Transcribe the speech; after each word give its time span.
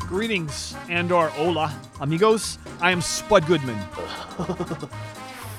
Greetings 0.00 0.74
and 0.88 1.10
or 1.10 1.28
hola, 1.28 1.74
amigos. 2.00 2.58
I 2.80 2.90
am 2.90 3.00
Spud 3.00 3.46
Goodman, 3.46 3.78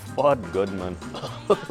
Spud 0.08 0.52
Goodman. 0.52 0.96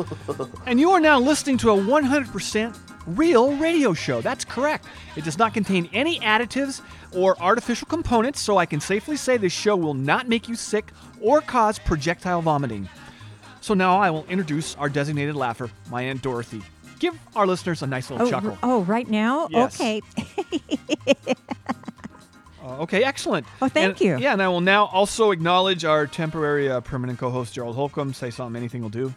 and 0.66 0.80
you 0.80 0.90
are 0.90 1.00
now 1.00 1.20
listening 1.20 1.58
to 1.58 1.70
a 1.70 1.76
100% 1.76 2.76
real 3.06 3.56
radio 3.56 3.94
show. 3.94 4.20
That's 4.20 4.44
correct. 4.44 4.86
It 5.16 5.24
does 5.24 5.38
not 5.38 5.54
contain 5.54 5.88
any 5.92 6.18
additives 6.20 6.82
or 7.14 7.40
artificial 7.40 7.86
components, 7.86 8.40
so 8.40 8.58
I 8.58 8.66
can 8.66 8.80
safely 8.80 9.16
say 9.16 9.36
this 9.36 9.52
show 9.52 9.76
will 9.76 9.94
not 9.94 10.28
make 10.28 10.48
you 10.48 10.54
sick 10.54 10.92
or 11.20 11.40
cause 11.40 11.78
projectile 11.78 12.42
vomiting. 12.42 12.88
So 13.60 13.74
now 13.74 13.98
I 13.98 14.10
will 14.10 14.24
introduce 14.28 14.74
our 14.76 14.88
designated 14.88 15.36
laugher, 15.36 15.70
my 15.88 16.02
Aunt 16.02 16.20
Dorothy. 16.20 16.62
Give 17.02 17.18
our 17.34 17.48
listeners 17.48 17.82
a 17.82 17.86
nice 17.88 18.08
little 18.10 18.28
Oh, 18.28 18.30
chuckle. 18.30 18.56
oh, 18.62 18.82
right 18.84 19.08
now? 19.10 19.48
Yes. 19.50 19.74
Okay. 19.80 20.00
Uh, 22.64 22.82
okay, 22.82 23.02
excellent. 23.02 23.46
Oh, 23.60 23.68
thank 23.68 23.90
And- 23.92 24.00
you. 24.00 24.18
Yeah, 24.18 24.32
and 24.32 24.42
I 24.42 24.48
will 24.48 24.60
now 24.60 24.84
also 24.86 25.30
acknowledge 25.32 25.84
our 25.84 26.06
temporary 26.06 26.70
uh, 26.70 26.80
permanent 26.80 27.18
co-host 27.18 27.52
Gerald 27.54 27.74
Holcomb. 27.74 28.14
Say 28.14 28.30
something, 28.30 28.56
anything 28.56 28.82
will 28.82 28.88
do. 28.88 29.12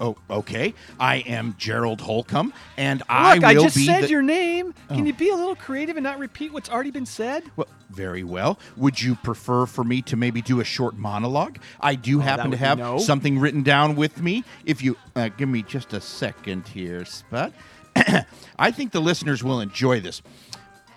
Oh, 0.00 0.16
okay. 0.30 0.74
I 0.98 1.16
am 1.18 1.54
Gerald 1.58 2.00
Holcomb, 2.00 2.52
and 2.76 3.02
I 3.08 3.34
Look, 3.34 3.42
will 3.42 3.48
I 3.48 3.54
just 3.54 3.76
be 3.76 3.86
said 3.86 4.04
the- 4.04 4.08
your 4.08 4.22
name. 4.22 4.72
Can 4.88 5.02
Oh. 5.02 5.04
you 5.04 5.12
be 5.12 5.28
a 5.30 5.34
little 5.36 5.54
creative 5.56 5.96
and 5.96 6.04
not 6.04 6.18
repeat 6.18 6.52
what's 6.52 6.68
already 6.70 6.90
been 6.90 7.06
said? 7.06 7.44
Well, 7.56 7.68
very 7.90 8.22
well. 8.24 8.58
Would 8.76 9.00
you 9.00 9.14
prefer 9.16 9.66
for 9.66 9.84
me 9.84 10.02
to 10.02 10.16
maybe 10.16 10.42
do 10.42 10.60
a 10.60 10.64
short 10.64 10.96
monologue? 10.96 11.58
I 11.80 11.94
do 11.94 12.18
happen 12.18 12.50
to 12.50 12.56
have 12.56 12.78
no. 12.78 12.98
something 12.98 13.38
written 13.38 13.62
down 13.62 13.94
with 13.96 14.20
me. 14.20 14.44
If 14.64 14.82
you 14.82 14.96
uh, 15.16 15.28
give 15.36 15.48
me 15.48 15.62
just 15.62 15.92
a 15.92 16.00
second 16.00 16.66
here, 16.68 17.04
Spud. 17.04 17.52
I 18.58 18.70
think 18.70 18.92
the 18.92 19.00
listeners 19.00 19.42
will 19.42 19.60
enjoy 19.60 20.00
this. 20.00 20.22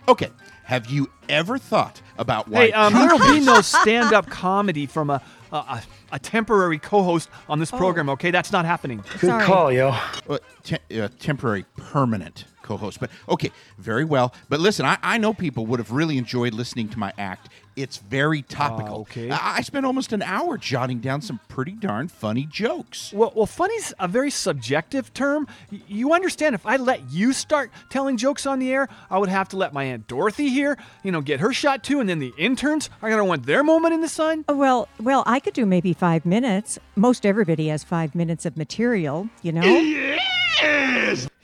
Okay. 0.07 0.29
Have 0.63 0.89
you 0.89 1.09
ever 1.29 1.57
thought 1.57 2.01
about 2.17 2.47
why? 2.47 2.67
Hey, 2.67 2.71
um, 2.71 2.93
there 2.93 3.07
will 3.07 3.19
be 3.33 3.39
no 3.43 3.61
stand-up 3.61 4.29
comedy 4.29 4.85
from 4.85 5.09
a, 5.09 5.21
a, 5.51 5.55
a, 5.55 5.83
a 6.13 6.19
temporary 6.19 6.79
co-host 6.79 7.29
on 7.49 7.57
Oh. 7.57 7.61
this 7.61 7.71
program. 7.71 8.09
Okay, 8.09 8.31
that's 8.31 8.51
not 8.51 8.65
happening. 8.65 9.03
Sorry. 9.19 9.43
call, 9.45 9.71
yo. 9.71 9.89
uh, 10.29 10.37
te- 10.63 10.99
uh, 11.01 11.09
temporary 11.19 11.65
permanent 11.77 12.45
co-host 12.63 12.99
but 12.99 13.09
okay 13.27 13.49
very 13.79 14.05
well 14.05 14.31
but 14.47 14.59
listen 14.59 14.85
I, 14.85 14.95
I 15.01 15.17
know 15.17 15.33
people 15.33 15.65
would 15.65 15.79
have 15.79 15.91
really 15.91 16.19
enjoyed 16.19 16.53
listening 16.53 16.87
to 16.89 16.99
my 16.99 17.11
act 17.17 17.49
it's 17.75 17.97
very 17.97 18.41
topical 18.41 18.95
ah, 18.95 19.01
okay. 19.01 19.29
I, 19.29 19.57
I 19.57 19.61
spent 19.61 19.85
almost 19.85 20.11
an 20.13 20.21
hour 20.21 20.57
jotting 20.57 20.99
down 20.99 21.21
some 21.21 21.39
pretty 21.47 21.71
darn 21.71 22.07
funny 22.07 22.45
jokes 22.45 23.11
Well, 23.13 23.31
well, 23.35 23.45
funny's 23.45 23.93
a 23.99 24.07
very 24.07 24.29
subjective 24.31 25.13
term. 25.13 25.47
Y- 25.71 25.79
You 25.87 26.13
understand? 26.13 26.55
If 26.55 26.65
I 26.65 26.75
let 26.77 27.09
you 27.11 27.33
start 27.33 27.71
telling 27.89 28.17
jokes 28.17 28.45
on 28.45 28.59
the 28.59 28.71
air, 28.73 28.87
I 29.09 29.17
would 29.17 29.29
have 29.29 29.47
to 29.49 29.57
let 29.57 29.73
my 29.73 29.83
aunt 29.85 30.07
Dorothy 30.07 30.49
here, 30.49 30.77
you 31.03 31.11
know, 31.11 31.21
get 31.21 31.39
her 31.39 31.53
shot 31.53 31.83
too, 31.83 31.99
and 31.99 32.09
then 32.09 32.19
the 32.19 32.33
interns 32.37 32.89
are 33.01 33.09
gonna 33.09 33.25
want 33.25 33.45
their 33.45 33.63
moment 33.63 33.93
in 33.93 34.01
the 34.01 34.09
sun. 34.09 34.45
Oh, 34.47 34.55
Well, 34.55 34.87
well, 34.99 35.23
I 35.25 35.39
could 35.39 35.53
do 35.53 35.65
maybe 35.65 35.93
five 35.93 36.25
minutes. 36.25 36.77
Most 36.95 37.25
everybody 37.25 37.67
has 37.69 37.83
five 37.83 38.13
minutes 38.15 38.45
of 38.45 38.57
material, 38.57 39.29
you 39.41 39.51
know? 39.51 40.17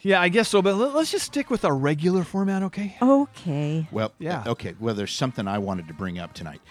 Yeah, 0.01 0.21
I 0.21 0.29
guess 0.29 0.47
so. 0.49 0.61
But 0.61 0.75
let- 0.75 0.93
let's 0.95 1.11
just 1.11 1.25
stick 1.25 1.49
with 1.49 1.65
our 1.65 1.75
regular 1.75 2.23
format, 2.23 2.63
okay? 2.63 2.95
Okay. 3.01 3.87
well 3.91 4.13
Yeah. 4.19 4.43
okay 4.47 4.75
well 4.79 4.95
there's 4.95 5.11
something 5.13 5.47
i 5.47 5.57
wanted 5.57 5.87
to 5.87 5.93
bring 5.93 6.17
up 6.19 6.33
tonight 6.33 6.61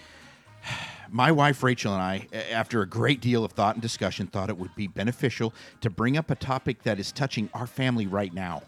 my 1.11 1.31
wife 1.31 1.61
rachel 1.63 1.93
and 1.93 2.01
i 2.01 2.27
a- 2.33 2.53
after 2.53 2.81
a 2.81 2.85
great 2.87 3.21
deal 3.21 3.43
of 3.45 3.51
thought 3.53 3.75
and 3.75 3.81
discussion 3.81 4.27
thought 4.27 4.49
it 4.49 4.57
would 4.57 4.73
be 4.75 4.87
beneficial 4.87 5.53
to 5.81 5.89
bring 5.89 6.17
up 6.17 6.29
a 6.31 6.35
topic 6.35 6.83
that 6.83 6.99
is 6.99 7.11
touching 7.11 7.49
our 7.53 7.67
family 7.67 8.07
right 8.07 8.33
now 8.33 8.61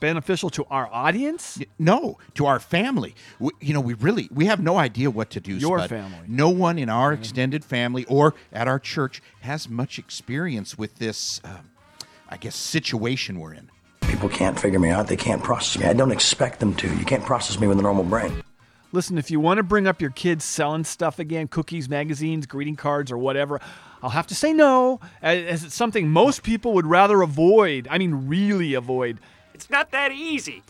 Beneficial 0.00 0.50
to 0.50 0.66
our 0.70 0.86
audience. 0.92 1.58
No, 1.78 2.18
to 2.34 2.44
our 2.44 2.58
family. 2.60 3.14
We, 3.38 3.52
you 3.62 3.72
know, 3.72 3.80
we 3.80 3.94
really 3.94 4.28
we 4.30 4.44
have 4.46 4.60
no 4.60 4.76
idea 4.76 5.08
what 5.10 5.30
to 5.30 5.40
do. 5.40 5.54
Your 5.54 5.78
Spud. 5.78 5.88
family. 5.88 6.18
No 6.28 6.50
one 6.50 6.78
in 6.78 6.90
our 6.90 7.14
extended 7.14 7.64
family 7.64 8.04
or 8.06 8.34
at 8.52 8.68
our 8.68 8.78
church 8.78 9.22
has 9.40 9.66
much 9.66 9.98
experience 9.98 10.76
with 10.76 10.96
this. 10.96 11.40
Uh, 11.42 11.58
I 12.28 12.36
guess 12.36 12.56
situation 12.56 13.40
we're 13.40 13.54
in. 13.54 13.70
People 14.02 14.28
can't 14.28 14.58
figure 14.58 14.78
me 14.78 14.90
out. 14.90 15.08
They 15.08 15.16
can't 15.16 15.42
process 15.42 15.80
me. 15.80 15.86
I 15.86 15.92
don't 15.92 16.12
expect 16.12 16.60
them 16.60 16.74
to. 16.76 16.88
You 16.96 17.04
can't 17.04 17.24
process 17.24 17.58
me 17.58 17.66
with 17.66 17.78
a 17.78 17.82
normal 17.82 18.04
brain. 18.04 18.42
Listen, 18.92 19.18
if 19.18 19.30
you 19.30 19.40
want 19.40 19.58
to 19.58 19.64
bring 19.64 19.88
up 19.88 20.00
your 20.00 20.10
kids 20.10 20.44
selling 20.44 20.84
stuff 20.84 21.18
again, 21.18 21.48
cookies, 21.48 21.88
magazines, 21.88 22.46
greeting 22.46 22.76
cards, 22.76 23.10
or 23.10 23.18
whatever, 23.18 23.60
I'll 24.02 24.10
have 24.10 24.26
to 24.28 24.34
say 24.34 24.52
no, 24.52 25.00
as 25.20 25.44
as 25.44 25.64
it's 25.64 25.74
something 25.74 26.08
most 26.08 26.42
people 26.42 26.74
would 26.74 26.86
rather 26.86 27.22
avoid. 27.22 27.88
I 27.90 27.98
mean, 27.98 28.28
really 28.28 28.74
avoid. 28.74 29.18
It's 29.52 29.68
not 29.68 29.90
that 29.90 30.12
easy. 30.12 30.62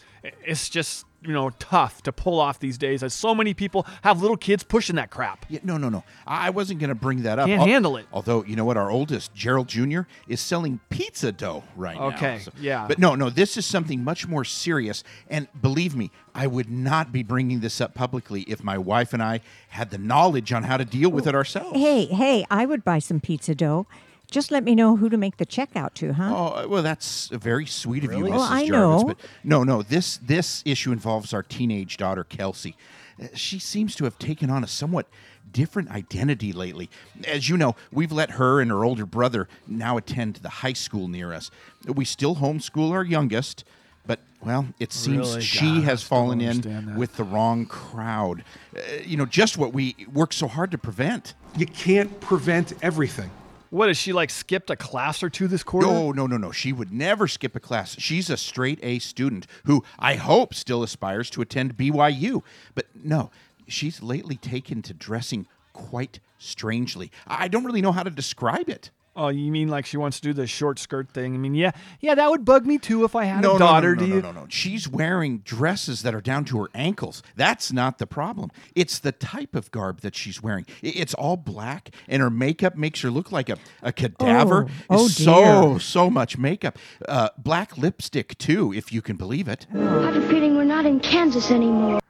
It's 0.45 0.69
just, 0.69 1.05
you 1.23 1.33
know, 1.33 1.51
tough 1.59 2.03
to 2.03 2.13
pull 2.13 2.41
off 2.41 2.59
these 2.59 2.79
days, 2.79 3.03
as 3.03 3.13
so 3.13 3.35
many 3.35 3.55
people 3.55 3.87
have 4.03 4.21
little 4.23 4.37
kids 4.37 4.63
pushing 4.63 4.97
that 4.97 5.11
crap. 5.11 5.45
Yeah, 5.49 5.61
no, 5.63 5.77
no, 5.77 5.89
no. 5.89 6.05
I 6.27 6.47
I 6.47 6.51
wasn't 6.51 6.81
going 6.81 6.89
to 6.89 6.95
bring 6.95 7.23
that 7.23 7.39
up. 7.39 7.47
Can't 7.47 7.61
Al- 7.61 7.67
handle 7.67 7.97
it. 7.97 8.07
Although 8.13 8.45
you 8.45 8.57
know 8.57 8.65
what, 8.65 8.77
our 8.77 8.91
oldest 8.91 9.35
Gerald 9.35 9.69
Jr. 9.69 10.03
is 10.29 10.41
selling 10.41 10.81
pizza 10.89 11.33
dough 11.33 11.65
right 11.77 11.97
now. 11.97 12.09
Okay, 12.09 12.41
yeah. 12.59 12.87
But 12.89 12.99
no, 12.99 13.15
no, 13.15 13.31
this 13.31 13.57
is 13.57 13.67
something 13.67 14.03
much 14.03 14.27
more 14.27 14.45
serious. 14.45 15.05
And 15.29 15.49
believe 15.61 15.95
me, 15.95 16.11
I 16.35 16.47
would 16.47 16.71
not 16.71 17.13
be 17.13 17.23
bringing 17.23 17.61
this 17.61 17.81
up 17.81 17.95
publicly 17.95 18.43
if 18.43 18.63
my 18.65 18.79
wife 18.79 19.13
and 19.13 19.23
I 19.23 19.41
had 19.69 19.91
the 19.91 19.99
knowledge 19.99 20.53
on 20.53 20.65
how 20.65 20.77
to 20.77 20.85
deal 20.85 21.11
with 21.11 21.27
it 21.27 21.35
oh, 21.35 21.39
ourselves. 21.39 21.79
Hey, 21.79 22.07
hey, 22.07 22.45
I 22.51 22.67
would 22.67 22.85
buy 22.85 22.99
some 22.99 23.21
pizza 23.21 23.55
dough. 23.55 23.87
Just 24.35 24.51
let 24.51 24.65
me 24.65 24.75
know 24.75 24.97
who 24.97 25.09
to 25.11 25.17
make 25.17 25.37
the 25.37 25.47
check 25.47 25.77
out 25.77 25.95
to, 25.95 26.13
huh? 26.13 26.33
Oh 26.37 26.67
well, 26.69 26.83
that's 26.83 27.29
very 27.29 27.67
sweet 27.67 28.03
of 28.03 28.13
you, 28.13 28.25
Mrs. 28.25 28.31
Well, 28.31 28.41
I 28.43 28.67
Jarvis. 28.67 28.71
know. 28.73 29.05
But 29.07 29.17
no, 29.45 29.63
no, 29.63 29.83
this 29.83 30.17
this 30.17 30.61
issue 30.67 30.91
involves 30.91 31.33
our 31.33 31.45
teenage 31.45 31.97
daughter 31.99 32.25
Kelsey. 32.25 32.75
Uh, 33.23 33.29
She 33.35 33.61
seems 33.61 33.95
to 33.95 34.03
have 34.05 34.19
taken 34.19 34.51
on 34.51 34.65
a 34.65 34.67
somewhat 34.67 35.07
different 35.53 35.89
identity 35.93 36.53
lately. 36.53 36.91
As 37.29 37.49
you 37.49 37.57
know, 37.57 37.77
we've 37.93 38.11
let 38.11 38.33
her 38.33 38.61
and 38.61 38.73
her 38.73 38.85
older 38.85 39.07
brother 39.07 39.47
now 39.69 39.97
attend 39.97 40.37
the 40.43 40.49
high 40.49 40.73
school 40.73 41.07
near 41.07 41.33
us. 41.33 41.53
We 41.87 42.05
still 42.05 42.35
homeschool 42.37 42.91
our 42.91 43.05
youngest, 43.05 43.63
but 44.05 44.19
well, 44.45 44.67
it 44.81 44.93
seems 44.93 45.29
Really? 45.29 45.43
she 45.43 45.75
God, 45.77 45.85
has 45.85 46.03
fallen 46.03 46.41
in 46.41 46.61
that. 46.63 46.97
with 46.99 47.15
the 47.17 47.23
wrong 47.23 47.67
crowd. 47.67 48.43
Uh, 48.77 48.81
you 49.07 49.17
know, 49.17 49.27
just 49.27 49.57
what 49.59 49.73
we 49.73 49.95
work 50.13 50.33
so 50.33 50.49
hard 50.49 50.73
to 50.73 50.79
prevent. 50.79 51.35
You 51.57 51.67
can't 51.67 52.21
prevent 52.21 52.73
everything. 52.83 53.31
What 53.75 53.89
has 53.89 53.97
she 53.97 54.13
like 54.13 54.31
skipped 54.31 54.71
a 54.71 54.77
class 54.77 55.21
or 55.21 55.29
two 55.29 55.49
this 55.49 55.65
quarter? 55.65 55.89
No, 55.89 56.13
no, 56.13 56.29
no, 56.29 56.37
no. 56.37 56.53
She 56.53 56.73
would 56.73 56.93
never 56.93 57.27
skip 57.27 57.57
a 57.57 57.61
class. 57.61 57.97
She's 57.99 58.31
a 58.31 58.37
straight 58.37 58.79
A 58.85 59.01
student 59.01 59.49
who 59.65 59.83
I 59.99 60.15
hope 60.15 60.55
still 60.55 60.85
aspires 60.85 61.29
to 61.31 61.43
attend 61.43 61.77
BYU. 61.77 62.45
But 62.77 62.87
no, 62.95 63.33
she's 63.67 64.01
lately 64.01 64.37
taken 64.37 64.81
to 64.83 64.95
dressing 64.95 65.49
quite 65.73 66.21
strangely. 66.39 67.11
I 67.27 67.49
don't 67.49 67.65
really 67.65 67.83
know 67.83 67.91
how 67.91 68.05
to 68.05 68.11
describe 68.11 68.69
it. 68.69 68.93
Oh, 69.17 69.29
you 69.29 69.53
mean 69.53 69.69
like 69.69 69.87
she 69.87 69.97
wants 69.97 70.19
to 70.19 70.29
do 70.29 70.33
the 70.33 70.47
short 70.47 70.79
skirt 70.79 71.11
thing? 71.11 71.35
I 71.35 71.39
mean, 71.39 71.55
yeah, 71.55 71.71
yeah, 72.01 72.17
that 72.17 72.31
would 72.31 72.45
bug 72.45 72.67
me 72.67 72.79
too 72.79 73.05
if 73.05 73.15
I 73.15 73.25
had 73.25 73.43
no, 73.43 73.51
a 73.51 73.53
no, 73.55 73.59
daughter. 73.59 73.95
no, 73.95 74.01
do 74.01 74.07
no, 74.09 74.15
you? 74.17 74.23
no, 74.23 74.33
no, 74.33 74.41
no. 74.41 74.47
She's 74.49 74.89
wearing 74.89 75.39
dresses 75.39 76.03
that 76.03 76.15
are 76.15 76.21
down 76.21 76.45
to 76.47 76.61
her 76.63 76.69
ankles. 76.75 77.23
That's 77.37 77.73
not 77.73 77.99
the 77.99 78.07
problem. 78.09 78.51
It's 78.75 78.99
the 78.99 79.13
type 79.13 79.55
of 79.55 79.71
garb 79.71 80.01
that 80.01 80.17
she's 80.17 80.43
wearing. 80.43 80.67
It's 80.83 81.15
all 81.15 81.37
black, 81.37 81.91
and 82.09 82.23
her 82.23 82.31
makeup 82.31 82.77
makes 82.77 83.03
her 83.03 83.11
look 83.11 83.31
like 83.31 83.49
a, 83.49 83.57
a 83.83 83.93
cadaver. 83.93 84.67
Oh, 84.91 85.05
oh 85.05 85.09
so, 85.09 85.71
dear. 85.71 85.81
so 85.81 86.11
much 86.11 86.37
makeup. 86.37 86.77
Uh, 87.07 87.29
black 87.39 87.79
lipstick, 87.79 88.37
too, 88.39 88.73
if 88.73 88.93
you 88.93 89.01
can 89.01 89.17
believe 89.17 89.47
it. 89.47 89.67
I 89.73 89.79
have 89.79 90.17
a 90.17 90.29
feeling 90.29 90.57
we're 90.57 90.65
not 90.65 90.87
in 90.87 90.99
Kansas 90.99 91.53
anymore. 91.53 92.01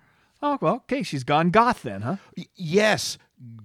Oh, 0.47 0.59
well, 0.61 0.75
okay, 0.75 1.03
she's 1.03 1.25
gone 1.25 1.49
goth 1.49 1.83
then, 1.83 2.03
huh? 2.03 2.17
Y- 2.37 2.47
yes, 2.55 3.17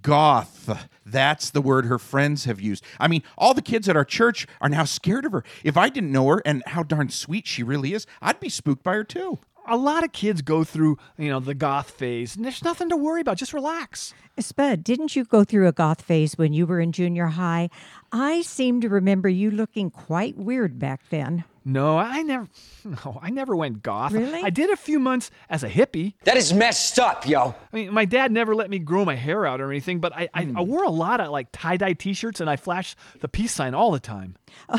Goth. 0.01 0.87
That's 1.05 1.49
the 1.49 1.61
word 1.61 1.85
her 1.85 1.99
friends 1.99 2.45
have 2.45 2.61
used. 2.61 2.83
I 2.99 3.07
mean, 3.07 3.23
all 3.37 3.53
the 3.53 3.61
kids 3.61 3.89
at 3.89 3.95
our 3.95 4.05
church 4.05 4.47
are 4.61 4.69
now 4.69 4.85
scared 4.85 5.25
of 5.25 5.31
her. 5.31 5.43
If 5.63 5.77
I 5.77 5.89
didn't 5.89 6.11
know 6.11 6.27
her 6.27 6.41
and 6.45 6.63
how 6.67 6.83
darn 6.83 7.09
sweet 7.09 7.47
she 7.47 7.63
really 7.63 7.93
is, 7.93 8.05
I'd 8.21 8.39
be 8.39 8.49
spooked 8.49 8.83
by 8.83 8.93
her 8.93 9.03
too. 9.03 9.39
A 9.67 9.77
lot 9.77 10.03
of 10.03 10.11
kids 10.11 10.41
go 10.41 10.63
through, 10.63 10.97
you 11.17 11.29
know, 11.29 11.39
the 11.39 11.53
goth 11.53 11.91
phase, 11.91 12.35
and 12.35 12.43
there's 12.43 12.63
nothing 12.63 12.89
to 12.89 12.97
worry 12.97 13.21
about. 13.21 13.37
Just 13.37 13.53
relax. 13.53 14.15
Spud, 14.39 14.83
didn't 14.83 15.15
you 15.15 15.25
go 15.25 15.43
through 15.43 15.67
a 15.67 15.71
goth 15.71 16.01
phase 16.01 16.37
when 16.37 16.53
you 16.53 16.65
were 16.65 16.79
in 16.79 16.91
junior 16.91 17.27
high? 17.27 17.69
I 18.11 18.41
seem 18.41 18.81
to 18.81 18.89
remember 18.89 19.29
you 19.29 19.51
looking 19.51 19.91
quite 19.91 20.37
weird 20.37 20.79
back 20.79 21.01
then. 21.11 21.43
No, 21.69 21.97
I 21.97 22.21
never. 22.23 22.47
No, 22.85 23.19
I 23.21 23.29
never 23.29 23.57
went 23.57 23.83
goth. 23.83 24.13
Really? 24.13 24.41
I 24.41 24.49
did 24.49 24.69
a 24.69 24.77
few 24.77 24.99
months 24.99 25.31
as 25.49 25.63
a 25.65 25.69
hippie. 25.69 26.13
That 26.23 26.37
is 26.37 26.53
messed 26.53 26.97
up, 26.97 27.27
yo. 27.27 27.53
I 27.71 27.75
mean, 27.75 27.93
my 27.93 28.05
dad 28.05 28.31
never 28.31 28.55
let 28.55 28.69
me 28.69 28.79
grow 28.79 29.03
my 29.03 29.15
hair 29.15 29.45
out 29.45 29.59
or 29.59 29.69
anything, 29.69 29.99
but 29.99 30.15
I, 30.15 30.29
I, 30.33 30.49
I 30.55 30.61
wore 30.61 30.85
a 30.85 30.89
lot 30.89 31.19
of 31.19 31.29
like 31.29 31.49
tie 31.51 31.75
dye 31.75 31.91
T-shirts, 31.91 32.39
and 32.39 32.49
I 32.49 32.55
flashed 32.55 32.97
the 33.19 33.27
peace 33.27 33.51
sign 33.53 33.73
all 33.75 33.91
the 33.91 33.99
time. 33.99 34.35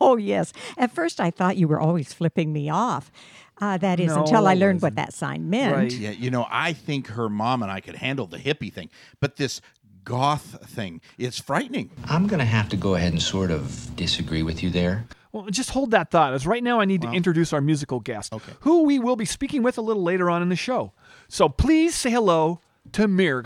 Oh, 0.00 0.16
yes. 0.16 0.52
At 0.78 0.92
first, 0.92 1.20
I 1.20 1.30
thought 1.30 1.56
you 1.56 1.68
were 1.68 1.78
always 1.78 2.12
flipping 2.12 2.52
me 2.52 2.68
off. 2.70 3.12
Uh, 3.60 3.76
that 3.78 4.00
is 4.00 4.08
No, 4.08 4.22
until 4.22 4.48
I 4.48 4.52
I 4.52 4.54
learned 4.54 4.82
what 4.82 4.96
that 4.96 5.12
sign 5.12 5.48
meant. 5.50 5.76
Right. 5.76 5.92
Yeah, 5.92 6.10
you 6.10 6.30
know, 6.30 6.46
I 6.50 6.72
think 6.72 7.06
her 7.08 7.28
mom 7.28 7.62
and 7.62 7.70
I 7.70 7.80
could 7.80 7.96
handle 7.96 8.26
the 8.26 8.38
hippie 8.38 8.72
thing, 8.72 8.88
but 9.20 9.36
this 9.36 9.60
goth 10.04 10.68
thing 10.68 11.00
is 11.18 11.38
frightening. 11.38 11.90
I'm 12.06 12.26
going 12.26 12.40
to 12.40 12.44
have 12.44 12.68
to 12.70 12.76
go 12.76 12.94
ahead 12.96 13.12
and 13.12 13.22
sort 13.22 13.50
of 13.52 13.94
disagree 13.94 14.42
with 14.42 14.62
you 14.62 14.70
there. 14.70 15.06
Well, 15.32 15.46
just 15.46 15.70
hold 15.70 15.92
that 15.92 16.10
thought, 16.10 16.34
as 16.34 16.46
right 16.46 16.62
now 16.62 16.78
I 16.80 16.84
need 16.84 17.00
to 17.02 17.10
introduce 17.10 17.54
our 17.54 17.62
musical 17.62 18.00
guest, 18.00 18.34
who 18.60 18.82
we 18.82 18.98
will 18.98 19.16
be 19.16 19.24
speaking 19.24 19.62
with 19.62 19.78
a 19.78 19.80
little 19.80 20.02
later 20.02 20.28
on 20.28 20.42
in 20.42 20.50
the 20.50 20.56
show. 20.56 20.92
So 21.28 21.48
please 21.48 21.94
say 21.94 22.10
hello 22.10 22.60
to 22.92 23.08
Mirror 23.08 23.42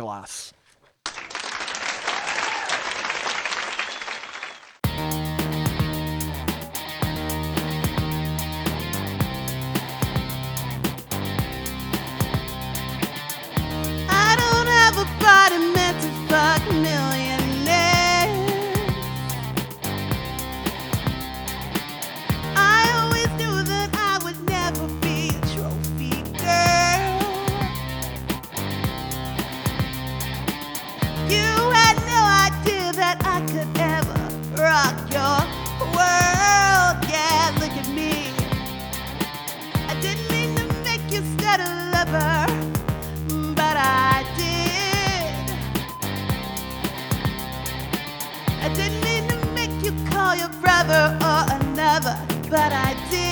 call 50.26 50.34
your 50.34 50.48
brother 50.60 51.16
or 51.22 51.42
another, 51.60 52.16
but 52.50 52.72
I 52.72 52.96
did. 53.10 53.25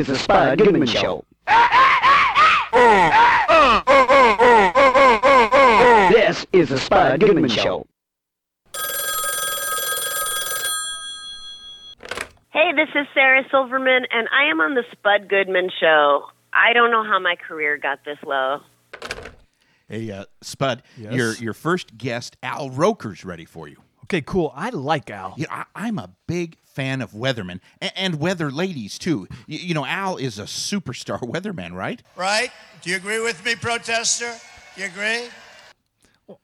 Is 0.00 0.06
the 0.06 0.16
Spud 0.16 0.58
Goodman 0.58 0.86
Show. 0.86 1.24
This 6.10 6.46
is 6.52 6.70
the 6.70 6.78
Spud 6.78 7.20
Goodman 7.20 7.50
Show. 7.50 7.86
Hey, 12.52 12.72
this 12.74 12.88
is 12.94 13.06
Sarah 13.14 13.42
Silverman, 13.50 14.06
and 14.10 14.28
I 14.32 14.50
am 14.50 14.60
on 14.60 14.74
the 14.74 14.84
Spud 14.92 15.28
Goodman 15.28 15.68
Show. 15.80 16.22
I 16.52 16.72
don't 16.72 16.90
know 16.90 17.04
how 17.04 17.18
my 17.20 17.36
career 17.36 17.76
got 17.76 18.04
this 18.04 18.18
low. 18.26 18.60
Hey, 19.88 20.10
uh, 20.10 20.24
Spud, 20.40 20.82
Yes? 20.96 21.12
your 21.12 21.34
your 21.34 21.54
first 21.54 21.96
guest, 21.98 22.36
Al 22.42 22.70
Roker's 22.70 23.24
ready 23.24 23.44
for 23.44 23.68
you. 23.68 23.76
Okay, 24.10 24.22
cool. 24.22 24.52
I 24.56 24.70
like 24.70 25.08
Al. 25.08 25.34
You 25.36 25.44
know, 25.44 25.52
I, 25.52 25.64
I'm 25.76 25.96
a 25.96 26.10
big 26.26 26.56
fan 26.64 27.00
of 27.00 27.12
weathermen 27.12 27.60
and, 27.80 27.92
and 27.94 28.14
weather 28.18 28.50
ladies 28.50 28.98
too. 28.98 29.28
You, 29.46 29.58
you 29.60 29.72
know, 29.72 29.86
Al 29.86 30.16
is 30.16 30.40
a 30.40 30.46
superstar 30.46 31.20
weatherman, 31.22 31.74
right? 31.74 32.02
Right? 32.16 32.50
Do 32.82 32.90
you 32.90 32.96
agree 32.96 33.20
with 33.20 33.44
me, 33.44 33.54
protester? 33.54 34.34
Do 34.74 34.82
you 34.82 34.88
agree? 34.88 35.28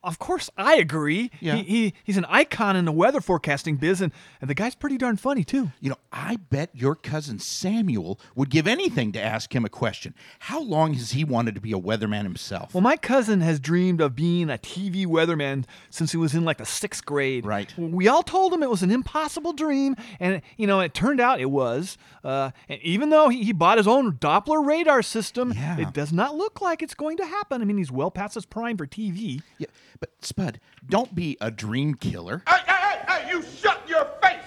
Of 0.02 0.18
course, 0.18 0.50
I 0.56 0.76
agree. 0.76 1.30
Yeah. 1.40 1.56
He, 1.56 1.62
he 1.62 1.94
he's 2.04 2.16
an 2.16 2.24
icon 2.28 2.76
in 2.76 2.84
the 2.84 2.92
weather 2.92 3.20
forecasting 3.20 3.76
biz, 3.76 4.00
and, 4.00 4.12
and 4.40 4.48
the 4.50 4.54
guy's 4.54 4.74
pretty 4.74 4.98
darn 4.98 5.16
funny 5.16 5.44
too. 5.44 5.70
You 5.80 5.90
know, 5.90 5.96
I 6.12 6.36
bet 6.36 6.70
your 6.74 6.94
cousin 6.94 7.38
Samuel 7.38 8.18
would 8.34 8.50
give 8.50 8.66
anything 8.66 9.12
to 9.12 9.22
ask 9.22 9.54
him 9.54 9.64
a 9.64 9.68
question. 9.68 10.14
How 10.40 10.60
long 10.60 10.94
has 10.94 11.12
he 11.12 11.24
wanted 11.24 11.54
to 11.54 11.60
be 11.60 11.72
a 11.72 11.78
weatherman 11.78 12.22
himself? 12.22 12.74
Well, 12.74 12.80
my 12.82 12.96
cousin 12.96 13.40
has 13.40 13.60
dreamed 13.60 14.00
of 14.00 14.14
being 14.16 14.50
a 14.50 14.58
TV 14.58 15.06
weatherman 15.06 15.64
since 15.90 16.10
he 16.12 16.16
was 16.18 16.34
in 16.34 16.44
like 16.44 16.58
the 16.58 16.66
sixth 16.66 17.04
grade. 17.04 17.44
Right. 17.46 17.72
We 17.78 18.08
all 18.08 18.22
told 18.22 18.52
him 18.52 18.62
it 18.62 18.70
was 18.70 18.82
an 18.82 18.90
impossible 18.90 19.52
dream, 19.52 19.96
and 20.20 20.42
you 20.56 20.66
know 20.66 20.80
it 20.80 20.94
turned 20.94 21.20
out 21.20 21.40
it 21.40 21.50
was. 21.50 21.96
Uh, 22.24 22.50
and 22.68 22.80
even 22.82 23.10
though 23.10 23.28
he, 23.28 23.44
he 23.44 23.52
bought 23.52 23.78
his 23.78 23.86
own 23.86 24.12
Doppler 24.14 24.64
radar 24.66 25.02
system, 25.02 25.52
Yeah. 25.54 25.78
it 25.78 25.92
does 25.92 26.12
not 26.12 26.34
look 26.34 26.60
like 26.60 26.82
it's 26.82 26.94
going 26.94 27.16
to 27.18 27.24
happen. 27.26 27.62
I 27.62 27.64
mean, 27.64 27.78
he's 27.78 27.92
well 27.92 28.10
past 28.10 28.34
his 28.34 28.46
prime 28.46 28.76
for 28.76 28.86
TV. 28.86 29.42
Yeah, 29.58 29.66
but 30.00 30.10
Spud, 30.22 30.60
don't 30.88 31.14
be 31.14 31.36
a 31.40 31.50
dream 31.50 31.94
killer. 31.94 32.42
Hey, 32.48 32.56
hey, 32.66 32.74
hey, 32.74 33.04
hey, 33.08 33.30
you 33.30 33.42
shut 33.42 33.88
your 33.88 34.06
face! 34.22 34.42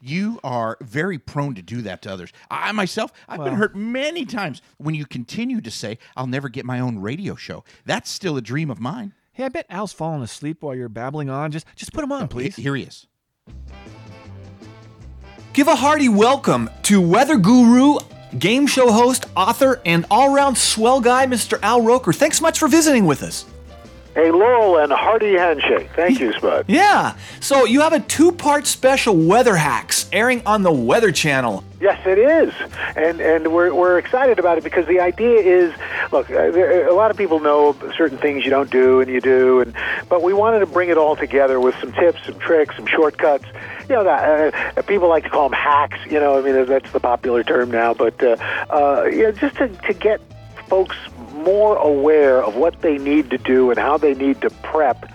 You 0.00 0.38
are 0.44 0.76
very 0.82 1.18
prone 1.18 1.54
to 1.54 1.62
do 1.62 1.80
that 1.82 2.02
to 2.02 2.12
others. 2.12 2.30
I 2.50 2.72
myself, 2.72 3.12
I've 3.26 3.42
been 3.42 3.54
hurt 3.54 3.74
many 3.74 4.26
times 4.26 4.60
when 4.76 4.94
you 4.94 5.06
continue 5.06 5.62
to 5.62 5.70
say, 5.70 5.98
I'll 6.16 6.26
never 6.26 6.48
get 6.48 6.66
my 6.66 6.78
own 6.78 6.98
radio 6.98 7.34
show. 7.34 7.64
That's 7.86 8.10
still 8.10 8.36
a 8.36 8.42
dream 8.42 8.70
of 8.70 8.80
mine. 8.80 9.14
Hey, 9.32 9.44
I 9.44 9.48
bet 9.48 9.66
Al's 9.70 9.92
falling 9.92 10.22
asleep 10.22 10.62
while 10.62 10.74
you're 10.74 10.88
babbling 10.88 11.30
on. 11.30 11.50
Just 11.50 11.66
just 11.74 11.92
put 11.92 12.04
him 12.04 12.12
on, 12.12 12.24
oh, 12.24 12.26
please. 12.26 12.54
Here 12.54 12.76
he 12.76 12.82
is. 12.82 13.06
Give 15.54 15.68
a 15.68 15.76
hearty 15.76 16.08
welcome 16.08 16.68
to 16.82 17.00
weather 17.00 17.36
guru, 17.36 17.98
game 18.38 18.66
show 18.66 18.92
host, 18.92 19.24
author, 19.36 19.80
and 19.86 20.04
all-round 20.10 20.58
swell 20.58 21.00
guy, 21.00 21.26
Mr. 21.26 21.58
Al 21.62 21.80
Roker. 21.80 22.12
Thanks 22.12 22.40
much 22.40 22.58
for 22.58 22.68
visiting 22.68 23.06
with 23.06 23.22
us. 23.22 23.46
Hey, 24.14 24.30
Laurel, 24.30 24.78
and 24.78 24.92
hearty 24.92 25.32
handshake. 25.32 25.90
Thank 25.96 26.20
you, 26.20 26.32
Spud. 26.34 26.66
Yeah. 26.68 27.16
So 27.40 27.64
you 27.64 27.80
have 27.80 27.92
a 27.92 27.98
two-part 27.98 28.64
special 28.64 29.16
Weather 29.16 29.56
Hacks 29.56 30.08
airing 30.12 30.40
on 30.46 30.62
the 30.62 30.72
Weather 30.72 31.10
Channel. 31.10 31.64
Yes, 31.80 32.00
it 32.06 32.18
is, 32.18 32.54
and 32.96 33.20
and 33.20 33.52
we're 33.52 33.74
we're 33.74 33.98
excited 33.98 34.38
about 34.38 34.56
it 34.56 34.64
because 34.64 34.86
the 34.86 35.00
idea 35.00 35.40
is, 35.40 35.74
look, 36.12 36.30
uh, 36.30 36.52
a 36.52 36.94
lot 36.94 37.10
of 37.10 37.16
people 37.16 37.40
know 37.40 37.76
certain 37.94 38.16
things 38.16 38.44
you 38.44 38.50
don't 38.50 38.70
do 38.70 39.00
and 39.00 39.10
you 39.10 39.20
do, 39.20 39.60
and 39.60 39.74
but 40.08 40.22
we 40.22 40.32
wanted 40.32 40.60
to 40.60 40.66
bring 40.66 40.88
it 40.88 40.96
all 40.96 41.16
together 41.16 41.60
with 41.60 41.74
some 41.80 41.92
tips, 41.92 42.24
some 42.24 42.38
tricks, 42.38 42.76
some 42.76 42.86
shortcuts. 42.86 43.44
You 43.88 43.96
know, 43.96 44.04
that, 44.04 44.78
uh, 44.78 44.82
people 44.82 45.08
like 45.08 45.24
to 45.24 45.30
call 45.30 45.50
them 45.50 45.58
hacks. 45.58 45.98
You 46.06 46.20
know, 46.20 46.38
I 46.38 46.40
mean 46.40 46.64
that's 46.64 46.90
the 46.92 47.00
popular 47.00 47.42
term 47.42 47.70
now, 47.70 47.92
but 47.92 48.22
uh, 48.22 48.36
uh, 48.70 49.04
you 49.10 49.24
know, 49.24 49.32
just 49.32 49.56
to 49.56 49.68
to 49.68 49.92
get 49.92 50.22
folks 50.68 50.96
more 51.32 51.76
aware 51.76 52.42
of 52.42 52.54
what 52.54 52.80
they 52.82 52.98
need 52.98 53.30
to 53.30 53.38
do 53.38 53.70
and 53.70 53.78
how 53.78 53.98
they 53.98 54.14
need 54.14 54.40
to 54.42 54.50
prep 54.50 55.10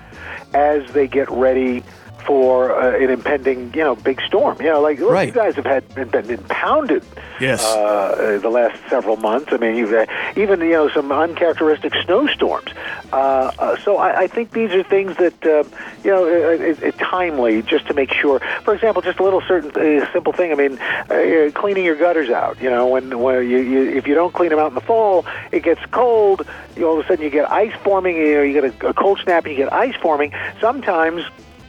as 0.54 0.82
they 0.94 1.08
get 1.08 1.30
ready 1.32 1.84
for 2.22 2.76
uh, 2.80 2.98
an 2.98 3.10
impending, 3.10 3.74
you 3.74 3.84
know, 3.84 3.96
big 3.96 4.22
storm. 4.22 4.58
You 4.62 4.70
know, 4.70 4.82
like 4.82 5.00
look, 5.00 5.12
Right. 5.12 5.28
you 5.28 5.34
guys 5.34 5.56
have 5.56 5.66
had 5.66 5.94
been, 5.96 6.10
been 6.10 6.30
impounded. 6.30 7.04
Yes. 7.40 7.64
Uh, 7.64 8.38
the 8.42 8.50
last 8.50 8.78
several 8.90 9.16
months. 9.16 9.54
I 9.54 9.58
mean, 9.58 9.76
you've 9.76 9.92
had 9.92 10.10
even 10.38 10.60
you 10.60 10.72
know 10.72 10.90
some 10.90 11.12
uncharacteristic 11.12 11.94
snowstorms. 12.06 12.72
Uh, 13.14 13.52
uh, 13.58 13.78
so 13.78 13.98
I, 13.98 14.22
I 14.22 14.28
think 14.28 14.52
these 14.52 14.72
are 14.72 14.84
things 14.84 15.16
that 15.18 15.46
uh, 15.46 15.64
you 16.04 16.12
know 16.12 16.26
are, 16.26 16.88
are 16.88 16.92
timely 16.94 17.62
just 17.62 17.88
to 17.88 17.94
make 17.94 18.12
sure. 18.12 18.40
For 18.64 18.74
example, 18.74 19.02
just 19.02 19.20
a 19.20 19.24
little 19.24 19.42
certain 19.42 19.72
uh, 19.72 20.12
simple 20.12 20.34
thing. 20.34 20.52
I 20.52 20.56
mean, 20.56 20.78
uh, 20.80 21.52
cleaning 21.54 21.86
your 21.86 21.96
gutters 21.96 22.30
out. 22.30 22.62
You 22.62 22.70
know, 22.70 22.88
when 22.88 23.20
when 23.20 23.50
you, 23.50 23.60
you 23.60 23.90
if 23.92 24.06
you 24.06 24.16
don't 24.16 24.34
clean 24.34 24.50
them 24.50 24.60
out 24.60 24.68
in 24.68 24.76
the 24.76 24.82
fall, 24.82 25.26
it 25.52 25.64
gets 25.64 25.84
cold. 25.92 26.46
You 26.76 26.88
all 26.88 27.00
of 27.00 27.06
a 27.06 27.08
sudden 27.08 27.24
you 27.24 27.30
get 27.30 27.50
ice 27.50 27.74
forming. 27.84 28.18
You 28.18 28.36
know, 28.36 28.42
you 28.42 28.54
get 28.62 28.84
a, 28.84 28.90
a 28.90 28.94
cold 28.94 29.20
snap 29.24 29.46
and 29.46 29.52
you 29.52 29.58
get 29.64 29.72
ice 29.72 29.96
forming. 30.02 30.34
Sometimes 30.60 31.24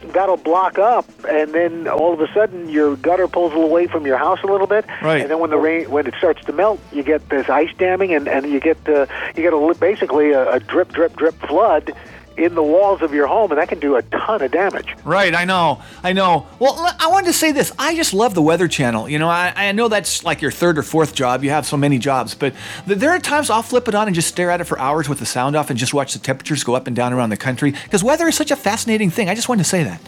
that'll 0.09 0.37
block 0.37 0.77
up, 0.79 1.05
and 1.29 1.51
then 1.53 1.87
all 1.87 2.13
of 2.13 2.19
a 2.21 2.31
sudden 2.33 2.69
your 2.69 2.95
gutter 2.95 3.27
pulls 3.27 3.53
away 3.53 3.87
from 3.87 4.05
your 4.05 4.17
house 4.17 4.39
a 4.43 4.47
little 4.47 4.67
bit, 4.67 4.85
Right. 5.01 5.21
and 5.21 5.29
then 5.29 5.39
when 5.39 5.49
the 5.49 5.57
rain 5.57 5.89
when 5.89 6.07
it 6.07 6.15
starts 6.17 6.43
to 6.45 6.53
melt, 6.53 6.79
you 6.91 7.03
get 7.03 7.27
this 7.29 7.49
ice 7.49 7.69
damming, 7.77 8.13
and 8.13 8.27
and 8.27 8.45
you 8.47 8.59
get 8.59 8.77
uh, 8.89 9.05
you 9.35 9.43
get 9.43 9.53
a, 9.53 9.57
li- 9.57 9.75
basically 9.79 10.31
a, 10.31 10.53
a 10.53 10.59
drip 10.59 10.91
drip 10.93 11.15
drip 11.15 11.35
flood 11.47 11.93
in 12.37 12.55
the 12.55 12.63
walls 12.63 13.01
of 13.01 13.13
your 13.13 13.27
home, 13.27 13.51
and 13.51 13.59
that 13.59 13.69
can 13.69 13.79
do 13.79 13.95
a 13.95 14.01
ton 14.03 14.41
of 14.41 14.51
damage. 14.51 14.95
Right, 15.03 15.33
I 15.35 15.45
know, 15.45 15.81
I 16.03 16.13
know. 16.13 16.47
Well, 16.59 16.75
I 16.99 17.07
wanted 17.07 17.27
to 17.27 17.33
say 17.33 17.51
this. 17.51 17.71
I 17.77 17.95
just 17.95 18.13
love 18.13 18.33
the 18.33 18.41
Weather 18.41 18.67
Channel. 18.67 19.09
You 19.09 19.19
know, 19.19 19.29
I, 19.29 19.53
I 19.55 19.71
know 19.71 19.87
that's 19.87 20.23
like 20.23 20.41
your 20.41 20.51
third 20.51 20.77
or 20.77 20.83
fourth 20.83 21.13
job. 21.13 21.43
You 21.43 21.49
have 21.51 21.65
so 21.65 21.77
many 21.77 21.97
jobs, 21.97 22.33
but 22.33 22.53
th- 22.87 22.99
there 22.99 23.11
are 23.11 23.19
times 23.19 23.49
I'll 23.49 23.63
flip 23.63 23.87
it 23.87 23.95
on 23.95 24.07
and 24.07 24.15
just 24.15 24.27
stare 24.27 24.49
at 24.49 24.61
it 24.61 24.65
for 24.65 24.79
hours 24.79 25.07
with 25.09 25.19
the 25.19 25.25
sound 25.25 25.55
off 25.55 25.69
and 25.69 25.77
just 25.77 25.93
watch 25.93 26.13
the 26.13 26.19
temperatures 26.19 26.63
go 26.63 26.75
up 26.75 26.87
and 26.87 26.95
down 26.95 27.13
around 27.13 27.29
the 27.29 27.37
country 27.37 27.71
because 27.71 28.03
weather 28.03 28.27
is 28.27 28.35
such 28.35 28.51
a 28.51 28.55
fascinating 28.55 29.09
thing. 29.09 29.29
I 29.29 29.35
just 29.35 29.49
wanted 29.49 29.63
to 29.63 29.69
say 29.69 29.83
that. 29.83 30.01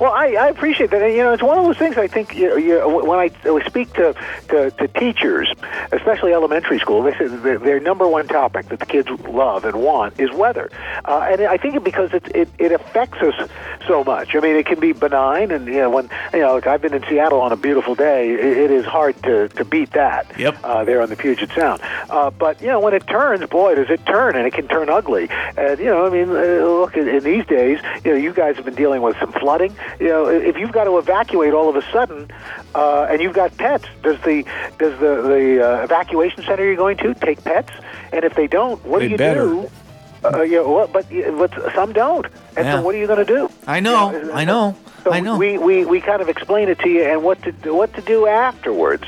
Well, 0.00 0.12
I, 0.12 0.34
I 0.34 0.48
appreciate 0.48 0.90
that. 0.90 1.02
And, 1.02 1.12
you 1.12 1.22
know, 1.22 1.32
it's 1.32 1.42
one 1.42 1.58
of 1.58 1.64
those 1.64 1.78
things 1.78 1.96
I 1.96 2.06
think 2.06 2.36
you, 2.36 2.58
you, 2.58 2.88
when 2.88 3.18
I 3.18 3.28
speak 3.66 3.92
to, 3.94 4.14
to, 4.48 4.70
to 4.70 4.88
teachers, 4.88 5.52
especially 5.92 6.32
elementary 6.32 6.78
school, 6.78 7.02
they 7.02 7.12
say 7.12 7.26
that 7.28 7.62
their 7.62 7.80
number 7.80 8.06
one 8.06 8.26
topic 8.26 8.68
that 8.68 8.80
the 8.80 8.86
kids 8.86 9.08
love 9.28 9.64
and 9.64 9.76
want 9.82 10.18
is 10.18 10.30
weather. 10.32 10.70
Uh, 11.04 11.28
and 11.30 11.42
I 11.42 11.56
think 11.56 11.74
it 11.74 11.84
because 11.84 12.12
it, 12.12 12.24
it, 12.34 12.48
it 12.58 12.72
affects 12.72 13.18
us 13.18 13.48
so 13.86 14.02
much. 14.02 14.34
I 14.34 14.40
mean, 14.40 14.56
it 14.56 14.66
can 14.66 14.80
be 14.80 14.92
benign, 14.92 15.50
and, 15.50 15.66
you 15.66 15.74
know, 15.74 15.90
when, 15.90 16.10
you 16.32 16.40
know, 16.40 16.54
like 16.54 16.66
I've 16.66 16.82
been 16.82 16.94
in 16.94 17.02
Seattle 17.04 17.40
on 17.40 17.52
a 17.52 17.56
beautiful 17.56 17.94
day, 17.94 18.30
it, 18.32 18.40
it 18.40 18.70
is 18.70 18.84
hard 18.84 19.20
to, 19.22 19.48
to 19.50 19.64
beat 19.64 19.92
that 19.92 20.26
Yep. 20.38 20.58
uh, 20.64 20.84
there 20.84 21.00
on 21.00 21.08
the 21.08 21.16
Puget 21.16 21.50
Sound. 21.52 21.80
Uh, 22.10 22.30
but, 22.30 22.60
you 22.60 22.68
know, 22.68 22.80
when 22.80 22.94
it 22.94 23.06
turns, 23.06 23.44
boy, 23.48 23.74
does 23.74 23.90
it 23.90 24.04
turn, 24.06 24.34
and 24.36 24.46
it 24.46 24.52
can 24.52 24.66
turn 24.68 24.88
ugly. 24.88 25.28
And, 25.30 25.78
you 25.78 25.86
know, 25.86 26.06
I 26.06 26.10
mean, 26.10 26.30
uh, 26.30 26.64
look, 26.64 26.96
in, 26.96 27.08
in 27.08 27.22
these 27.22 27.46
days, 27.46 27.78
you 28.04 28.12
know, 28.12 28.16
you 28.16 28.32
guys 28.32 28.56
have 28.56 28.64
been 28.64 28.74
dealing 28.74 29.02
with 29.02 29.16
some 29.18 29.32
flooding. 29.32 29.75
You 30.00 30.08
know, 30.08 30.26
if 30.28 30.56
you've 30.56 30.72
got 30.72 30.84
to 30.84 30.98
evacuate 30.98 31.52
all 31.54 31.68
of 31.68 31.76
a 31.76 31.82
sudden, 31.92 32.30
uh, 32.74 33.06
and 33.10 33.20
you've 33.22 33.34
got 33.34 33.56
pets, 33.56 33.86
does 34.02 34.18
the 34.22 34.42
does 34.78 34.98
the 35.00 35.22
the 35.22 35.66
uh, 35.80 35.84
evacuation 35.84 36.42
center 36.44 36.64
you're 36.64 36.76
going 36.76 36.96
to 36.98 37.14
take 37.14 37.42
pets? 37.44 37.72
And 38.12 38.24
if 38.24 38.34
they 38.34 38.46
don't, 38.46 38.84
what 38.84 39.00
They 39.00 39.06
do 39.06 39.12
you 39.12 39.18
better. 39.18 39.44
do? 39.44 39.70
Uh, 40.24 40.42
you 40.42 40.56
know, 40.56 40.68
what, 40.68 40.92
but 40.92 41.06
but 41.38 41.52
some 41.74 41.92
don't, 41.92 42.26
and 42.56 42.66
Yeah. 42.66 42.74
so 42.74 42.82
what 42.82 42.94
are 42.94 42.98
you 42.98 43.06
going 43.06 43.24
to 43.24 43.32
do? 43.32 43.50
I 43.66 43.80
know, 43.80 44.30
I 44.32 44.44
know, 44.44 44.74
So 45.06 45.12
I 45.12 45.20
know. 45.20 45.38
we, 45.38 45.56
we, 45.56 45.84
we 45.84 46.00
kind 46.00 46.20
of 46.20 46.28
explain 46.28 46.68
it 46.68 46.80
to 46.80 46.88
you 46.88 47.04
and 47.04 47.22
what 47.22 47.40
to 47.44 47.52
do, 47.52 47.72
what 47.72 47.94
to 47.94 48.02
do 48.02 48.26
afterwards. 48.26 49.04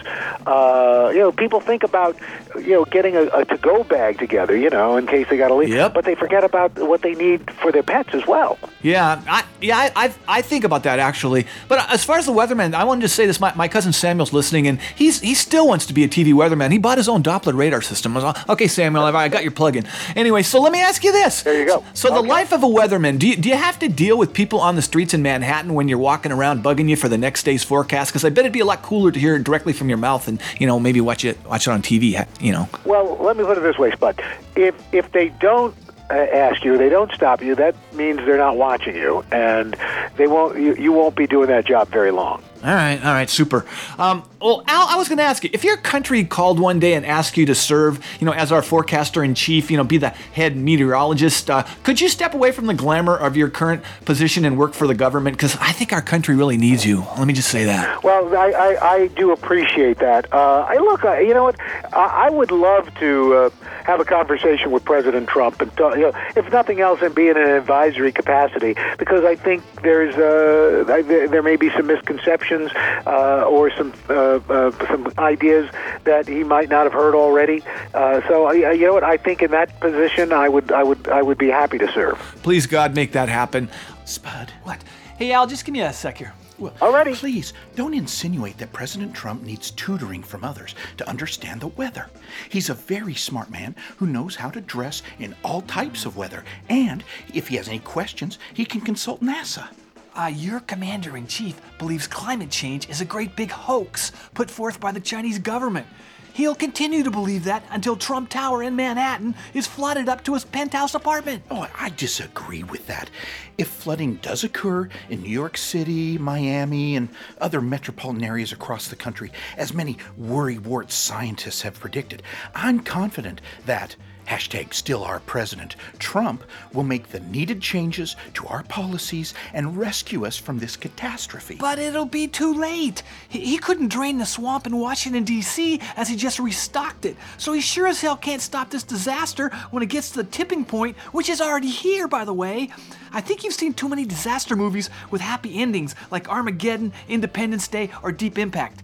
Uh, 0.47 1.11
you 1.13 1.19
know, 1.19 1.33
people 1.33 1.59
think 1.59 1.83
about 1.83 2.17
you 2.55 2.71
know 2.71 2.85
getting 2.85 3.17
a, 3.17 3.23
a 3.23 3.45
to-go 3.45 3.83
bag 3.83 4.17
together, 4.17 4.57
you 4.57 4.71
know, 4.71 4.97
in 4.97 5.09
case 5.09 5.27
they 5.29 5.37
got 5.37 5.49
to 5.49 5.55
leave. 5.55 5.71
Yep. 5.71 5.95
But 5.95 6.05
they 6.05 6.15
forget 6.15 6.45
about 6.45 6.79
what 6.79 7.03
they 7.03 7.17
need 7.17 7.51
for 7.55 7.73
their 7.73 7.83
pets 7.83 8.11
as 8.15 8.27
well. 8.29 8.61
Yeah, 8.81 9.21
I, 9.27 9.45
yeah, 9.61 9.77
I, 9.77 9.93
I, 9.97 10.15
I 10.29 10.43
think 10.43 10.63
about 10.63 10.85
that 10.85 11.01
actually. 11.01 11.49
But 11.67 11.91
as 11.91 12.05
far 12.05 12.17
as 12.17 12.27
the 12.27 12.33
weatherman, 12.33 12.75
I 12.75 12.85
wanted 12.85 13.03
to 13.03 13.09
say 13.09 13.27
this. 13.27 13.41
My, 13.41 13.53
my 13.57 13.67
cousin 13.67 13.93
Samuel's 13.93 14.33
listening, 14.33 14.69
and 14.69 14.81
he's 14.95 15.21
he 15.21 15.35
still 15.35 15.67
wants 15.67 15.87
to 15.87 15.93
be 15.93 16.05
a 16.05 16.09
TV 16.09 16.33
weatherman. 16.33 16.71
He 16.71 16.79
bought 16.79 16.99
his 16.99 17.09
own 17.09 17.25
Doppler 17.25 17.57
radar 17.57 17.83
system. 17.83 18.17
I 18.17 18.23
was 18.23 18.45
okay, 18.51 18.69
Samuel, 18.69 19.03
I 19.03 19.27
got 19.27 19.43
your 19.43 19.51
plug-in. 19.51 19.85
Anyway, 20.15 20.45
so 20.45 20.61
let 20.61 20.71
me 20.71 20.81
ask 20.81 21.03
you 21.03 21.11
this. 21.11 21.43
There 21.43 21.59
you 21.59 21.67
go. 21.67 21.85
So 21.93 22.09
the 22.09 22.23
life 22.23 22.53
of 22.53 22.63
a 22.63 22.67
weatherman, 22.67 23.19
do 23.19 23.27
you, 23.27 23.37
do 23.37 23.49
you 23.49 23.57
have 23.57 23.81
to 23.81 23.89
deal 23.89 24.17
with 24.17 24.33
people 24.33 24.61
on 24.61 24.77
the 24.77 24.83
streets 24.83 25.13
in 25.13 25.23
Manhattan 25.23 25.75
when 25.75 25.88
you're 25.89 25.99
walking 25.99 26.33
around 26.33 26.63
bugging 26.63 26.89
you 26.89 26.97
for 26.97 27.09
the 27.09 27.19
next 27.19 27.45
day's 27.45 27.65
forecast? 27.65 28.11
Because 28.11 28.25
I 28.25 28.31
bet 28.31 28.41
it'd 28.41 28.53
be 28.53 28.61
a 28.61 28.65
lot 28.65 28.83
cooler 28.83 29.11
to 29.11 29.19
hear 29.19 29.35
it 29.37 29.45
directly 29.45 29.73
from 29.73 29.89
your 29.89 29.99
mouth 29.99 30.29
and 30.29 30.41
you 30.59 30.67
know 30.67 30.79
maybe 30.79 31.01
watch 31.01 31.25
it 31.25 31.39
watch 31.47 31.67
it 31.67 31.71
on 31.71 31.83
TV. 31.83 32.27
You 32.41 32.53
know. 32.53 32.69
Well, 32.85 33.17
let 33.21 33.37
me 33.37 33.45
put 33.45 33.59
it 33.59 33.63
this 33.63 33.79
way, 33.79 33.91
Spud. 33.93 34.21
If 34.57 34.75
if 34.93 35.13
they 35.13 35.29
don't 35.41 35.75
uh, 36.11 36.15
ask 36.15 36.65
you, 36.65 36.79
they 36.79 36.89
don't 36.89 37.13
stop 37.13 37.43
you. 37.43 37.55
That 37.55 37.75
means 37.95 38.19
they're 38.19 38.39
not 38.39 38.57
watching 38.57 38.97
you, 38.97 39.25
and 39.31 39.77
they 40.17 40.27
won't. 40.27 40.59
You, 40.59 40.75
you 40.75 40.93
won't 40.93 41.17
be 41.17 41.27
doing 41.27 41.49
that 41.49 41.67
job 41.67 41.89
very 41.89 42.11
long. 42.11 42.43
All 42.65 42.75
right, 42.75 42.99
all 43.05 43.13
right, 43.13 43.31
super. 43.31 43.65
Um, 43.99 44.25
well, 44.41 44.65
Al, 44.67 44.89
I 44.89 44.97
was 44.97 45.09
going 45.09 45.19
to 45.19 45.25
ask 45.25 45.45
you 45.45 45.51
if 45.53 45.63
your 45.63 45.77
country 45.77 46.25
called 46.25 46.59
one 46.59 46.81
day 46.81 46.95
and 46.95 47.07
asked 47.07 47.37
you 47.37 47.47
to 47.47 47.55
serve, 47.55 48.05
you 48.19 48.27
know, 48.27 48.33
as 48.33 48.51
our 48.51 48.63
forecaster 48.63 49.23
in 49.23 49.37
chief, 49.37 49.71
you 49.71 49.77
know, 49.77 49.85
be 49.85 49.97
the 49.97 50.11
head 50.11 50.57
meteorologist, 50.57 51.51
uh, 51.51 51.63
could 51.85 52.01
you 52.01 52.09
step 52.09 52.35
away 52.35 52.51
from 52.51 52.67
the 52.67 52.75
glamour 52.75 53.17
of 53.17 53.37
your 53.37 53.49
current 53.49 53.83
position 54.05 54.45
and 54.45 54.59
work 54.59 54.75
for 54.75 54.89
the 54.89 54.95
government? 54.95 55.37
Because 55.37 55.57
I 55.61 55.71
think 55.71 55.93
our 55.93 56.03
country 56.03 56.35
really 56.35 56.57
needs 56.57 56.85
you. 56.85 57.05
Let 57.17 57.29
me 57.29 57.33
just 57.33 57.49
say 57.49 57.65
that. 57.65 58.03
Well, 58.03 58.37
I, 58.37 58.51
I, 58.51 58.93
I 58.95 59.07
do 59.09 59.31
appreciate 59.31 59.99
that. 59.99 60.33
Uh, 60.33 60.67
I 60.69 60.79
look, 60.79 61.05
I, 61.05 61.21
you 61.21 61.35
know 61.35 61.45
what? 61.45 61.61
I, 61.93 62.27
I 62.27 62.31
would 62.31 62.51
love 62.51 62.93
to 62.97 63.35
uh, 63.35 63.51
have 63.85 64.01
a 64.01 64.05
conversation 64.05 64.73
with 64.73 64.85
President 64.85 65.29
Trump, 65.29 65.61
and 65.61 65.75
talk, 65.77 65.95
you 65.95 66.03
know, 66.03 66.13
if 66.35 66.51
nothing 66.53 66.81
else, 66.81 67.03
and 67.03 67.15
be 67.15 67.29
in 67.29 67.37
an 67.37 67.51
advisory 67.51 68.11
capacity, 68.13 68.75
because 68.99 69.25
I 69.25 69.37
think 69.37 69.63
there's 69.83 70.17
uh, 70.17 70.85
there 71.05 71.43
may 71.43 71.57
be 71.57 71.71
some 71.71 71.87
misconceptions 71.87 72.48
uh, 72.53 73.45
or 73.47 73.71
some 73.77 73.93
uh, 74.09 74.41
uh, 74.49 74.71
some 74.89 75.13
ideas 75.19 75.71
that 76.05 76.27
he 76.27 76.43
might 76.45 76.69
not 76.69 76.85
have 76.85 76.93
heard 76.93 77.15
already. 77.15 77.63
Uh, 77.95 78.21
so, 78.29 78.47
I, 78.47 78.53
I- 78.71 78.73
you 78.73 78.87
know 78.87 78.95
what? 78.95 79.05
I 79.05 79.17
think 79.17 79.43
in 79.43 79.51
that 79.51 79.79
position, 79.81 80.33
I 80.33 80.49
would 80.49 80.73
I 80.73 80.83
would 80.83 81.09
I 81.09 81.23
would 81.23 81.39
be 81.39 81.49
happy 81.49 81.79
to 81.79 81.91
serve. 81.93 82.19
Please, 82.43 82.67
God, 82.67 82.95
make 82.95 83.13
that 83.13 83.29
happen. 83.29 83.69
Spud. 84.05 84.51
What? 84.63 84.83
Hey, 85.19 85.33
Al, 85.33 85.47
just 85.47 85.65
give 85.65 85.73
me 85.73 85.81
a 85.83 85.93
sec 85.93 86.19
here. 86.19 86.33
Well, 86.59 86.73
Already? 86.83 87.15
Please, 87.15 87.53
don't 87.77 87.95
insinuate 87.95 88.59
that 88.59 88.73
President 88.73 89.15
Trump 89.15 89.43
needs 89.45 89.71
tutoring 89.71 90.25
from 90.25 90.43
others 90.43 90.75
to 90.97 91.09
understand 91.09 91.61
the 91.61 91.69
weather. 91.69 92.07
He's 92.49 92.69
a 92.69 92.75
very 92.75 93.15
smart 93.15 93.49
man 93.49 93.77
who 93.99 94.07
knows 94.09 94.35
how 94.35 94.51
to 94.51 94.61
dress 94.61 95.03
in 95.21 95.37
all 95.45 95.61
types 95.63 96.05
of 96.05 96.17
weather, 96.17 96.43
and 96.69 97.05
if 97.33 97.47
he 97.47 97.57
has 97.57 97.69
any 97.69 97.79
questions, 97.79 98.41
he 98.55 98.65
can 98.65 98.81
consult 98.81 99.23
NASA. 99.23 99.69
Uh, 100.19 100.27
your 100.27 100.59
commander 100.61 101.17
in 101.17 101.29
chief 101.29 101.61
believes 101.79 102.09
climate 102.09 102.51
change 102.51 102.89
is 102.89 103.01
a 103.01 103.05
great 103.05 103.37
big 103.37 103.53
hoax 103.53 104.11
put 104.35 104.51
forth 104.51 104.81
by 104.81 104.91
the 104.91 104.99
Chinese 104.99 105.39
government. 105.39 105.87
He'll 106.33 106.57
continue 106.57 107.05
to 107.05 107.11
believe 107.11 107.45
that 107.45 107.65
until 107.71 107.97
Trump 107.97 108.29
Tower 108.29 108.65
in 108.65 108.75
Manhattan 108.75 109.37
is 109.55 109.69
flooded 109.69 110.09
up 110.09 110.25
to 110.25 110.35
his 110.35 110.45
penthouse 110.45 110.97
apartment. 110.97 111.45
Oh, 111.53 111.69
I 111.79 111.91
disagree 111.91 112.65
with 112.65 112.87
that. 112.89 113.11
If 113.59 113.69
flooding 113.69 114.17
does 114.17 114.43
occur 114.43 114.89
in 115.09 115.23
New 115.23 115.31
York 115.31 115.57
City, 115.57 116.19
Miami, 116.19 116.97
and 116.97 117.09
other 117.41 117.61
metropolitan 117.61 118.25
areas 118.25 118.51
across 118.51 118.89
the 118.89 118.97
country, 118.97 119.31
as 119.57 119.73
many 119.73 119.99
worrywart 120.21 120.91
scientists 120.91 121.63
have 121.63 121.79
predicted, 121.79 122.25
I'm 122.57 122.81
confident 122.81 123.41
that 123.67 123.95
hashtag 124.29 124.75
still 124.75 125.03
our 125.05 125.21
president 125.21 125.77
Trump 125.99 126.45
will 126.73 126.83
make 126.83 127.09
the 127.09 127.21
needed 127.21 127.63
changes 127.63 128.15
to 128.35 128.47
our 128.47 128.63
policies 128.65 129.35
and 129.55 129.77
rescue 129.77 130.27
us 130.27 130.37
from 130.37 130.59
this 130.59 130.77
catastrophe. 130.77 131.57
But 131.59 131.79
it'll 131.79 132.05
be 132.05 132.29
too 132.29 132.53
late. 132.53 133.03
He, 133.29 133.41
he 133.41 133.59
couldn't 133.59 133.89
drain 133.89 134.19
the 134.19 134.27
swamp 134.27 134.67
in 134.67 134.77
Washington, 134.77 135.25
D.C., 135.25 135.81
as 135.97 136.09
he 136.09 136.17
just 136.17 136.39
restocked 136.39 137.07
it. 137.07 137.17
So 137.39 137.53
he 137.53 137.61
sure 137.61 137.87
as 137.87 138.01
hell 138.01 138.17
can't 138.17 138.43
stop 138.43 138.71
this 138.71 138.83
disaster 138.83 139.49
when 139.71 139.83
it 139.83 139.89
gets 139.89 140.11
to 140.11 140.23
the 140.23 140.29
tipping 140.31 140.65
point, 140.65 140.97
which 141.13 141.29
is 141.29 141.41
already 141.41 141.71
here, 141.71 142.07
by 142.07 142.25
the 142.25 142.35
way. 142.35 142.71
I 143.13 143.21
think 143.21 143.43
you've 143.43 143.55
seen 143.55 143.73
too 143.73 143.89
many 143.89 144.05
disaster 144.05 144.55
movies 144.55 144.91
with 145.11 145.21
happy 145.21 145.59
endings 145.59 145.95
like 146.11 146.29
Armageddon, 146.29 146.93
Independence 147.09 147.67
Day, 147.67 147.91
or 148.03 148.13
Deep 148.13 148.39
Impact. 148.39 148.83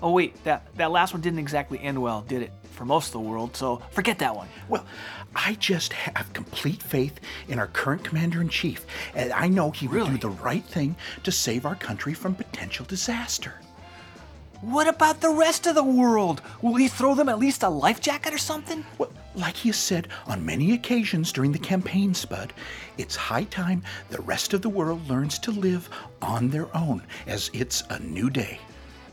Oh, 0.00 0.12
wait, 0.12 0.42
that, 0.44 0.62
that 0.76 0.92
last 0.92 1.12
one 1.12 1.20
didn't 1.20 1.40
exactly 1.40 1.80
end 1.80 2.00
well, 2.00 2.22
did 2.22 2.42
it? 2.42 2.52
For 2.78 2.84
most 2.84 3.08
of 3.08 3.12
the 3.14 3.28
world, 3.28 3.56
so 3.56 3.82
forget 3.90 4.20
that 4.20 4.36
one. 4.36 4.46
Well, 4.68 4.86
I 5.34 5.54
just 5.54 5.92
have 5.94 6.32
complete 6.32 6.80
faith 6.80 7.18
in 7.48 7.58
our 7.58 7.66
current 7.66 8.04
commander 8.04 8.40
in 8.40 8.48
chief, 8.48 8.86
and 9.16 9.32
I 9.32 9.48
know 9.48 9.72
he 9.72 9.88
will 9.88 10.06
do 10.06 10.16
the 10.16 10.30
right 10.30 10.64
thing 10.64 10.94
to 11.24 11.32
save 11.32 11.66
our 11.66 11.74
country 11.74 12.14
from 12.14 12.36
potential 12.36 12.86
disaster. 12.86 13.54
What 14.60 14.86
about 14.86 15.20
the 15.20 15.30
rest 15.30 15.66
of 15.66 15.74
the 15.74 15.82
world? 15.82 16.40
Will 16.62 16.76
he 16.76 16.86
throw 16.86 17.16
them 17.16 17.28
at 17.28 17.40
least 17.40 17.64
a 17.64 17.68
life 17.68 18.00
jacket 18.00 18.32
or 18.32 18.38
something? 18.38 18.84
Well, 18.96 19.12
like 19.34 19.56
he 19.56 19.70
has 19.70 19.76
said 19.76 20.06
on 20.28 20.46
many 20.46 20.72
occasions 20.72 21.32
during 21.32 21.50
the 21.50 21.58
campaign, 21.58 22.14
Spud, 22.14 22.52
it's 22.96 23.16
high 23.16 23.44
time 23.44 23.82
the 24.10 24.22
rest 24.22 24.54
of 24.54 24.62
the 24.62 24.68
world 24.68 25.08
learns 25.08 25.40
to 25.40 25.50
live 25.50 25.90
on 26.22 26.48
their 26.48 26.68
own, 26.76 27.02
as 27.26 27.50
it's 27.52 27.82
a 27.90 27.98
new 27.98 28.30
day. 28.30 28.60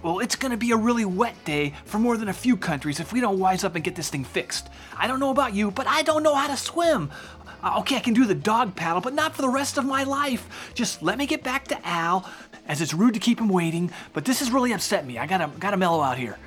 Well, 0.05 0.19
it's 0.19 0.35
gonna 0.35 0.55
be 0.55 0.69
a 0.69 0.77
really 0.77 1.03
wet 1.03 1.33
day 1.45 1.73
for 1.85 1.97
more 1.97 2.15
than 2.15 2.29
a 2.29 2.33
few 2.33 2.57
countries 2.57 2.99
if 2.99 3.11
we 3.11 3.21
don't 3.21 3.39
wise 3.39 3.63
up 3.63 3.73
and 3.73 3.83
get 3.83 3.95
this 3.95 4.07
thing 4.07 4.23
fixed. 4.23 4.69
I 4.95 5.07
don't 5.07 5.19
know 5.19 5.31
about 5.31 5.55
you, 5.55 5.71
but 5.71 5.87
I 5.87 6.03
don't 6.03 6.21
know 6.21 6.35
how 6.35 6.45
to 6.45 6.55
swim. 6.55 7.09
Uh, 7.63 7.77
okay, 7.79 7.95
I 7.95 8.01
can 8.01 8.13
do 8.13 8.23
the 8.25 8.35
dog 8.35 8.75
paddle, 8.75 9.01
but 9.01 9.15
not 9.15 9.35
for 9.35 9.41
the 9.41 9.49
rest 9.49 9.79
of 9.79 9.85
my 9.85 10.03
life. 10.03 10.47
Just 10.75 11.01
let 11.01 11.17
me 11.17 11.25
get 11.25 11.41
back 11.41 11.67
to 11.69 11.87
Al, 11.87 12.29
as 12.67 12.81
it's 12.81 12.93
rude 12.93 13.15
to 13.15 13.19
keep 13.19 13.41
him 13.41 13.49
waiting, 13.49 13.89
but 14.13 14.25
this 14.25 14.41
has 14.41 14.51
really 14.51 14.73
upset 14.73 15.07
me. 15.07 15.17
I 15.17 15.25
gotta, 15.25 15.49
gotta 15.57 15.75
mellow 15.75 16.03
out 16.03 16.19
here. 16.19 16.37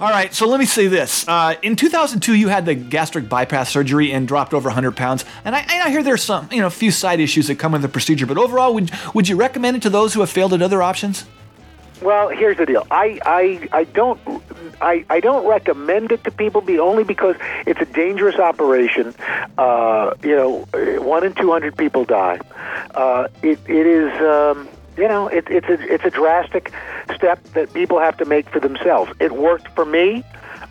All 0.00 0.08
right, 0.08 0.32
so 0.32 0.48
let 0.48 0.58
me 0.58 0.64
say 0.64 0.86
this. 0.86 1.28
Uh, 1.28 1.56
in 1.60 1.76
2002, 1.76 2.34
you 2.34 2.48
had 2.48 2.64
the 2.64 2.74
gastric 2.74 3.28
bypass 3.28 3.68
surgery 3.68 4.12
and 4.12 4.26
dropped 4.26 4.54
over 4.54 4.70
100 4.70 4.96
pounds. 4.96 5.26
And 5.44 5.54
I, 5.54 5.58
I 5.68 5.90
hear 5.90 6.02
there's 6.02 6.22
some, 6.22 6.48
you 6.50 6.60
know, 6.60 6.68
a 6.68 6.70
few 6.70 6.90
side 6.90 7.20
issues 7.20 7.48
that 7.48 7.58
come 7.58 7.72
with 7.72 7.82
the 7.82 7.88
procedure. 7.90 8.24
But 8.24 8.38
overall, 8.38 8.72
would 8.72 8.90
would 9.12 9.28
you 9.28 9.36
recommend 9.36 9.76
it 9.76 9.82
to 9.82 9.90
those 9.90 10.14
who 10.14 10.20
have 10.20 10.30
failed 10.30 10.54
at 10.54 10.62
other 10.62 10.82
options? 10.82 11.26
Well, 12.02 12.28
here's 12.28 12.56
the 12.56 12.66
deal. 12.66 12.86
I, 12.90 13.18
I, 13.24 13.68
I 13.72 13.84
don't 13.84 14.20
I, 14.80 15.04
I 15.10 15.20
don't 15.20 15.46
recommend 15.46 16.12
it 16.12 16.24
to 16.24 16.30
people 16.30 16.60
be 16.60 16.78
only 16.78 17.04
because 17.04 17.36
it's 17.66 17.80
a 17.80 17.84
dangerous 17.84 18.36
operation. 18.36 19.14
Uh, 19.56 20.14
you 20.22 20.36
know, 20.36 20.58
one 21.00 21.24
in 21.24 21.34
two 21.34 21.50
hundred 21.50 21.76
people 21.76 22.04
die. 22.04 22.40
Uh, 22.94 23.28
it, 23.42 23.58
it 23.66 23.86
is 23.86 24.12
um, 24.20 24.68
you 24.96 25.08
know 25.08 25.28
it, 25.28 25.46
it's 25.48 25.68
a 25.68 25.92
it's 25.92 26.04
a 26.04 26.10
drastic 26.10 26.72
step 27.14 27.42
that 27.54 27.72
people 27.72 27.98
have 27.98 28.16
to 28.18 28.24
make 28.24 28.48
for 28.48 28.60
themselves. 28.60 29.12
It 29.18 29.32
worked 29.32 29.68
for 29.74 29.84
me. 29.84 30.24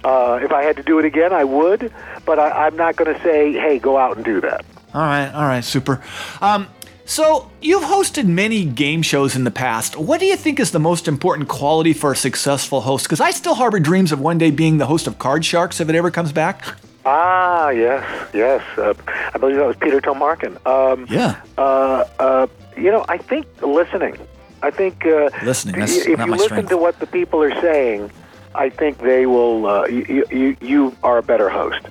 Uh, 0.04 0.40
if 0.42 0.52
I 0.52 0.64
had 0.64 0.78
to 0.78 0.84
do 0.84 1.00
it 1.00 1.06
again, 1.06 1.34
I 1.34 1.44
would. 1.44 1.92
But 2.26 2.40
I, 2.40 2.68
I'm 2.68 2.76
not 2.78 2.96
going 2.96 3.14
to 3.14 3.22
say, 3.24 3.54
hey, 3.54 3.80
go 3.80 3.98
out 3.98 4.16
and 4.16 4.24
do 4.24 4.40
that. 4.42 4.64
All 4.94 5.02
right, 5.02 5.30
all 5.34 5.44
right, 5.44 5.64
super. 5.64 6.02
Um, 6.40 6.68
so 7.08 7.50
you've 7.62 7.84
hosted 7.84 8.26
many 8.28 8.66
game 8.66 9.02
shows 9.02 9.36
in 9.36 9.44
the 9.46 9.52
past. 9.52 9.96
What 9.98 10.20
do 10.20 10.26
you 10.26 10.36
think 10.36 10.60
is 10.60 10.72
the 10.72 10.80
most 10.80 11.08
important 11.08 11.48
quality 11.48 11.94
for 11.94 12.12
a 12.12 12.16
successful 12.16 12.82
host? 12.82 13.06
Because 13.06 13.22
I 13.22 13.32
still 13.32 13.56
harbor 13.56 13.80
dreams 13.80 14.12
of 14.12 14.20
one 14.20 14.38
day 14.38 14.52
being 14.52 14.78
the 14.78 14.86
host 14.86 15.08
of 15.08 15.18
Card 15.18 15.44
Sharks 15.44 15.80
if 15.80 15.88
it 15.90 15.96
ever 15.96 16.12
comes 16.12 16.32
back. 16.32 16.64
Ah, 17.06 17.70
yes, 17.70 18.04
yes. 18.34 18.62
Uh, 18.78 18.94
I 19.34 19.38
believe 19.38 19.56
that 19.56 19.66
was 19.66 19.78
Peter 19.78 20.02
Tomarken. 20.02 20.58
Um, 20.68 21.08
Yeah. 21.10 21.42
Uh, 21.58 22.04
uh, 22.20 22.48
you 22.76 22.92
know, 22.92 23.06
I 23.08 23.18
think 23.18 23.48
listening. 23.62 24.18
I 24.62 24.72
think 24.72 25.06
uh, 25.06 25.30
Listening, 25.44 25.80
that's 25.80 25.96
if 25.96 26.20
you 26.20 26.26
listen 26.26 26.48
strength. 26.48 26.70
to 26.70 26.78
what 26.78 27.00
the 27.00 27.08
people 27.08 27.42
are 27.42 27.62
saying, 27.62 28.12
I 28.54 28.70
think 28.70 28.98
they 28.98 29.26
will. 29.26 29.66
Uh, 29.66 29.86
you, 29.88 30.26
you, 30.30 30.58
you 30.60 30.96
are 31.04 31.18
a 31.20 31.24
better 31.24 31.48
host. 31.48 31.86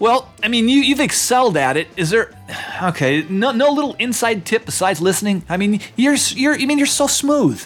Well, 0.00 0.32
I 0.42 0.48
mean, 0.48 0.68
you, 0.68 0.80
you've 0.80 0.98
excelled 1.00 1.56
at 1.56 1.76
it. 1.76 1.86
Is 1.96 2.10
there? 2.10 2.32
Okay, 2.82 3.22
no, 3.28 3.52
no 3.52 3.70
little 3.70 3.94
inside 3.98 4.44
tip 4.46 4.64
besides 4.64 5.00
listening. 5.00 5.44
I 5.48 5.56
mean, 5.58 5.80
you're 5.94 6.16
you're. 6.30 6.54
I 6.54 6.64
mean, 6.64 6.78
you're 6.78 6.86
so 6.86 7.06
smooth. 7.06 7.64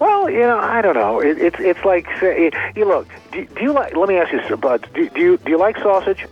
Well, 0.00 0.28
you 0.30 0.40
know, 0.40 0.58
I 0.58 0.80
don't 0.82 0.94
know. 0.94 1.20
It, 1.20 1.38
it's 1.38 1.56
it's 1.60 1.84
like 1.84 2.06
say, 2.20 2.50
you 2.74 2.86
look. 2.86 3.06
Do, 3.32 3.44
do 3.44 3.62
you 3.62 3.72
like? 3.72 3.94
Let 3.94 4.08
me 4.08 4.16
ask 4.16 4.32
you, 4.32 4.40
Sir 4.48 4.56
Bud. 4.56 4.88
Do, 4.94 5.08
do 5.10 5.20
you 5.20 5.36
do 5.36 5.50
you 5.50 5.58
like 5.58 5.76
sausage? 5.78 6.26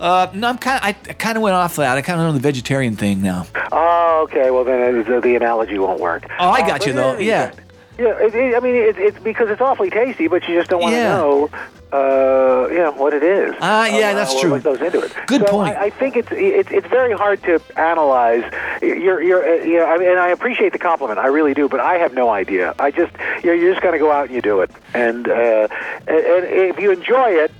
Uh, 0.00 0.28
no, 0.34 0.48
I'm 0.48 0.58
kind. 0.58 0.80
I, 0.82 0.88
I 0.88 1.12
kind 1.12 1.36
of 1.36 1.42
went 1.42 1.54
off 1.54 1.76
that. 1.76 1.96
I 1.96 2.02
kind 2.02 2.20
of 2.20 2.26
know 2.26 2.32
the 2.32 2.40
vegetarian 2.40 2.96
thing 2.96 3.22
now. 3.22 3.46
Oh, 3.70 4.20
okay. 4.28 4.50
Well, 4.50 4.64
then 4.64 5.00
uh, 5.00 5.02
the, 5.02 5.20
the 5.20 5.36
analogy 5.36 5.78
won't 5.78 6.00
work. 6.00 6.24
Oh, 6.38 6.48
I 6.50 6.60
Uh, 6.62 6.66
got 6.66 6.78
but 6.80 6.86
you 6.86 6.92
though. 6.94 7.18
Yeah. 7.18 7.52
Yeah, 7.98 8.18
it, 8.18 8.34
it, 8.34 8.54
I 8.54 8.60
mean, 8.60 8.74
it, 8.74 8.98
it's 8.98 9.18
because 9.20 9.48
it's 9.48 9.60
awfully 9.60 9.88
tasty, 9.90 10.28
but 10.28 10.46
you 10.46 10.54
just 10.54 10.68
don't 10.68 10.82
want 10.82 10.92
to 10.92 10.98
Yeah. 10.98 11.16
know, 11.16 11.50
uh, 11.92 12.68
you 12.70 12.78
know, 12.78 12.92
what 12.92 13.14
it 13.14 13.22
is. 13.22 13.54
Ah, 13.60 13.86
yeah, 13.86 14.10
Uh, 14.10 14.14
that's 14.14 14.38
true. 14.38 14.50
What 14.50 14.62
goes 14.64 14.80
into 14.82 15.00
it? 15.00 15.12
Good 15.26 15.42
so 15.46 15.52
point. 15.52 15.76
I, 15.76 15.84
I 15.86 15.90
think 15.90 16.16
it's 16.16 16.28
it's 16.32 16.70
it's 16.70 16.86
very 16.88 17.12
hard 17.14 17.42
to 17.44 17.60
analyze. 17.76 18.44
You're 18.82 19.22
you're 19.22 19.42
uh, 19.44 19.64
you 19.64 19.78
know, 19.78 19.86
I 19.86 19.96
mean, 19.96 20.08
and 20.10 20.18
I 20.18 20.28
appreciate 20.28 20.72
the 20.72 20.78
compliment, 20.78 21.18
I 21.18 21.28
really 21.28 21.54
do, 21.54 21.68
but 21.68 21.80
I 21.80 21.94
have 21.94 22.12
no 22.12 22.28
idea. 22.28 22.74
I 22.78 22.90
just 22.90 23.12
you 23.42 23.46
know, 23.50 23.52
you 23.54 23.70
just 23.70 23.82
got 23.82 23.92
to 23.92 23.98
go 23.98 24.12
out 24.12 24.26
and 24.26 24.34
you 24.34 24.42
do 24.42 24.60
it, 24.60 24.70
and 24.92 25.26
uh, 25.28 25.68
and, 26.06 26.18
and 26.18 26.44
if 26.70 26.78
you 26.78 26.90
enjoy 26.90 27.30
it, 27.30 27.50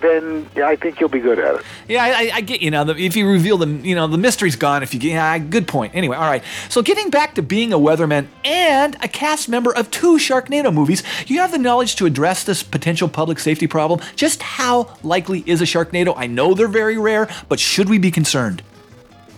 then 0.00 0.48
I 0.56 0.76
think 0.76 1.00
you'll 1.00 1.08
be 1.08 1.20
good 1.20 1.38
at 1.38 1.56
it. 1.56 1.62
Yeah, 1.88 2.04
I, 2.04 2.30
I- 2.34 2.40
get 2.40 2.60
you 2.62 2.70
know 2.70 2.84
The, 2.84 2.96
if 2.96 3.16
you 3.16 3.28
reveal 3.28 3.58
the, 3.58 3.66
you 3.66 3.94
know, 3.94 4.06
the 4.06 4.18
mystery's 4.18 4.56
gone. 4.56 4.82
If 4.82 4.94
you 4.94 5.00
get, 5.00 5.08
yeah, 5.10 5.38
good 5.38 5.66
point. 5.66 5.94
Anyway, 5.94 6.16
all 6.16 6.28
right. 6.30 6.42
So 6.68 6.82
getting 6.82 7.10
back 7.10 7.34
to 7.34 7.42
being 7.42 7.72
a 7.72 7.78
weatherman 7.78 8.26
and 8.44 8.96
a 9.02 9.08
cast 9.08 9.48
member 9.48 9.74
of 9.74 9.90
two 9.90 10.16
Sharknado 10.18 10.72
movies, 10.72 11.02
you 11.26 11.38
have 11.40 11.50
the 11.52 11.58
knowledge 11.58 11.96
to 11.96 12.06
address 12.06 12.44
this 12.44 12.62
potential 12.62 13.08
public 13.08 13.38
safety 13.38 13.66
problem. 13.66 14.00
Just 14.14 14.42
how 14.42 14.96
likely 15.02 15.42
is 15.46 15.60
a 15.60 15.64
Sharknado? 15.64 16.14
I 16.16 16.26
know 16.26 16.54
they're 16.54 16.68
very 16.68 16.98
rare, 16.98 17.28
but 17.48 17.58
should 17.58 17.88
we 17.88 17.98
be 17.98 18.10
concerned? 18.10 18.62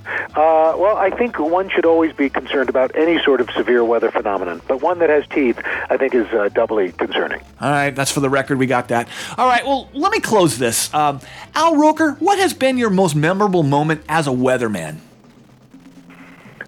Uh, 0.09 0.75
well, 0.79 0.97
I 0.97 1.11
think 1.11 1.39
one 1.39 1.69
should 1.69 1.87
always 1.87 2.13
be 2.13 2.29
concerned 2.31 2.69
about 2.69 2.95
any 2.95 3.23
sort 3.23 3.41
of 3.41 3.51
severe 3.51 3.85
weather 3.85 4.11
phenomenon, 4.11 4.63
but 4.67 4.83
one 4.83 4.99
that 5.01 5.11
has 5.11 5.27
teeth, 5.29 5.59
I 5.91 5.97
think, 5.97 6.15
is 6.15 6.27
uh, 6.29 6.49
doubly 6.49 6.93
concerning. 6.93 7.41
All 7.61 7.71
right, 7.71 7.91
that's 7.91 8.11
for 8.11 8.21
the 8.21 8.31
record. 8.31 8.59
We 8.59 8.67
got 8.67 8.89
that. 8.89 9.09
All 9.37 9.47
right, 9.47 9.65
well, 9.65 9.89
let 9.93 10.13
me 10.13 10.21
close 10.21 10.59
this. 10.59 10.93
Um, 10.95 11.21
Al 11.55 11.77
Roker, 11.77 12.13
what 12.15 12.39
has 12.39 12.55
been 12.55 12.79
your 12.79 12.91
most 12.91 13.15
memorable 13.15 13.63
moment 13.63 14.03
as 14.09 14.27
a 14.27 14.31
weatherman? 14.31 14.99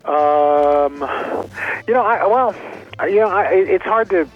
Um, 0.05 0.95
you 1.87 1.95
know, 1.95 2.03
I 2.03 2.27
well, 2.27 2.55
you 3.09 3.17
know, 3.17 3.29
I, 3.29 3.45
it's 3.53 3.85
hard 3.85 4.11
to. 4.11 4.27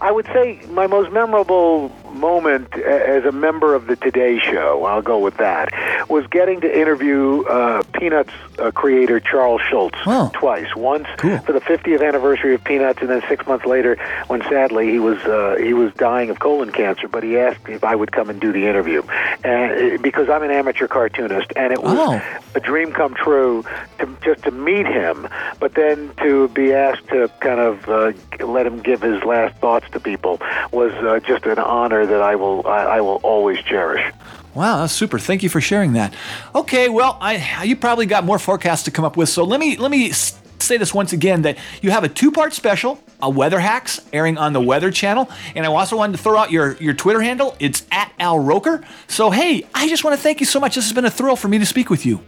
I 0.00 0.10
would 0.10 0.26
say 0.26 0.60
my 0.70 0.86
most 0.86 1.12
memorable 1.12 1.92
moment 2.14 2.72
as 2.74 3.24
a 3.24 3.32
member 3.32 3.74
of 3.74 3.86
the 3.86 3.96
Today 3.96 4.38
Show, 4.38 4.84
I'll 4.84 5.02
go 5.02 5.18
with 5.18 5.36
that, 5.38 5.70
was 6.08 6.26
getting 6.28 6.60
to 6.60 6.80
interview 6.80 7.42
uh, 7.44 7.82
Peanuts 7.92 8.32
uh, 8.58 8.70
creator 8.70 9.20
Charles 9.20 9.60
Schulz 9.68 9.94
twice. 10.32 10.74
Once 10.76 11.06
for 11.40 11.52
the 11.52 11.60
50th 11.60 12.06
anniversary 12.06 12.54
of 12.54 12.62
Peanuts, 12.64 13.00
and 13.00 13.10
then 13.10 13.22
six 13.28 13.46
months 13.46 13.66
later, 13.66 13.96
when 14.28 14.42
sadly 14.42 14.90
he 14.90 14.98
was 14.98 15.18
uh, 15.24 15.56
he 15.60 15.74
was 15.74 15.92
dying 15.94 16.30
of 16.30 16.38
colon 16.38 16.70
cancer. 16.70 17.08
But 17.08 17.22
he 17.22 17.38
asked 17.38 17.68
if 17.68 17.84
I 17.84 17.94
would 17.94 18.12
come 18.12 18.30
and 18.30 18.40
do 18.40 18.52
the 18.52 18.66
interview, 18.66 19.02
and 19.42 20.00
because 20.02 20.28
I'm 20.28 20.42
an 20.42 20.50
amateur 20.50 20.86
cartoonist, 20.86 21.52
and 21.56 21.72
it 21.72 21.82
was 21.82 22.22
a 22.54 22.60
dream 22.60 22.92
come 22.92 23.14
true 23.14 23.64
to 23.98 24.16
just 24.22 24.44
to 24.44 24.50
meet 24.50 24.86
him, 24.86 25.28
but 25.58 25.74
then 25.74 26.12
to 26.22 26.48
be 26.48 26.72
asked 26.72 27.08
to 27.08 27.28
kind 27.40 27.60
of 27.60 27.88
uh, 27.88 28.12
let 28.46 28.66
him 28.66 28.80
give 28.80 29.02
his 29.02 29.22
last 29.24 29.56
thoughts 29.56 29.86
to 29.90 30.00
people 30.00 30.40
was 30.72 30.92
uh, 30.94 31.20
just 31.20 31.46
an 31.46 31.58
honor 31.58 32.03
that 32.06 32.22
I 32.22 32.36
will 32.36 32.66
I, 32.66 32.84
I 32.84 33.00
will 33.00 33.20
always 33.22 33.62
cherish. 33.62 34.12
Wow, 34.54 34.80
that's 34.80 34.92
super. 34.92 35.18
Thank 35.18 35.42
you 35.42 35.48
for 35.48 35.60
sharing 35.60 35.94
that. 35.94 36.14
Okay, 36.54 36.88
well, 36.88 37.18
I 37.20 37.64
you 37.64 37.76
probably 37.76 38.06
got 38.06 38.24
more 38.24 38.38
forecasts 38.38 38.84
to 38.84 38.90
come 38.90 39.04
up 39.04 39.16
with. 39.16 39.28
So 39.28 39.44
let 39.44 39.60
me 39.60 39.76
let 39.76 39.90
me 39.90 40.10
say 40.10 40.76
this 40.76 40.94
once 40.94 41.12
again 41.12 41.42
that 41.42 41.58
you 41.82 41.90
have 41.90 42.04
a 42.04 42.08
two-part 42.08 42.52
special, 42.52 43.02
a 43.20 43.28
weather 43.28 43.60
hacks 43.60 44.00
airing 44.12 44.38
on 44.38 44.52
the 44.52 44.60
Weather 44.60 44.90
Channel, 44.90 45.28
and 45.54 45.66
I 45.66 45.68
also 45.68 45.96
wanted 45.96 46.16
to 46.16 46.22
throw 46.22 46.38
out 46.38 46.50
your 46.50 46.76
your 46.76 46.94
Twitter 46.94 47.20
handle. 47.20 47.56
It's 47.58 47.84
at 47.90 48.12
Al 48.18 48.38
Roker. 48.38 48.82
So 49.08 49.30
hey, 49.30 49.66
I 49.74 49.88
just 49.88 50.04
want 50.04 50.16
to 50.16 50.22
thank 50.22 50.40
you 50.40 50.46
so 50.46 50.60
much. 50.60 50.76
This 50.76 50.84
has 50.84 50.92
been 50.92 51.04
a 51.04 51.10
thrill 51.10 51.36
for 51.36 51.48
me 51.48 51.58
to 51.58 51.66
speak 51.66 51.90
with 51.90 52.06
you. 52.06 52.20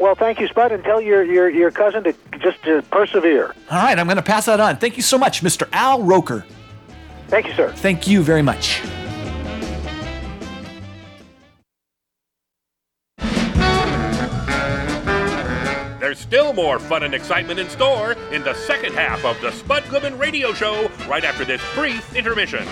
Well, 0.00 0.14
thank 0.14 0.40
you, 0.40 0.48
Spud, 0.48 0.72
and 0.72 0.82
tell 0.82 1.00
your 1.00 1.22
your, 1.22 1.48
your 1.48 1.70
cousin 1.70 2.02
to 2.04 2.14
just 2.38 2.62
to 2.64 2.82
persevere. 2.90 3.54
All 3.70 3.82
right, 3.82 3.98
I'm 3.98 4.06
going 4.06 4.16
to 4.16 4.22
pass 4.22 4.46
that 4.46 4.58
on. 4.58 4.78
Thank 4.78 4.96
you 4.96 5.02
so 5.02 5.18
much, 5.18 5.42
Mr. 5.42 5.68
Al 5.72 6.02
Roker. 6.02 6.44
Thank 7.28 7.46
you, 7.46 7.54
sir. 7.54 7.70
Thank 7.76 8.08
you 8.08 8.22
very 8.22 8.42
much. 8.42 8.82
There's 16.10 16.18
still 16.18 16.52
more 16.52 16.80
fun 16.80 17.04
and 17.04 17.14
excitement 17.14 17.60
in 17.60 17.68
store 17.68 18.16
in 18.32 18.42
the 18.42 18.52
second 18.52 18.94
half 18.94 19.24
of 19.24 19.40
the 19.40 19.52
Spud 19.52 19.84
Goodman 19.90 20.18
Radio 20.18 20.52
Show 20.52 20.90
right 21.08 21.22
after 21.22 21.44
this 21.44 21.62
brief 21.72 22.16
intermission. 22.16 22.66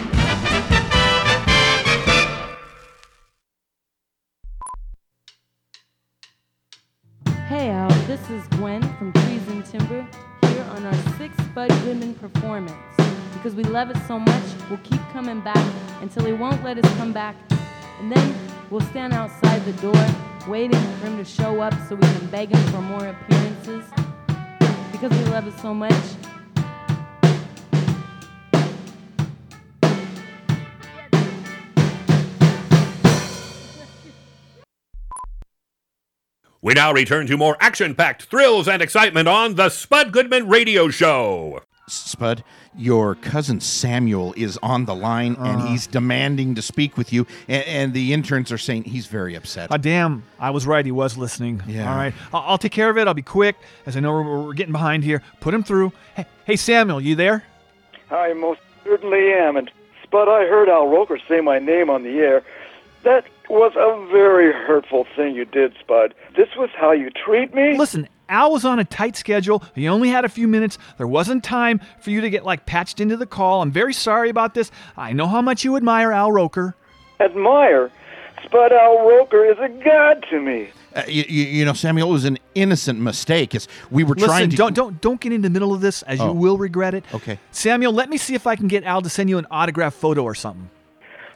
Hey 7.47 7.71
Al, 7.71 7.89
this 8.09 8.29
is 8.29 8.45
Gwen 8.57 8.83
from 8.97 9.13
Trees 9.13 9.47
and 9.47 9.65
Timber 9.65 10.05
here 10.43 10.65
on 10.71 10.85
our 10.85 11.17
sixth 11.17 11.41
Spud 11.45 11.69
Goodman 11.85 12.15
performance. 12.15 12.73
Because 13.35 13.55
we 13.55 13.63
love 13.63 13.89
it 13.91 13.99
so 14.09 14.19
much, 14.19 14.43
we'll 14.69 14.81
keep 14.81 15.01
coming 15.13 15.41
back 15.43 15.65
until 16.01 16.25
he 16.25 16.33
won't 16.33 16.65
let 16.65 16.85
us 16.85 16.97
come 16.97 17.13
back. 17.13 17.37
And 18.01 18.11
then 18.11 18.35
we'll 18.69 18.81
stand 18.81 19.13
outside 19.13 19.65
the 19.65 19.75
door 19.75 20.28
waiting 20.49 20.81
for 20.81 21.07
him 21.07 21.19
to 21.19 21.25
show 21.25 21.61
up 21.61 21.75
so 21.89 21.95
we 21.95 22.01
can 22.01 22.27
beg 22.29 22.49
him 22.49 22.73
for 22.73 22.81
more 22.81 23.07
appearances. 23.07 23.85
Because 24.91 25.11
we 25.11 25.25
love 25.31 25.47
it 25.47 25.59
so 25.61 25.75
much. 25.75 25.93
We 36.61 36.75
now 36.75 36.93
return 36.93 37.27
to 37.29 37.37
more 37.37 37.57
action 37.61 37.95
packed 37.95 38.25
thrills 38.25 38.67
and 38.67 38.83
excitement 38.83 39.29
on 39.29 39.55
the 39.55 39.69
Spud 39.69 40.13
Goodman 40.13 40.49
Radio 40.49 40.89
Show. 40.89 41.63
Spud, 41.93 42.45
your 42.77 43.15
cousin 43.15 43.61
Samuel 43.61 44.35
is 44.37 44.59
on 44.63 44.85
the 44.85 44.95
line 44.95 45.35
and 45.39 45.63
Uh. 45.63 45.67
he's 45.67 45.87
demanding 45.87 46.55
to 46.55 46.63
speak 46.63 46.97
with 46.97 47.13
you. 47.13 47.27
And, 47.49 47.65
and 47.65 47.93
the 47.95 48.13
interns 48.13 48.51
are 48.53 48.59
saying 48.59 48.85
he's 48.85 49.07
very 49.07 49.35
upset. 49.35 49.69
Ah, 49.71 49.77
damn, 49.77 50.25
I 50.39 50.51
was 50.51 50.67
right. 50.67 50.85
He 50.85 50.93
was 50.93 51.17
listening. 51.17 51.63
Yeah. 51.67 51.91
All 51.91 51.97
right, 51.97 52.15
I'll, 52.33 52.43
I'll 52.47 52.59
take 52.59 52.73
care 52.73 52.91
of 52.91 52.99
it. 52.99 53.07
I'll 53.09 53.15
be 53.15 53.23
quick, 53.23 53.57
as 53.87 53.97
I 53.97 54.01
know 54.01 54.13
we're, 54.13 54.45
we're 54.47 54.53
getting 54.55 54.73
behind 54.73 55.05
here. 55.05 55.23
Put 55.41 55.55
him 55.55 55.63
through. 55.63 55.93
Hey, 56.15 56.27
hey, 56.45 56.57
Samuel, 56.57 57.01
you 57.01 57.15
there? 57.15 57.45
I 58.11 58.33
most 58.33 58.61
certainly 58.85 59.33
am. 59.33 59.57
And 59.57 59.71
Spud, 60.03 60.29
I 60.29 60.47
heard 60.47 60.69
Al 60.69 60.89
Roker 60.89 61.19
say 61.29 61.41
my 61.41 61.59
name 61.59 61.91
on 61.91 62.03
the 62.03 62.19
air. 62.19 62.43
That 63.05 63.25
was 63.49 63.73
a 63.77 64.07
very 64.13 64.53
hurtful 64.53 65.07
thing 65.17 65.35
you 65.35 65.45
did, 65.45 65.75
Spud. 65.81 66.15
This 66.37 66.49
was 66.57 66.69
how 66.77 66.91
you 66.93 67.11
treat 67.11 67.55
me? 67.55 67.77
Listen, 67.79 68.09
Al 68.29 68.53
was 68.53 68.65
on 68.65 68.79
a 68.79 68.85
tight 68.85 69.17
schedule. 69.17 69.63
He 69.75 69.89
only 69.89 70.09
had 70.11 70.25
a 70.25 70.29
few 70.29 70.49
minutes. 70.49 70.79
There 70.97 71.07
wasn't 71.07 71.43
time 71.45 71.81
for 72.01 72.11
you 72.11 72.21
to 72.21 72.31
get 72.31 72.45
like 72.45 72.67
patched 72.67 73.01
into 73.01 73.17
the 73.17 73.27
call. 73.27 73.63
I'm 73.63 73.71
very 73.73 73.93
sorry 73.93 74.29
about 74.31 74.55
this. 74.55 74.71
I 74.97 75.13
know 75.13 75.27
how 75.27 75.41
much 75.43 75.65
you 75.65 75.77
admire 75.77 76.13
Al 76.13 76.33
Roker. 76.33 76.75
Admire? 77.21 77.91
Spud 78.45 78.73
Al 78.73 79.07
Roker 79.09 79.45
is 79.45 79.59
a 79.59 79.69
god 79.83 80.25
to 80.31 80.41
me. 80.41 80.71
Uh, 80.95 81.03
you, 81.09 81.25
you, 81.29 81.45
you 81.45 81.65
know, 81.65 81.73
Samuel, 81.73 82.09
it 82.09 82.13
was 82.13 82.25
an 82.25 82.39
innocent 82.55 82.99
mistake. 83.01 83.55
As 83.55 83.67
we 83.91 84.05
were 84.05 84.15
Listen, 84.15 84.29
trying 84.29 84.51
to. 84.51 84.57
don't 84.57 84.75
don't 84.75 85.01
don't 85.01 85.21
get 85.21 85.33
in 85.33 85.43
the 85.43 85.51
middle 85.51 85.75
of 85.75 85.81
this, 85.81 86.03
as 86.03 86.21
Oh. 86.21 86.29
you 86.29 86.33
will 86.35 86.57
regret 86.57 86.95
it. 86.95 87.05
Okay. 87.13 87.39
Samuel, 87.51 87.93
let 87.93 88.09
me 88.09 88.17
see 88.17 88.35
if 88.35 88.47
I 88.47 88.55
can 88.57 88.69
get 88.69 88.85
Al 88.85 89.03
to 89.03 89.09
send 89.09 89.29
you 89.29 89.39
an 89.39 89.47
autograph 89.51 89.95
photo 89.95 90.23
or 90.23 90.35
something. 90.35 90.71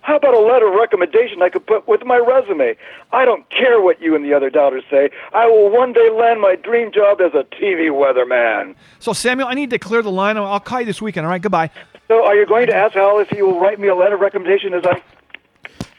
How 0.02 0.16
about 0.16 0.34
a 0.34 0.40
letter 0.40 0.68
of 0.68 0.74
recommendation 0.74 1.42
I 1.42 1.48
could 1.48 1.66
put 1.66 1.86
with 1.86 2.04
my 2.04 2.18
resume? 2.18 2.76
I 3.12 3.24
don't 3.24 3.48
care 3.50 3.80
what 3.80 4.02
you 4.02 4.14
and 4.16 4.24
the 4.24 4.34
other 4.34 4.50
doubters 4.50 4.82
say. 4.90 5.10
I 5.32 5.46
will 5.46 5.70
one 5.70 5.92
day 5.92 6.10
land 6.10 6.40
my 6.40 6.56
dream 6.56 6.90
job 6.92 7.20
as 7.20 7.32
a 7.34 7.44
TV 7.44 7.88
weatherman. 7.88 8.74
So, 8.98 9.12
Samuel, 9.12 9.48
I 9.48 9.54
need 9.54 9.70
to 9.70 9.78
clear 9.78 10.02
the 10.02 10.10
line. 10.10 10.36
I'll 10.36 10.46
I'll 10.46 10.60
call 10.60 10.80
you 10.80 10.86
this 10.86 11.00
weekend. 11.00 11.24
All 11.24 11.30
right, 11.30 11.40
goodbye. 11.40 11.70
So, 12.08 12.24
are 12.26 12.34
you 12.34 12.46
going 12.46 12.66
to 12.66 12.74
ask 12.74 12.96
Al 12.96 13.20
if 13.20 13.30
he 13.30 13.42
will 13.42 13.60
write 13.60 13.78
me 13.78 13.88
a 13.88 13.94
letter 13.94 14.16
of 14.16 14.20
recommendation 14.20 14.74
as 14.74 14.84
I? 14.84 15.02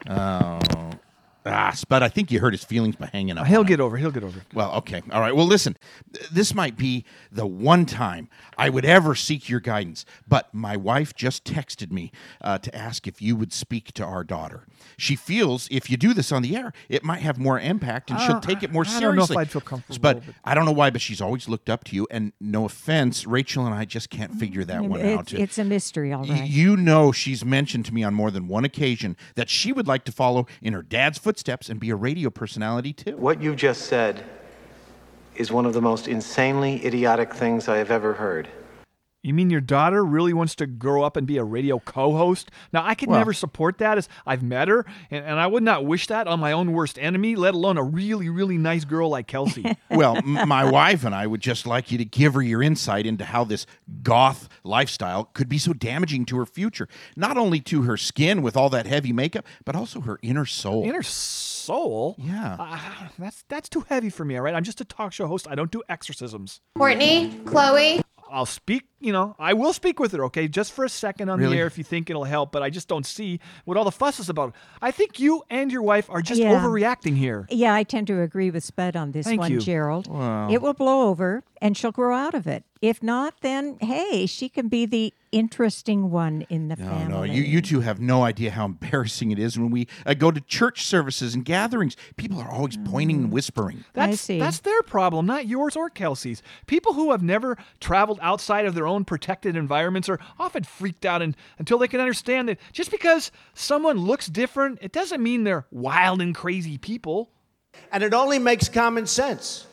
Oh. 0.10 0.73
Ah, 1.46 1.72
Spud, 1.72 2.02
I 2.02 2.08
think 2.08 2.32
you 2.32 2.40
hurt 2.40 2.54
his 2.54 2.64
feelings 2.64 2.96
by 2.96 3.08
hanging 3.12 3.38
up. 3.38 3.48
He'll 3.48 3.64
get 3.66 3.80
over. 3.82 3.98
He'll 3.98 4.12
get 4.12 4.24
over. 4.24 4.40
it. 4.40 4.46
Well, 4.54 4.72
okay. 4.76 5.02
All 5.12 5.20
right. 5.20 5.36
Well, 5.36 5.46
listen, 5.46 5.76
th- 6.14 6.30
this 6.30 6.56
might 6.56 6.78
be 6.78 7.04
the 7.32 7.46
one 7.46 7.86
time 7.86 8.30
I 8.58 8.70
would 8.70 8.86
ever 8.86 9.14
seek 9.14 9.50
your 9.50 9.60
guidance, 9.60 10.06
but 10.28 10.54
my 10.54 10.78
wife 10.78 11.14
just 11.16 11.44
texted 11.44 11.92
me 11.92 12.12
uh, 12.42 12.60
to 12.60 12.74
ask 12.76 13.08
if 13.08 13.22
you 13.22 13.36
would 13.36 13.52
speak 13.52 13.92
to 13.94 14.06
our 14.06 14.24
daughter. 14.24 14.66
She 14.98 15.16
feels 15.18 15.68
if 15.70 15.90
you 15.90 15.98
do 15.98 16.14
this 16.14 16.32
on 16.32 16.44
the 16.44 16.56
air, 16.56 16.72
it 16.88 17.04
might 17.04 17.22
have 17.22 17.38
more 17.38 17.60
impact 17.60 18.10
and 18.10 18.20
she'll 18.22 18.36
Uh, 18.38 18.40
take 18.42 18.64
it 18.64 18.72
more 18.72 18.84
I 18.86 18.88
seriously. 18.88 19.02
don't 19.08 19.16
know 19.18 19.24
if 19.24 19.38
I'd 19.38 19.52
feel 19.52 19.62
comfortable, 19.62 20.00
But 20.02 20.26
but- 20.26 20.36
I 20.46 20.54
don't 20.56 20.66
know 20.66 20.72
why, 20.72 20.92
but 20.92 21.02
she's 21.02 21.20
always 21.22 21.50
looked 21.50 21.70
up 21.70 21.84
to 21.86 21.96
you. 21.96 22.08
And 22.10 22.32
no 22.40 22.66
offense, 22.66 23.26
Rachel 23.28 23.66
and 23.66 23.74
I 23.76 23.84
just 23.86 24.10
can't 24.10 24.34
figure 24.36 24.64
that 24.66 24.84
one 24.86 25.02
out. 25.02 25.32
It's, 25.32 25.34
it's 25.34 25.58
a 25.58 25.64
mystery, 25.66 26.14
all 26.14 26.24
Y- 26.24 26.30
right. 26.40 26.50
You 26.50 26.78
know, 26.78 27.12
she's 27.12 27.44
mentioned 27.44 27.86
to 27.88 27.94
me 27.94 28.04
on 28.04 28.14
more 28.14 28.32
than 28.32 28.48
one 28.48 28.64
occasion 28.66 29.18
that 29.36 29.50
she 29.50 29.74
would 29.74 29.88
like 29.88 30.06
to 30.06 30.12
follow 30.12 30.48
in 30.62 30.74
her 30.74 30.84
dad's 30.84 31.18
footsteps 31.34 31.68
and 31.68 31.80
be 31.80 31.90
a 31.90 31.96
radio 31.96 32.30
personality 32.30 32.94
too. 32.94 33.18
What 33.18 33.42
you 33.42 33.56
just 33.56 33.88
said 33.88 34.24
is 35.36 35.52
one 35.52 35.66
of 35.66 35.74
the 35.74 35.82
most 35.82 36.08
insanely 36.08 36.86
idiotic 36.86 37.34
things 37.34 37.68
I 37.68 37.78
have 37.78 37.90
ever 37.90 38.14
heard. 38.14 38.48
You 39.24 39.34
mean 39.34 39.50
your 39.50 39.62
daughter 39.62 40.04
really 40.04 40.34
wants 40.34 40.54
to 40.56 40.68
grow 40.68 41.02
up 41.04 41.16
and 41.16 41.26
be 41.26 41.38
a 41.38 41.46
radio 41.46 41.80
co-host? 41.80 42.52
Now, 42.74 42.86
I 42.86 42.94
could 42.94 43.08
Well- 43.08 43.20
never 43.20 43.32
support 43.32 43.78
that 43.78 43.98
as 43.98 44.10
I've 44.26 44.44
met 44.44 44.68
her, 44.68 44.86
and, 45.10 45.26
and 45.26 45.40
I 45.40 45.48
would 45.48 45.64
not 45.64 45.86
wish 45.86 46.08
that 46.08 46.28
on 46.28 46.42
my 46.42 46.52
own 46.52 46.74
worst 46.74 47.00
enemy, 47.00 47.38
let 47.38 47.54
alone 47.54 47.78
a 47.78 47.84
really, 47.84 48.28
really 48.28 48.58
nice 48.58 48.84
girl 48.84 49.08
like 49.10 49.28
Kelsey. 49.28 49.78
well, 49.90 50.18
m- 50.18 50.48
my 50.48 50.70
wife 50.70 51.06
and 51.06 51.16
I 51.16 51.26
would 51.26 51.40
just 51.40 51.66
like 51.66 51.90
you 51.90 51.98
to 52.00 52.06
give 52.06 52.34
her 52.34 52.42
your 52.42 52.62
insight 52.62 53.06
into 53.06 53.24
how 53.24 53.46
this 53.46 53.66
goth 54.04 54.50
lifestyle 54.66 55.24
could 55.34 55.48
be 55.48 55.58
so 55.58 55.72
damaging 55.72 56.26
to 56.26 56.38
her 56.38 56.46
future. 56.46 56.90
Not 57.16 57.38
only 57.38 57.62
to 57.62 57.84
her 57.84 57.96
skin 57.96 58.42
with 58.42 58.58
all 58.58 58.70
that 58.72 58.86
heavy 58.88 59.14
makeup, 59.14 59.46
but 59.64 59.74
also 59.76 60.02
her 60.02 60.20
inner 60.22 60.46
soul. 60.46 60.84
Inner 60.84 61.02
soul? 61.02 62.18
Yeah. 62.20 62.58
Uh, 62.60 62.78
that's 63.18 63.46
that's 63.48 63.70
too 63.70 63.86
heavy 63.88 64.10
for 64.10 64.26
me, 64.26 64.36
all 64.36 64.44
right? 64.44 64.54
I'm 64.54 64.64
just 64.66 64.82
a 64.82 64.86
talk 64.86 65.14
show 65.14 65.28
host. 65.28 65.48
I 65.50 65.56
don't 65.56 65.72
do 65.72 65.82
exorcisms. 65.88 66.60
Courtney, 66.78 67.34
Chloe. 67.46 68.02
I'll 68.34 68.48
speak, 68.48 68.86
you 69.00 69.14
know, 69.14 69.36
I 69.38 69.54
will 69.54 69.74
speak 69.74 70.00
with 70.00 70.12
her, 70.14 70.26
okay, 70.26 70.48
just 70.48 70.74
for 70.74 70.84
a 70.84 70.90
second 70.90 71.30
on 71.30 71.38
Really? 71.40 71.56
the 71.56 71.62
air 71.62 71.68
if 71.68 71.78
you 71.78 71.84
think 71.84 72.10
it'll 72.10 72.24
help, 72.24 72.52
but 72.52 72.64
I 72.64 72.72
just 72.72 72.88
don't 72.88 73.06
see 73.06 73.40
what 73.64 73.78
all 73.78 73.84
the 73.84 73.92
fuss 73.92 74.20
is 74.20 74.28
about. 74.28 74.56
I 74.82 74.90
think 74.90 75.20
you 75.20 75.44
and 75.52 75.72
your 75.72 75.84
wife 75.84 76.10
are 76.10 76.22
just 76.24 76.42
Yeah. 76.42 76.52
overreacting 76.60 77.16
here. 77.16 77.46
Yeah, 77.52 77.76
I 77.76 77.84
tend 77.84 78.08
to 78.08 78.22
agree 78.22 78.50
with 78.50 78.64
Spud 78.64 78.96
on 78.96 79.12
this 79.12 79.28
Thank 79.28 79.40
one, 79.40 79.52
you. 79.52 79.60
Gerald. 79.60 80.08
Wow. 80.08 80.50
It 80.50 80.64
will 80.64 80.74
blow 80.74 81.10
over 81.10 81.44
and 81.64 81.78
she'll 81.78 81.94
grow 81.94 82.14
out 82.14 82.34
of 82.34 82.46
it. 82.46 82.66
If 82.82 83.02
not, 83.02 83.36
then 83.40 83.78
hey, 83.80 84.26
she 84.26 84.50
can 84.50 84.68
be 84.68 84.86
the 84.86 85.14
interesting 85.32 86.12
one 86.12 86.46
in 86.50 86.68
the 86.68 86.76
No, 86.76 86.90
family. 86.90 87.08
no, 87.08 87.24
you, 87.24 87.42
you 87.42 87.62
two 87.62 87.80
have 87.80 88.02
no 88.02 88.24
idea 88.24 88.52
how 88.52 88.66
embarrassing 88.66 89.32
it 89.32 89.40
is 89.40 89.58
when 89.58 89.72
we 89.72 89.88
uh, 90.06 90.14
go 90.14 90.30
to 90.30 90.42
church 90.42 90.84
services 90.86 91.34
and 91.34 91.46
gatherings. 91.46 91.96
People 92.18 92.42
are 92.42 92.52
always 92.52 92.76
pointing 92.84 93.16
and 93.16 93.32
whispering. 93.32 93.86
That's 93.94 94.28
that's 94.28 94.60
their 94.60 94.84
problem, 94.84 95.26
not 95.26 95.48
yours 95.48 95.78
or 95.78 95.90
Kelsey's. 95.90 96.44
People 96.68 96.94
who 96.96 97.12
have 97.12 97.24
never 97.24 97.58
traveled 97.80 98.20
outside 98.22 98.66
of 98.66 98.76
their 98.76 98.86
own 98.86 99.06
protected 99.06 99.56
environments 99.56 100.10
are 100.10 100.20
often 100.38 100.64
freaked 100.66 101.06
out 101.06 101.22
and, 101.22 101.34
until 101.60 101.78
they 101.78 101.88
can 101.88 102.02
understand 102.02 102.50
that 102.50 102.60
just 102.74 102.92
because 102.92 103.32
someone 103.54 103.98
looks 104.00 104.28
different, 104.28 104.80
it 104.82 104.92
doesn't 104.92 105.24
mean 105.24 105.46
they're 105.46 105.66
wild 105.72 106.22
and 106.22 106.36
crazy 106.36 106.78
people. 106.78 107.30
And 107.90 108.04
it 108.04 108.14
only 108.14 108.38
makes 108.38 108.68
common 108.68 109.08
sense. 109.08 109.66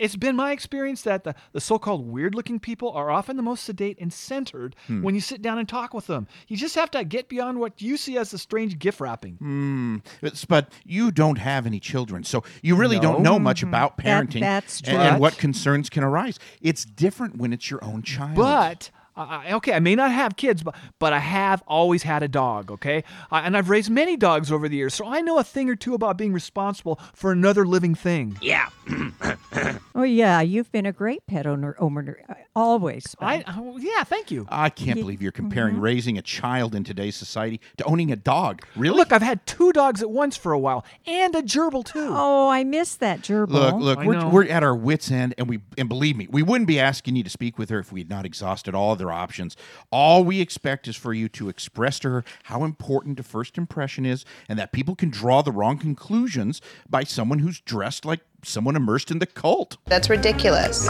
It's 0.00 0.16
been 0.16 0.34
my 0.34 0.52
experience 0.52 1.02
that 1.02 1.24
the, 1.24 1.34
the 1.52 1.60
so 1.60 1.78
called 1.78 2.06
weird 2.08 2.34
looking 2.34 2.58
people 2.58 2.90
are 2.92 3.10
often 3.10 3.36
the 3.36 3.42
most 3.42 3.64
sedate 3.64 3.98
and 4.00 4.10
centered 4.12 4.74
Hmm. 4.86 5.02
when 5.02 5.14
you 5.14 5.20
sit 5.20 5.42
down 5.42 5.58
and 5.58 5.68
talk 5.68 5.92
with 5.94 6.06
them. 6.06 6.26
You 6.48 6.56
just 6.56 6.74
have 6.74 6.90
to 6.92 7.04
get 7.04 7.28
beyond 7.28 7.60
what 7.60 7.80
you 7.82 7.96
see 7.98 8.16
as 8.16 8.30
the 8.30 8.38
strange 8.38 8.78
gift 8.78 8.98
wrapping. 9.00 9.34
Hmm. 9.34 9.96
It's- 10.22 10.44
But 10.46 10.72
you 10.84 11.10
don't 11.10 11.36
have 11.38 11.66
any 11.66 11.78
children, 11.80 12.24
so 12.24 12.42
you 12.62 12.74
really 12.76 12.98
don't 12.98 13.20
know 13.20 13.38
much 13.38 13.60
Mhm. 13.62 13.68
about 13.68 13.96
That- 13.98 14.06
parenting 14.06 14.40
that's 14.40 14.78
and, 14.80 14.86
true. 14.88 14.96
and 14.98 15.14
But- 15.14 15.20
what 15.20 15.36
concerns 15.38 15.90
can 15.90 16.02
arise. 16.02 16.38
It's 16.62 16.84
different 16.84 17.36
when 17.36 17.52
it's 17.52 17.70
your 17.70 17.84
own 17.84 18.02
child. 18.02 18.36
But 18.36 18.90
I 19.16 19.22
I- 19.48 19.52
okay, 19.54 19.74
I 19.74 19.80
may 19.80 19.94
not 19.96 20.12
have 20.12 20.36
kids, 20.36 20.62
but 20.62 20.74
but 20.98 21.12
I 21.12 21.18
have 21.18 21.62
always 21.66 22.04
had 22.04 22.22
a 22.22 22.28
dog. 22.28 22.70
Okay, 22.70 23.04
I, 23.30 23.40
and 23.40 23.54
I've 23.56 23.68
raised 23.68 23.90
many 23.90 24.16
dogs 24.16 24.50
over 24.50 24.66
the 24.68 24.76
years, 24.76 24.94
so 24.94 25.04
I 25.06 25.20
know 25.20 25.36
a 25.38 25.44
thing 25.44 25.68
or 25.68 25.74
two 25.76 25.94
about 25.94 26.16
being 26.16 26.32
responsible 26.32 26.98
for 27.12 27.30
another 27.32 27.66
living 27.66 27.94
thing. 27.94 28.38
Yeah. 28.40 28.68
Oh 30.00 30.04
yeah, 30.04 30.40
you've 30.40 30.72
been 30.72 30.86
a 30.86 30.92
great 30.92 31.26
pet 31.26 31.46
owner, 31.46 31.76
owner 31.78 32.18
uh, 32.26 32.32
always. 32.56 33.14
I 33.20 33.44
oh, 33.46 33.76
yeah, 33.78 34.02
thank 34.02 34.30
you. 34.30 34.46
I 34.48 34.70
can't 34.70 34.96
Ye- 34.96 35.02
believe 35.02 35.20
you're 35.20 35.30
comparing 35.30 35.74
Mm-hmm. 35.74 35.82
raising 35.84 36.16
a 36.18 36.22
child 36.22 36.74
in 36.74 36.84
today's 36.84 37.16
society 37.16 37.60
to 37.76 37.84
owning 37.84 38.10
a 38.10 38.16
dog. 38.16 38.62
Really? 38.76 38.96
Look, 38.96 39.12
I've 39.12 39.20
had 39.20 39.44
two 39.46 39.72
dogs 39.72 40.00
at 40.00 40.10
once 40.10 40.38
for 40.38 40.52
a 40.52 40.58
while, 40.58 40.86
and 41.06 41.34
a 41.34 41.42
gerbil 41.42 41.84
too. 41.84 42.08
Oh, 42.10 42.48
I 42.48 42.64
miss 42.64 42.94
that 42.96 43.20
gerbil. 43.20 43.50
Look, 43.50 43.74
look, 43.76 43.98
I 43.98 44.06
we're, 44.06 44.14
know. 44.14 44.28
we're 44.30 44.46
at 44.46 44.62
our 44.62 44.74
wits' 44.74 45.10
end, 45.10 45.34
and 45.36 45.48
we 45.50 45.60
and 45.76 45.86
believe 45.86 46.16
me, 46.16 46.28
we 46.30 46.42
wouldn't 46.42 46.66
be 46.68 46.80
asking 46.80 47.16
you 47.16 47.22
to 47.24 47.30
speak 47.30 47.58
with 47.58 47.68
her 47.68 47.78
if 47.78 47.92
we 47.92 48.00
had 48.00 48.08
not 48.08 48.24
exhausted 48.24 48.74
all 48.74 48.92
other 48.92 49.12
options. 49.12 49.54
All 49.92 50.24
we 50.24 50.40
expect 50.40 50.88
is 50.88 50.96
for 50.96 51.12
you 51.12 51.28
to 51.28 51.50
express 51.50 51.98
to 52.00 52.08
her 52.08 52.24
how 52.44 52.64
important 52.64 53.20
a 53.20 53.22
first 53.22 53.58
impression 53.58 54.06
is, 54.06 54.24
and 54.48 54.58
that 54.58 54.72
people 54.72 54.96
can 54.96 55.10
draw 55.10 55.42
the 55.42 55.52
wrong 55.52 55.76
conclusions 55.78 56.62
by 56.88 57.04
someone 57.04 57.40
who's 57.40 57.60
dressed 57.60 58.06
like 58.06 58.20
someone 58.44 58.76
immersed 58.76 59.10
in 59.10 59.18
the 59.18 59.26
cult. 59.26 59.76
That's 59.86 60.08
ridiculous. 60.10 60.88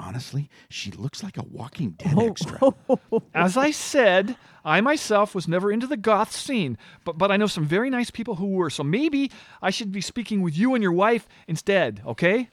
Honestly, 0.00 0.48
she 0.68 0.92
looks 0.92 1.22
like 1.24 1.36
a 1.36 1.42
Walking 1.42 1.90
Dead 1.90 2.14
Oh. 2.16 2.28
extra. 2.28 2.58
As 3.34 3.56
I 3.56 3.72
said, 3.72 4.36
I 4.64 4.80
myself 4.80 5.34
was 5.34 5.48
never 5.48 5.72
into 5.72 5.88
the 5.88 5.96
goth 5.96 6.32
scene, 6.32 6.78
but 7.04 7.18
but 7.18 7.32
I 7.32 7.36
know 7.36 7.48
some 7.48 7.64
very 7.64 7.90
nice 7.90 8.10
people 8.10 8.36
who 8.36 8.46
were. 8.50 8.70
So 8.70 8.84
maybe 8.84 9.30
I 9.60 9.70
should 9.70 9.90
be 9.90 10.00
speaking 10.00 10.40
with 10.40 10.56
you 10.56 10.74
and 10.74 10.82
your 10.82 10.92
wife 10.92 11.26
instead. 11.48 12.00
Okay? 12.06 12.48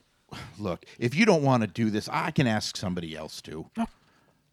Look, 0.58 0.86
if 0.98 1.13
you 1.13 1.26
don't 1.26 1.43
want 1.43 1.62
to 1.62 1.67
do 1.67 1.91
this, 1.91 2.10
I 2.12 2.32
can 2.32 2.48
ask 2.48 2.76
somebody 2.78 3.15
else 3.15 3.41
to. 3.43 3.69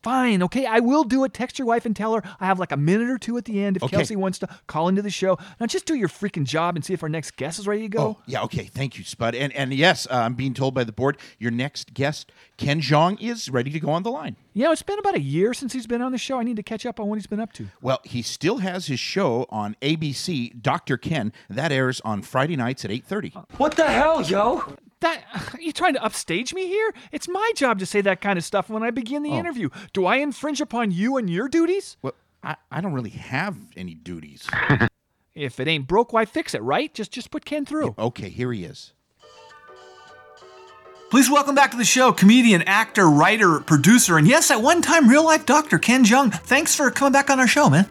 Fine, 0.03 0.43
okay, 0.43 0.67
I 0.67 0.81
will 0.81 1.05
do 1.05 1.23
it. 1.25 1.33
Text 1.33 1.59
your 1.59 1.67
wife 1.67 1.87
and 1.87 1.95
tell 1.95 2.15
her 2.15 2.23
I 2.41 2.47
have 2.47 2.59
like 2.59 2.73
a 2.73 2.77
minute 2.77 3.09
or 3.09 3.19
two 3.19 3.37
at 3.37 3.45
the 3.45 3.63
end 3.63 3.77
if 3.77 3.83
Okay. 3.85 3.97
Kelsey 3.97 4.17
wants 4.17 4.39
to 4.41 4.49
call 4.67 4.89
into 4.89 5.03
the 5.03 5.11
show. 5.11 5.39
Now 5.61 5.67
just 5.67 5.87
do 5.87 5.95
your 5.95 6.09
freaking 6.09 6.45
job 6.45 6.75
and 6.77 6.85
see 6.85 6.93
if 6.93 7.03
our 7.03 7.09
next 7.09 7.37
guest 7.37 7.59
is 7.59 7.67
ready 7.67 7.83
to 7.83 7.89
go. 7.89 8.01
Oh, 8.03 8.19
yeah, 8.27 8.43
okay. 8.43 8.65
Thank 8.65 8.99
you, 8.99 9.05
Spud. 9.05 9.35
And 9.35 9.53
and 9.53 9.73
yes, 9.73 10.07
uh, 10.11 10.15
I'm 10.17 10.35
being 10.35 10.55
told 10.55 10.75
by 10.75 10.85
the 10.85 10.93
board 10.93 11.19
your 11.39 11.51
next 11.53 11.95
guest, 11.95 12.33
Ken 12.57 12.81
Jeong, 12.81 13.21
is 13.21 13.49
ready 13.49 13.71
to 13.71 13.81
go 13.81 13.91
on 13.91 14.03
the 14.03 14.11
line. 14.11 14.37
You 14.55 14.65
know, 14.65 14.73
it's 14.73 14.83
been 14.83 14.99
about 14.99 15.15
a 15.15 15.21
year 15.21 15.55
since 15.55 15.73
he's 15.73 15.87
been 15.87 16.03
on 16.03 16.13
the 16.13 16.19
show. 16.19 16.39
I 16.39 16.43
need 16.43 16.57
to 16.57 16.63
catch 16.63 16.85
up 16.85 17.01
on 17.01 17.07
what 17.09 17.17
he's 17.17 17.27
been 17.27 17.41
up 17.41 17.53
to. 17.55 17.69
Well, 17.81 18.01
he 18.05 18.21
still 18.23 18.59
has 18.59 18.87
his 18.87 19.01
show 19.01 19.47
on 19.51 19.77
ABC, 19.81 20.61
Dr. 20.61 20.97
Ken. 20.99 21.33
That 21.49 21.73
airs 21.73 22.01
on 22.03 22.23
Friday 22.23 22.57
nights 22.57 22.85
at 22.85 22.91
8:30. 22.91 23.33
What 23.57 23.77
the 23.77 23.87
hell, 23.89 24.21
yo? 24.23 24.77
That 25.03 25.23
are 25.55 25.61
you 25.61 25.73
trying 25.73 25.95
to 25.95 26.03
upstage 26.03 26.55
me 26.55 26.67
here? 26.67 26.93
It's 27.13 27.29
my 27.29 27.53
job 27.55 27.79
to 27.81 27.87
say 27.87 28.01
that 28.01 28.21
kind 28.21 28.39
of 28.39 28.45
stuff 28.45 28.69
when 28.71 28.83
I 28.83 28.91
begin 28.91 29.23
the 29.23 29.31
Oh. 29.31 29.39
interview. 29.39 29.69
Do 29.93 30.07
I 30.07 30.17
infringe 30.17 30.61
upon 30.61 30.91
you 30.91 31.17
and 31.19 31.29
your 31.29 31.49
duties? 31.49 31.97
Well, 32.03 32.15
I, 32.43 32.57
I 32.71 32.81
don't 32.81 32.93
really 32.95 33.11
have 33.11 33.57
any 33.77 33.95
duties. 33.95 34.49
If 35.35 35.59
it 35.61 35.67
ain't 35.67 35.87
broke, 35.87 36.13
why 36.13 36.27
fix 36.27 36.53
it, 36.55 36.61
right? 36.61 36.93
Just 36.93 37.11
just 37.11 37.31
put 37.31 37.47
Ken 37.47 37.65
through. 37.65 37.95
okay, 37.99 38.29
here 38.29 38.53
he 38.53 38.65
is. 38.65 38.93
Please 41.11 41.31
welcome 41.31 41.55
back 41.55 41.71
to 41.71 41.79
the 41.79 41.87
show 41.87 42.13
comedian, 42.13 42.61
actor, 42.63 43.09
writer, 43.09 43.61
producer, 43.61 44.19
and 44.19 44.29
yes, 44.29 44.51
at 44.51 44.61
one 44.61 44.83
time 44.83 45.09
real 45.09 45.25
life 45.25 45.47
doctor 45.47 45.79
Ken 45.79 46.05
Jeong. 46.05 46.31
Thanks 46.43 46.75
for 46.75 46.91
coming 46.91 47.13
back 47.15 47.31
on 47.31 47.41
our 47.41 47.47
show, 47.47 47.71
man. 47.71 47.89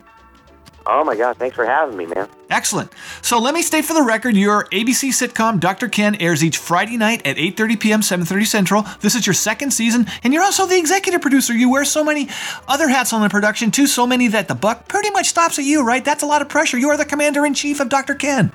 Oh 0.86 1.04
my 1.04 1.16
God! 1.16 1.38
Thanks 1.38 1.56
for 1.56 1.66
having 1.66 1.96
me, 1.96 2.08
man. 2.08 2.28
Excellent. 2.50 2.92
So 3.22 3.40
let 3.40 3.54
me 3.54 3.62
state 3.62 3.86
for 3.86 3.94
the 3.94 4.02
record, 4.02 4.36
your 4.36 4.66
ABC 4.66 5.10
sitcom 5.10 5.60
Dr. 5.60 5.88
Ken 5.88 6.16
airs 6.16 6.44
each 6.44 6.58
Friday 6.58 6.98
night 6.98 7.26
at 7.26 7.38
8:30 7.38 7.80
p.m. 7.80 8.02
7:30 8.02 8.48
Central. 8.48 8.86
This 9.00 9.16
is 9.16 9.28
your 9.28 9.34
second 9.34 9.72
season, 9.72 10.08
and 10.24 10.34
you're 10.34 10.44
also 10.44 10.66
the 10.66 10.78
executive 10.78 11.22
producer. 11.22 11.54
You 11.54 11.70
wear 11.70 11.86
so 11.86 12.04
many 12.04 12.30
other 12.68 12.88
hats 12.88 13.14
on 13.14 13.22
the 13.22 13.30
production 13.30 13.70
too, 13.70 13.86
so 13.86 14.08
many 14.08 14.28
that 14.30 14.48
the 14.48 14.56
buck 14.56 14.88
pretty 14.88 15.12
much 15.12 15.28
stops 15.28 15.60
at 15.60 15.66
you, 15.66 15.84
right? 15.84 16.04
That's 16.04 16.24
a 16.24 16.28
lot 16.28 16.42
of 16.42 16.50
pressure. 16.50 16.78
You 16.78 16.90
are 16.90 16.98
the 16.98 17.06
commander 17.06 17.46
in 17.46 17.54
chief 17.54 17.80
of 17.80 17.90
Dr. 17.90 18.16
Ken. 18.16 18.52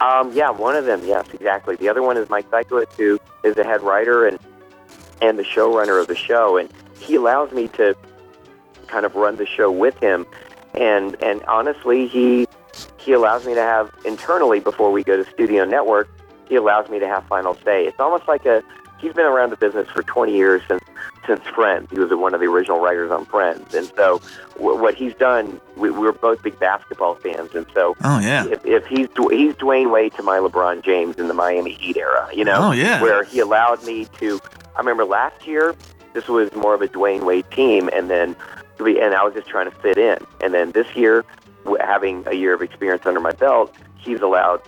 Um, 0.00 0.32
yeah, 0.32 0.50
one 0.50 0.76
of 0.76 0.84
them. 0.84 1.00
Yes, 1.04 1.26
exactly. 1.32 1.76
The 1.76 1.88
other 1.88 2.02
one 2.02 2.16
is 2.16 2.28
Mike 2.28 2.50
Sikowitz, 2.50 2.92
who 2.96 3.20
is 3.44 3.54
the 3.56 3.64
head 3.64 3.82
writer 3.82 4.26
and 4.26 4.38
and 5.20 5.38
the 5.38 5.44
showrunner 5.44 6.00
of 6.00 6.08
the 6.08 6.16
show, 6.16 6.56
and 6.56 6.68
he 6.98 7.14
allows 7.14 7.52
me 7.52 7.68
to 7.68 7.96
kind 8.88 9.06
of 9.06 9.14
run 9.14 9.36
the 9.36 9.46
show 9.46 9.70
with 9.70 9.96
him. 9.98 10.26
And 10.74 11.22
and 11.22 11.42
honestly, 11.44 12.06
he 12.08 12.46
he 12.98 13.12
allows 13.12 13.46
me 13.46 13.54
to 13.54 13.60
have 13.62 13.90
internally 14.04 14.60
before 14.60 14.90
we 14.92 15.02
go 15.04 15.16
to 15.22 15.30
Studio 15.30 15.64
Network. 15.64 16.08
He 16.48 16.56
allows 16.56 16.88
me 16.88 16.98
to 16.98 17.06
have 17.06 17.24
final 17.26 17.54
say. 17.64 17.86
It's 17.86 18.00
almost 18.00 18.26
like 18.28 18.46
a 18.46 18.62
he's 18.98 19.12
been 19.12 19.26
around 19.26 19.50
the 19.50 19.56
business 19.56 19.88
for 19.88 20.02
20 20.02 20.34
years 20.34 20.62
since 20.68 20.82
since 21.26 21.40
Friends. 21.54 21.88
He 21.90 21.98
was 21.98 22.10
one 22.10 22.34
of 22.34 22.40
the 22.40 22.46
original 22.46 22.80
writers 22.80 23.10
on 23.10 23.24
Friends, 23.26 23.74
and 23.74 23.86
so 23.96 24.20
w- 24.56 24.80
what 24.80 24.94
he's 24.94 25.14
done. 25.14 25.60
We, 25.76 25.90
we're 25.90 26.12
both 26.12 26.42
big 26.42 26.58
basketball 26.58 27.14
fans, 27.16 27.54
and 27.54 27.66
so 27.74 27.94
Oh, 28.04 28.18
yeah. 28.18 28.46
if, 28.46 28.64
if 28.64 28.86
he's 28.86 29.08
he's 29.30 29.54
Dwyane 29.54 29.90
Wade 29.92 30.14
to 30.14 30.22
my 30.22 30.38
LeBron 30.38 30.82
James 30.84 31.16
in 31.18 31.28
the 31.28 31.34
Miami 31.34 31.72
Heat 31.72 31.96
era, 31.96 32.28
you 32.34 32.44
know, 32.44 32.68
Oh, 32.68 32.72
yeah. 32.72 33.00
where 33.02 33.24
he 33.24 33.38
allowed 33.40 33.84
me 33.84 34.06
to. 34.20 34.40
I 34.74 34.78
remember 34.80 35.04
last 35.04 35.46
year, 35.46 35.74
this 36.14 36.28
was 36.28 36.52
more 36.54 36.74
of 36.74 36.82
a 36.82 36.88
Dwyane 36.88 37.24
Wade 37.24 37.48
team, 37.50 37.88
and 37.92 38.08
then 38.10 38.34
and 38.78 39.14
I 39.14 39.22
was 39.24 39.34
just 39.34 39.48
trying 39.48 39.70
to 39.70 39.76
fit 39.78 39.98
in. 39.98 40.18
And 40.42 40.52
then 40.54 40.72
this 40.72 40.96
year, 40.96 41.24
having 41.80 42.24
a 42.26 42.34
year 42.34 42.54
of 42.54 42.62
experience 42.62 43.06
under 43.06 43.20
my 43.20 43.32
belt, 43.32 43.74
he's 43.98 44.20
allowed, 44.20 44.62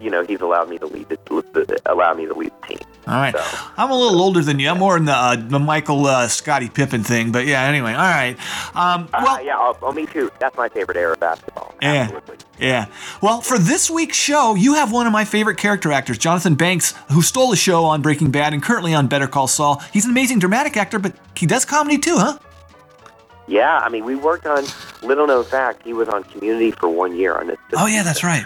you 0.00 0.10
know, 0.10 0.24
he's 0.24 0.40
allowed 0.40 0.70
me 0.70 0.78
to 0.78 0.86
lead 0.86 1.08
the, 1.08 1.80
allow 1.86 2.14
me 2.14 2.26
to 2.26 2.34
lead 2.34 2.52
the 2.62 2.66
team. 2.66 2.78
All 3.06 3.14
right. 3.14 3.34
I'm 3.78 3.90
a 3.90 3.96
little 3.96 4.20
older 4.20 4.42
than 4.42 4.58
you. 4.58 4.68
I'm 4.68 4.78
more 4.78 4.96
in 4.96 5.06
the, 5.06 5.12
uh, 5.12 5.36
the 5.36 5.58
Michael 5.58 6.04
uh, 6.04 6.28
Scottie 6.28 6.68
Pippen 6.68 7.02
thing, 7.02 7.32
but 7.32 7.46
yeah, 7.46 7.62
anyway. 7.62 7.92
All 7.92 7.98
right. 7.98 8.36
Um, 8.74 9.08
Uh, 9.14 9.38
yeah, 9.42 9.56
oh, 9.56 9.76
oh, 9.80 9.92
me 9.92 10.04
too. 10.04 10.30
That's 10.38 10.56
my 10.58 10.68
favorite 10.68 10.98
era 10.98 11.14
of 11.14 11.20
basketball. 11.20 11.74
Yeah. 11.80 12.20
Yeah. 12.58 12.86
Well, 13.22 13.40
for 13.40 13.56
this 13.56 13.88
week's 13.88 14.16
show, 14.16 14.56
you 14.56 14.74
have 14.74 14.92
one 14.92 15.06
of 15.06 15.12
my 15.12 15.24
favorite 15.24 15.56
character 15.56 15.90
actors, 15.90 16.18
Jonathan 16.18 16.54
Banks, 16.54 16.92
who 17.10 17.22
stole 17.22 17.50
the 17.50 17.56
show 17.56 17.84
on 17.84 18.02
Breaking 18.02 18.30
Bad 18.30 18.52
and 18.52 18.62
currently 18.62 18.92
on 18.92 19.06
Better 19.06 19.26
Call 19.26 19.46
Saul. 19.46 19.82
He's 19.92 20.04
an 20.04 20.10
amazing 20.10 20.38
dramatic 20.38 20.76
actor, 20.76 20.98
but 20.98 21.14
he 21.34 21.46
does 21.46 21.64
comedy 21.64 21.96
too, 21.98 22.18
huh? 22.18 22.38
Yeah, 23.48 23.78
I 23.78 23.88
mean, 23.88 24.04
we 24.04 24.14
worked 24.14 24.46
on 24.46 24.64
little 25.02 25.26
known 25.26 25.44
fact. 25.44 25.82
He 25.82 25.92
was 25.94 26.08
on 26.08 26.22
Community 26.24 26.70
for 26.70 26.88
one 26.88 27.16
year 27.16 27.34
on 27.34 27.48
this. 27.48 27.56
Oh, 27.74 27.86
yeah, 27.86 28.02
that's 28.02 28.22
right. 28.22 28.44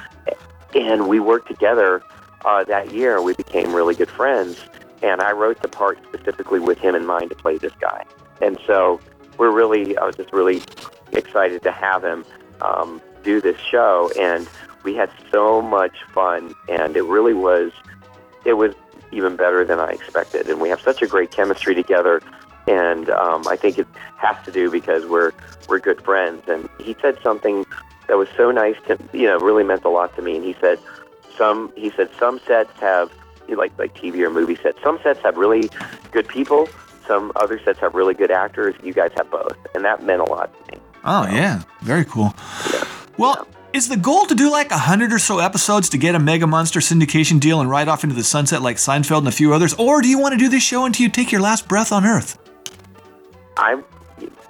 and 0.75 1.09
we 1.09 1.21
worked 1.21 1.49
together 1.49 2.03
uh, 2.45 2.65
that 2.65 2.93
year. 2.93 3.21
We 3.21 3.35
became 3.35 3.75
really 3.75 3.95
good 3.95 4.11
friends, 4.11 4.59
and 5.03 5.21
I 5.21 5.33
wrote 5.33 5.61
the 5.61 5.69
part 5.69 5.99
specifically 6.05 6.61
with 6.61 6.79
him 6.79 6.95
in 6.95 7.05
mind 7.05 7.31
to 7.31 7.37
play 7.37 7.59
this 7.59 7.73
guy. 7.81 8.05
And 8.41 8.59
so 8.67 9.01
we're 9.39 9.51
really, 9.51 9.97
I 9.99 10.05
was 10.05 10.17
just 10.17 10.33
really 10.33 10.63
excited 11.13 11.63
to 11.63 11.73
have 11.73 12.05
him 12.05 12.25
um, 12.61 13.03
do 13.23 13.41
this 13.41 13.59
show, 13.61 14.11
and 14.19 14.49
we 14.85 14.95
had 14.95 15.11
so 15.31 15.63
much 15.63 15.97
fun, 16.13 16.55
and 16.69 16.97
it 16.97 17.05
really 17.05 17.35
was, 17.35 17.73
it 18.45 18.55
was 18.55 18.75
even 19.11 19.37
better 19.37 19.65
than 19.65 19.79
I 19.79 19.91
expected, 19.91 20.49
and 20.49 20.61
we 20.61 20.69
have 20.69 20.81
such 20.81 21.03
a 21.03 21.07
great 21.07 21.31
chemistry 21.31 21.75
together. 21.75 22.21
And 22.67 23.11
um, 23.11 23.47
I 23.49 23.57
think 23.57 23.79
it 23.79 23.87
has 24.17 24.37
to 24.45 24.53
do 24.53 24.71
because 24.71 25.07
we're 25.07 25.33
we're 25.69 25.81
good 25.81 26.03
friends. 26.03 26.43
And 26.49 26.69
he 26.81 26.97
said 27.01 27.19
something 27.23 27.67
that 28.09 28.17
was 28.17 28.29
so 28.37 28.51
nice 28.51 28.77
to 28.87 28.99
you 29.13 29.27
know 29.27 29.39
really 29.39 29.65
meant 29.65 29.85
a 29.85 29.89
lot 29.89 30.15
to 30.17 30.23
me. 30.23 30.37
And 30.37 30.45
he 30.45 30.55
said 30.61 30.79
some 31.37 31.73
he 31.77 31.91
said 31.91 32.11
some 32.19 32.41
sets 32.47 32.79
have 32.81 33.11
like 33.49 33.77
like 33.79 33.95
TV 33.95 34.21
or 34.21 34.31
movie 34.31 34.57
sets. 34.57 34.79
Some 34.83 34.99
sets 35.03 35.21
have 35.23 35.37
really 35.37 35.69
good 36.13 36.29
people. 36.29 36.69
Some 37.07 37.33
other 37.37 37.61
sets 37.65 37.81
have 37.81 37.95
really 37.95 38.15
good 38.15 38.31
actors. 38.31 38.75
You 38.83 38.93
guys 38.93 39.11
have 39.17 39.31
both, 39.31 39.57
and 39.75 39.85
that 39.85 40.05
meant 40.05 40.21
a 40.21 40.25
lot 40.25 40.53
to 40.53 40.73
me. 40.73 40.83
Oh, 41.05 41.27
yeah. 41.27 41.63
Very 41.81 42.05
cool. 42.05 42.35
Well, 43.19 43.47
is 43.73 43.89
the 43.89 43.97
goal 43.97 44.27
to 44.27 44.35
do 44.35 44.51
like 44.51 44.71
a 44.71 44.79
hundred 44.79 45.13
or 45.13 45.19
so 45.19 45.39
episodes 45.39 45.89
to 45.91 45.99
get 45.99 46.15
a 46.15 46.19
mega 46.19 46.47
monster 46.47 46.81
syndication 46.81 47.41
deal 47.41 47.61
and 47.61 47.69
ride 47.69 47.89
off 47.89 48.05
into 48.05 48.15
the 48.15 48.23
sunset 48.23 48.63
like 48.63 48.77
Seinfeld 48.77 49.19
and 49.19 49.29
a 49.29 49.33
few 49.33 49.53
others? 49.53 49.75
Or 49.75 50.01
do 50.01 50.09
you 50.09 50.19
want 50.19 50.33
to 50.33 50.39
do 50.39 50.49
this 50.49 50.63
show 50.63 50.85
until 50.85 51.05
you 51.05 51.11
take 51.11 51.33
your 51.33 51.41
last 51.41 51.67
breath 51.69 51.91
on 51.91 52.05
Earth? 52.05 52.39
I 53.57 53.83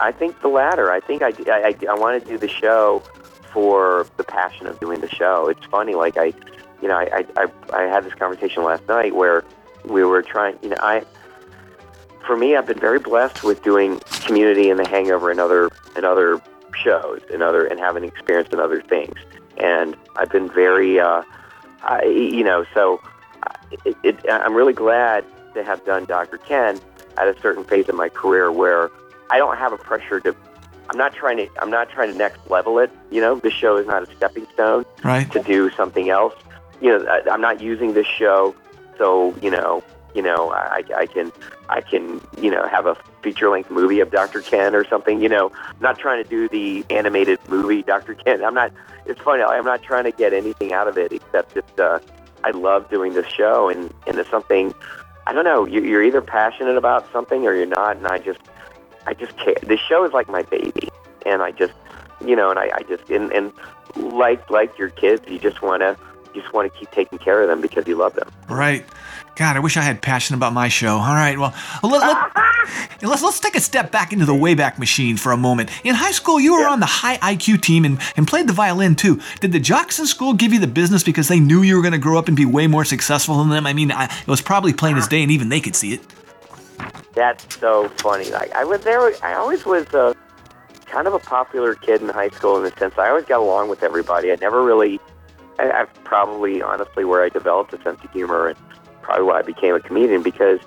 I 0.00 0.12
think 0.12 0.40
the 0.42 0.48
latter. 0.48 0.90
I 0.90 1.00
think 1.00 1.22
I 1.22 1.32
I, 1.46 1.74
I 1.88 1.94
want 1.94 2.22
to 2.22 2.28
do 2.28 2.38
the 2.38 2.48
show 2.48 3.02
for 3.52 4.06
the 4.16 4.24
passion 4.24 4.66
of 4.66 4.80
doing 4.80 5.00
the 5.00 5.08
show. 5.08 5.48
It's 5.48 5.64
funny, 5.66 5.94
like 5.94 6.16
I, 6.16 6.32
you 6.80 6.88
know, 6.88 6.96
I, 6.96 7.24
I 7.36 7.46
I 7.72 7.82
had 7.82 8.04
this 8.04 8.14
conversation 8.14 8.64
last 8.64 8.86
night 8.88 9.14
where 9.14 9.44
we 9.84 10.04
were 10.04 10.22
trying. 10.22 10.58
You 10.62 10.70
know, 10.70 10.76
I 10.80 11.04
for 12.26 12.36
me, 12.36 12.56
I've 12.56 12.66
been 12.66 12.78
very 12.78 12.98
blessed 12.98 13.42
with 13.42 13.62
doing 13.62 14.00
Community 14.24 14.70
and 14.70 14.78
The 14.78 14.88
Hangover 14.88 15.30
and 15.30 15.40
other 15.40 15.70
and 15.96 16.04
other 16.04 16.40
shows 16.74 17.20
and 17.32 17.42
other 17.42 17.66
and 17.66 17.78
having 17.78 18.04
experience 18.04 18.48
in 18.52 18.60
other 18.60 18.80
things. 18.80 19.14
And 19.58 19.96
I've 20.16 20.30
been 20.30 20.48
very, 20.48 20.98
uh, 20.98 21.22
I, 21.82 22.04
you 22.04 22.42
know, 22.42 22.64
so 22.72 23.02
it, 23.84 23.96
it, 24.02 24.18
I'm 24.30 24.54
really 24.54 24.72
glad 24.72 25.24
to 25.54 25.62
have 25.62 25.84
done 25.84 26.06
Dr. 26.06 26.38
Ken 26.38 26.80
at 27.18 27.28
a 27.28 27.40
certain 27.40 27.64
phase 27.64 27.88
of 27.88 27.94
my 27.94 28.08
career 28.08 28.50
where 28.52 28.90
I 29.30 29.38
don't 29.38 29.56
have 29.56 29.72
a 29.72 29.78
pressure 29.78 30.20
to. 30.20 30.34
I'm 30.90 30.98
not 30.98 31.14
trying 31.14 31.38
to. 31.38 31.48
I'm 31.60 31.70
not 31.70 31.90
trying 31.90 32.12
to 32.12 32.18
next 32.18 32.48
level 32.50 32.78
it. 32.78 32.90
You 33.10 33.20
know, 33.20 33.36
this 33.36 33.52
show 33.54 33.76
is 33.76 33.86
not 33.86 34.02
a 34.08 34.16
stepping 34.16 34.46
stone 34.54 34.84
Right. 35.04 35.30
to 35.32 35.42
do 35.42 35.70
something 35.70 36.10
else. 36.10 36.34
You 36.80 36.98
know, 36.98 37.06
I, 37.06 37.22
I'm 37.30 37.40
not 37.40 37.60
using 37.60 37.94
this 37.94 38.06
show 38.06 38.54
so 38.98 39.34
you 39.40 39.50
know, 39.50 39.82
you 40.14 40.22
know, 40.22 40.50
I, 40.50 40.82
I 40.94 41.06
can, 41.06 41.32
I 41.68 41.80
can, 41.80 42.20
you 42.40 42.50
know, 42.50 42.66
have 42.68 42.86
a 42.86 42.94
feature-length 43.22 43.70
movie 43.70 44.00
of 44.00 44.10
Dr. 44.10 44.42
Ken 44.42 44.74
or 44.74 44.84
something. 44.86 45.22
You 45.22 45.28
know, 45.28 45.50
I'm 45.68 45.80
not 45.80 45.98
trying 45.98 46.22
to 46.22 46.28
do 46.28 46.48
the 46.48 46.84
animated 46.90 47.38
movie 47.48 47.82
Dr. 47.82 48.14
Ken. 48.14 48.44
I'm 48.44 48.54
not. 48.54 48.72
It's 49.06 49.20
funny. 49.20 49.42
I'm 49.42 49.64
not 49.64 49.82
trying 49.82 50.04
to 50.04 50.12
get 50.12 50.32
anything 50.32 50.72
out 50.72 50.88
of 50.88 50.98
it 50.98 51.12
except 51.12 51.54
just 51.54 51.80
uh, 51.80 51.98
I 52.44 52.50
love 52.50 52.90
doing 52.90 53.14
this 53.14 53.26
show, 53.32 53.68
and 53.68 53.92
and 54.06 54.18
it's 54.18 54.30
something. 54.30 54.74
I 55.26 55.32
don't 55.32 55.44
know. 55.44 55.66
You, 55.66 55.82
you're 55.82 56.02
either 56.02 56.20
passionate 56.20 56.76
about 56.76 57.10
something 57.12 57.46
or 57.46 57.54
you're 57.54 57.66
not, 57.66 57.96
and 57.96 58.06
I 58.06 58.18
just, 58.18 58.40
I 59.06 59.14
just 59.14 59.36
care. 59.36 59.54
This 59.62 59.80
show 59.80 60.04
is 60.04 60.12
like 60.12 60.28
my 60.28 60.42
baby, 60.42 60.88
and 61.24 61.42
I 61.42 61.52
just, 61.52 61.74
you 62.24 62.36
know, 62.36 62.50
and 62.50 62.58
I, 62.58 62.70
I 62.74 62.82
just, 62.82 63.08
and, 63.10 63.32
and 63.32 63.52
like 63.96 64.48
like 64.50 64.76
your 64.78 64.90
kids, 64.90 65.22
you 65.28 65.38
just 65.38 65.62
want 65.62 65.82
to, 65.82 65.96
just 66.34 66.52
want 66.52 66.72
to 66.72 66.78
keep 66.78 66.90
taking 66.90 67.18
care 67.18 67.42
of 67.42 67.48
them 67.48 67.60
because 67.60 67.86
you 67.86 67.96
love 67.96 68.14
them. 68.14 68.28
Right. 68.48 68.84
God, 69.34 69.56
I 69.56 69.60
wish 69.60 69.76
I 69.76 69.82
had 69.82 70.02
passion 70.02 70.34
about 70.34 70.52
my 70.52 70.68
show. 70.68 70.96
All 70.96 71.14
right, 71.14 71.38
well, 71.38 71.54
let, 71.82 72.02
let, 72.02 72.30
let's, 73.02 73.22
let's 73.22 73.40
take 73.40 73.54
a 73.56 73.60
step 73.60 73.90
back 73.90 74.12
into 74.12 74.26
the 74.26 74.34
Wayback 74.34 74.78
Machine 74.78 75.16
for 75.16 75.32
a 75.32 75.38
moment. 75.38 75.70
In 75.84 75.94
high 75.94 76.10
school, 76.10 76.38
you 76.38 76.52
were 76.52 76.68
on 76.68 76.80
the 76.80 76.86
high 76.86 77.16
IQ 77.18 77.62
team 77.62 77.84
and, 77.86 77.98
and 78.16 78.28
played 78.28 78.46
the 78.46 78.52
violin 78.52 78.94
too. 78.94 79.20
Did 79.40 79.52
the 79.52 79.60
jocks 79.60 79.98
in 79.98 80.06
school 80.06 80.34
give 80.34 80.52
you 80.52 80.58
the 80.58 80.66
business 80.66 81.02
because 81.02 81.28
they 81.28 81.40
knew 81.40 81.62
you 81.62 81.76
were 81.76 81.82
going 81.82 81.92
to 81.92 81.98
grow 81.98 82.18
up 82.18 82.28
and 82.28 82.36
be 82.36 82.44
way 82.44 82.66
more 82.66 82.84
successful 82.84 83.38
than 83.38 83.48
them? 83.48 83.66
I 83.66 83.72
mean, 83.72 83.90
I, 83.90 84.04
it 84.04 84.28
was 84.28 84.42
probably 84.42 84.74
plain 84.74 84.96
as 84.98 85.08
day 85.08 85.22
and 85.22 85.30
even 85.30 85.48
they 85.48 85.60
could 85.60 85.76
see 85.76 85.94
it. 85.94 86.02
That's 87.14 87.58
so 87.58 87.88
funny. 87.88 88.30
Like 88.30 88.52
I 88.52 88.64
was 88.64 88.82
there. 88.82 89.00
I 89.24 89.34
always 89.34 89.64
was 89.64 89.86
uh, 89.94 90.14
kind 90.86 91.06
of 91.06 91.14
a 91.14 91.18
popular 91.18 91.74
kid 91.74 92.02
in 92.02 92.08
high 92.08 92.30
school 92.30 92.58
in 92.58 92.64
the 92.64 92.78
sense 92.78 92.94
I 92.98 93.08
always 93.08 93.24
got 93.24 93.40
along 93.40 93.68
with 93.68 93.82
everybody. 93.82 94.30
I 94.30 94.36
never 94.36 94.62
really. 94.62 95.00
I, 95.58 95.70
I've 95.70 96.04
probably 96.04 96.62
honestly 96.62 97.04
where 97.04 97.22
I 97.22 97.28
developed 97.28 97.72
a 97.74 97.82
sense 97.82 98.02
of 98.02 98.10
humor 98.12 98.48
and 98.48 98.58
probably 99.02 99.24
why 99.24 99.38
I 99.38 99.42
became 99.42 99.74
a 99.74 99.80
comedian 99.80 100.22
because 100.22 100.60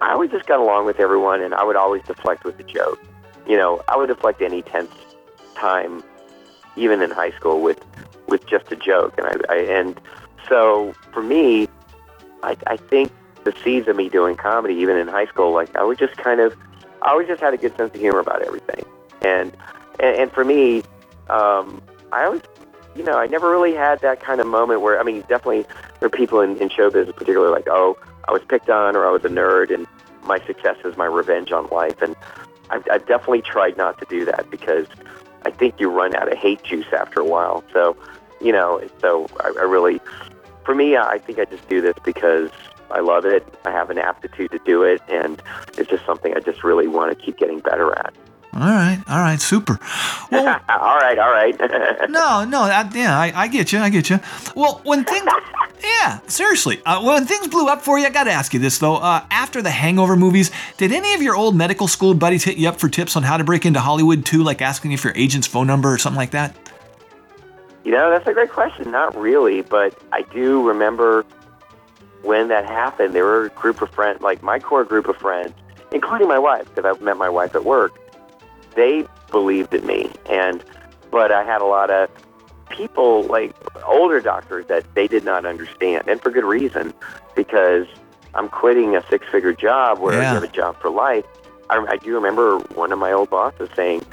I 0.00 0.12
always 0.12 0.30
just 0.30 0.46
got 0.46 0.60
along 0.60 0.86
with 0.86 1.00
everyone 1.00 1.42
and 1.42 1.54
I 1.54 1.64
would 1.64 1.76
always 1.76 2.02
deflect 2.02 2.44
with 2.44 2.58
a 2.60 2.64
joke. 2.64 3.00
You 3.46 3.56
know, 3.56 3.82
I 3.88 3.96
would 3.96 4.08
deflect 4.08 4.42
any 4.42 4.62
tense 4.62 4.92
time, 5.54 6.02
even 6.76 7.02
in 7.02 7.10
high 7.10 7.30
school, 7.32 7.62
with 7.62 7.84
with 8.26 8.46
just 8.46 8.70
a 8.70 8.76
joke. 8.76 9.14
And 9.18 9.26
I, 9.26 9.34
I 9.48 9.56
and 9.62 10.00
so 10.48 10.94
for 11.12 11.22
me, 11.22 11.68
I, 12.42 12.56
I 12.66 12.76
think 12.76 13.10
the 13.44 13.54
seeds 13.64 13.88
of 13.88 13.96
me 13.96 14.08
doing 14.08 14.36
comedy, 14.36 14.74
even 14.74 14.96
in 14.96 15.08
high 15.08 15.26
school, 15.26 15.52
like 15.52 15.74
I 15.76 15.82
would 15.82 15.98
just 15.98 16.16
kind 16.16 16.40
of, 16.40 16.54
I 17.02 17.10
always 17.10 17.26
just 17.26 17.40
had 17.40 17.54
a 17.54 17.56
good 17.56 17.76
sense 17.76 17.94
of 17.94 18.00
humor 18.00 18.20
about 18.20 18.42
everything. 18.42 18.84
And 19.22 19.56
and, 20.00 20.16
and 20.16 20.32
for 20.32 20.44
me, 20.44 20.82
um, 21.28 21.82
I 22.12 22.24
always, 22.24 22.42
you 22.94 23.02
know, 23.02 23.14
I 23.14 23.26
never 23.26 23.50
really 23.50 23.74
had 23.74 24.00
that 24.00 24.20
kind 24.20 24.40
of 24.40 24.46
moment 24.46 24.80
where, 24.80 25.00
I 25.00 25.02
mean, 25.02 25.20
definitely 25.22 25.66
there 26.00 26.06
are 26.06 26.10
people 26.10 26.40
in, 26.40 26.56
in 26.58 26.68
show 26.68 26.90
business, 26.90 27.14
particularly 27.16 27.52
like, 27.52 27.68
oh, 27.68 27.98
I 28.26 28.32
was 28.32 28.42
picked 28.48 28.70
on 28.70 28.96
or 28.96 29.06
I 29.06 29.10
was 29.10 29.24
a 29.24 29.28
nerd, 29.28 29.72
and 29.72 29.86
my 30.24 30.38
success 30.46 30.76
is 30.84 30.96
my 30.96 31.06
revenge 31.06 31.52
on 31.52 31.66
life. 31.68 32.00
And 32.02 32.14
I've, 32.70 32.86
I've 32.90 33.06
definitely 33.06 33.42
tried 33.42 33.76
not 33.76 33.98
to 33.98 34.06
do 34.08 34.24
that 34.26 34.50
because 34.50 34.86
I 35.44 35.50
think 35.50 35.80
you 35.80 35.90
run 35.90 36.14
out 36.14 36.30
of 36.30 36.38
hate 36.38 36.62
juice 36.62 36.92
after 36.92 37.20
a 37.20 37.24
while. 37.24 37.64
So, 37.72 37.96
you 38.40 38.52
know, 38.52 38.80
so 39.00 39.26
I, 39.40 39.52
I 39.58 39.62
really, 39.62 40.00
for 40.64 40.74
me, 40.74 40.96
I 40.96 41.18
think 41.18 41.38
I 41.38 41.44
just 41.46 41.68
do 41.68 41.80
this 41.80 41.94
because 42.04 42.50
I 42.90 43.00
love 43.00 43.24
it. 43.24 43.46
I 43.64 43.70
have 43.70 43.90
an 43.90 43.98
aptitude 43.98 44.50
to 44.52 44.58
do 44.64 44.82
it, 44.82 45.02
and 45.08 45.42
it's 45.76 45.90
just 45.90 46.04
something 46.06 46.34
I 46.34 46.40
just 46.40 46.64
really 46.64 46.88
want 46.88 47.16
to 47.16 47.24
keep 47.24 47.38
getting 47.38 47.60
better 47.60 47.92
at. 47.98 48.14
All 48.58 48.66
right, 48.66 49.00
all 49.08 49.20
right, 49.20 49.40
super. 49.40 49.78
Well, 50.32 50.60
all 50.68 50.96
right, 50.96 51.16
all 51.16 51.30
right. 51.30 51.56
No, 52.08 52.44
no, 52.44 52.62
I, 52.62 52.90
yeah, 52.92 53.16
I, 53.16 53.32
I 53.34 53.48
get 53.48 53.70
you, 53.70 53.78
I 53.78 53.88
get 53.88 54.10
you. 54.10 54.18
Well, 54.56 54.80
when 54.82 55.04
things, 55.04 55.30
yeah, 55.84 56.18
seriously, 56.26 56.80
uh, 56.84 57.00
when 57.04 57.24
things 57.24 57.46
blew 57.46 57.68
up 57.68 57.82
for 57.82 58.00
you, 58.00 58.06
I 58.06 58.10
got 58.10 58.24
to 58.24 58.32
ask 58.32 58.52
you 58.52 58.58
this 58.58 58.78
though. 58.78 58.96
Uh, 58.96 59.24
after 59.30 59.62
the 59.62 59.70
Hangover 59.70 60.16
movies, 60.16 60.50
did 60.76 60.90
any 60.90 61.14
of 61.14 61.22
your 61.22 61.36
old 61.36 61.54
medical 61.54 61.86
school 61.86 62.14
buddies 62.14 62.42
hit 62.42 62.56
you 62.56 62.68
up 62.68 62.80
for 62.80 62.88
tips 62.88 63.14
on 63.14 63.22
how 63.22 63.36
to 63.36 63.44
break 63.44 63.64
into 63.64 63.78
Hollywood 63.78 64.26
too, 64.26 64.42
like 64.42 64.60
asking 64.60 64.90
if 64.90 65.04
your 65.04 65.12
agent's 65.14 65.46
phone 65.46 65.68
number 65.68 65.92
or 65.92 65.98
something 65.98 66.18
like 66.18 66.32
that? 66.32 66.56
You 67.84 67.92
know, 67.92 68.10
that's 68.10 68.26
a 68.26 68.32
great 68.32 68.50
question. 68.50 68.90
Not 68.90 69.16
really, 69.16 69.62
but 69.62 69.96
I 70.12 70.22
do 70.22 70.66
remember 70.66 71.24
when 72.22 72.48
that 72.48 72.64
happened. 72.64 73.14
There 73.14 73.24
were 73.24 73.44
a 73.44 73.50
group 73.50 73.82
of 73.82 73.90
friends, 73.90 74.20
like 74.20 74.42
my 74.42 74.58
core 74.58 74.84
group 74.84 75.06
of 75.08 75.16
friends, 75.16 75.52
including 75.92 76.26
my 76.26 76.40
wife, 76.40 76.68
because 76.74 76.96
I 76.96 77.00
met 77.04 77.16
my 77.18 77.28
wife 77.28 77.54
at 77.54 77.64
work. 77.64 77.96
They 78.78 79.04
believed 79.32 79.74
in 79.74 79.84
me, 79.84 80.08
and 80.30 80.64
but 81.10 81.32
I 81.32 81.42
had 81.42 81.60
a 81.60 81.64
lot 81.64 81.90
of 81.90 82.08
people, 82.70 83.24
like 83.24 83.52
older 83.84 84.20
doctors, 84.20 84.66
that 84.68 84.84
they 84.94 85.08
did 85.08 85.24
not 85.24 85.44
understand, 85.44 86.06
and 86.06 86.22
for 86.22 86.30
good 86.30 86.44
reason, 86.44 86.94
because 87.34 87.88
I'm 88.34 88.48
quitting 88.48 88.94
a 88.94 89.02
six-figure 89.10 89.54
job 89.54 89.98
where 89.98 90.14
Yeah. 90.22 90.30
I 90.30 90.34
have 90.34 90.44
a 90.44 90.48
job 90.48 90.76
for 90.80 90.90
life. 90.90 91.24
I, 91.68 91.84
I 91.90 91.96
do 91.96 92.14
remember 92.14 92.60
one 92.76 92.92
of 92.92 93.00
my 93.00 93.10
old 93.10 93.30
bosses 93.30 93.68
saying, 93.74 94.06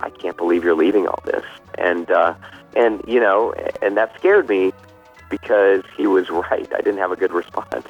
"I 0.00 0.08
can't 0.08 0.38
believe 0.38 0.64
you're 0.64 0.74
leaving 0.74 1.06
all 1.06 1.22
this," 1.26 1.44
and 1.74 2.10
uh, 2.10 2.32
and 2.74 3.02
you 3.06 3.20
know, 3.20 3.52
and 3.82 3.98
that 3.98 4.16
scared 4.16 4.48
me 4.48 4.72
because 5.28 5.82
he 5.98 6.06
was 6.06 6.30
right. 6.44 6.66
I 6.74 6.78
didn't 6.78 6.98
have 7.04 7.12
a 7.12 7.16
good 7.16 7.32
response. 7.32 7.86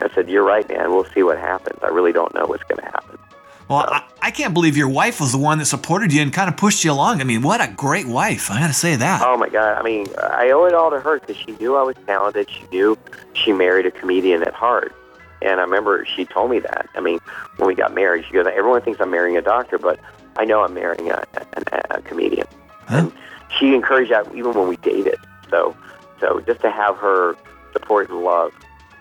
I 0.00 0.08
said, 0.14 0.30
"You're 0.30 0.44
right, 0.44 0.66
man. 0.66 0.92
We'll 0.92 1.10
see 1.12 1.22
what 1.22 1.38
happens. 1.38 1.78
I 1.82 1.88
really 1.88 2.12
don't 2.12 2.32
know 2.34 2.46
what's 2.46 2.64
going 2.64 2.78
to 2.80 2.86
happen." 2.86 3.18
Well, 3.68 3.86
I, 3.88 4.04
I 4.20 4.30
can't 4.30 4.54
believe 4.54 4.76
your 4.76 4.88
wife 4.88 5.20
was 5.20 5.32
the 5.32 5.38
one 5.38 5.58
that 5.58 5.66
supported 5.66 6.12
you 6.12 6.20
and 6.22 6.32
kind 6.32 6.48
of 6.48 6.56
pushed 6.56 6.84
you 6.84 6.92
along. 6.92 7.20
I 7.20 7.24
mean, 7.24 7.42
what 7.42 7.60
a 7.60 7.72
great 7.72 8.06
wife. 8.06 8.50
I 8.50 8.60
got 8.60 8.66
to 8.68 8.72
say 8.72 8.96
that. 8.96 9.22
Oh 9.24 9.36
my 9.36 9.48
God! 9.48 9.78
I 9.78 9.82
mean, 9.82 10.06
I 10.18 10.50
owe 10.50 10.64
it 10.64 10.74
all 10.74 10.90
to 10.90 11.00
her 11.00 11.20
because 11.20 11.36
she 11.36 11.52
knew 11.52 11.76
I 11.76 11.82
was 11.82 11.96
talented. 12.06 12.50
She 12.50 12.64
knew 12.72 12.98
she 13.34 13.52
married 13.52 13.86
a 13.86 13.90
comedian 13.90 14.42
at 14.42 14.54
heart, 14.54 14.94
and 15.40 15.60
I 15.60 15.62
remember 15.64 16.04
she 16.04 16.24
told 16.24 16.50
me 16.50 16.58
that. 16.60 16.88
I 16.94 17.00
mean, 17.00 17.18
when 17.56 17.66
we 17.66 17.74
got 17.74 17.94
married, 17.94 18.24
she 18.26 18.32
goes, 18.34 18.46
"Everyone 18.46 18.82
thinks 18.82 19.00
I'm 19.00 19.10
marrying 19.10 19.36
a 19.36 19.42
doctor, 19.42 19.78
but 19.78 19.98
I 20.36 20.44
know 20.44 20.62
I'm 20.62 20.74
marrying 20.74 21.10
a, 21.10 21.24
a, 21.34 21.80
a 21.90 22.02
comedian." 22.02 22.46
And 22.88 23.12
she 23.58 23.74
encouraged 23.74 24.10
that 24.10 24.26
even 24.34 24.54
when 24.54 24.68
we 24.68 24.76
dated. 24.76 25.18
So, 25.50 25.76
so 26.20 26.40
just 26.40 26.60
to 26.60 26.70
have 26.70 26.96
her 26.96 27.36
support 27.72 28.10
and 28.10 28.22
love, 28.22 28.52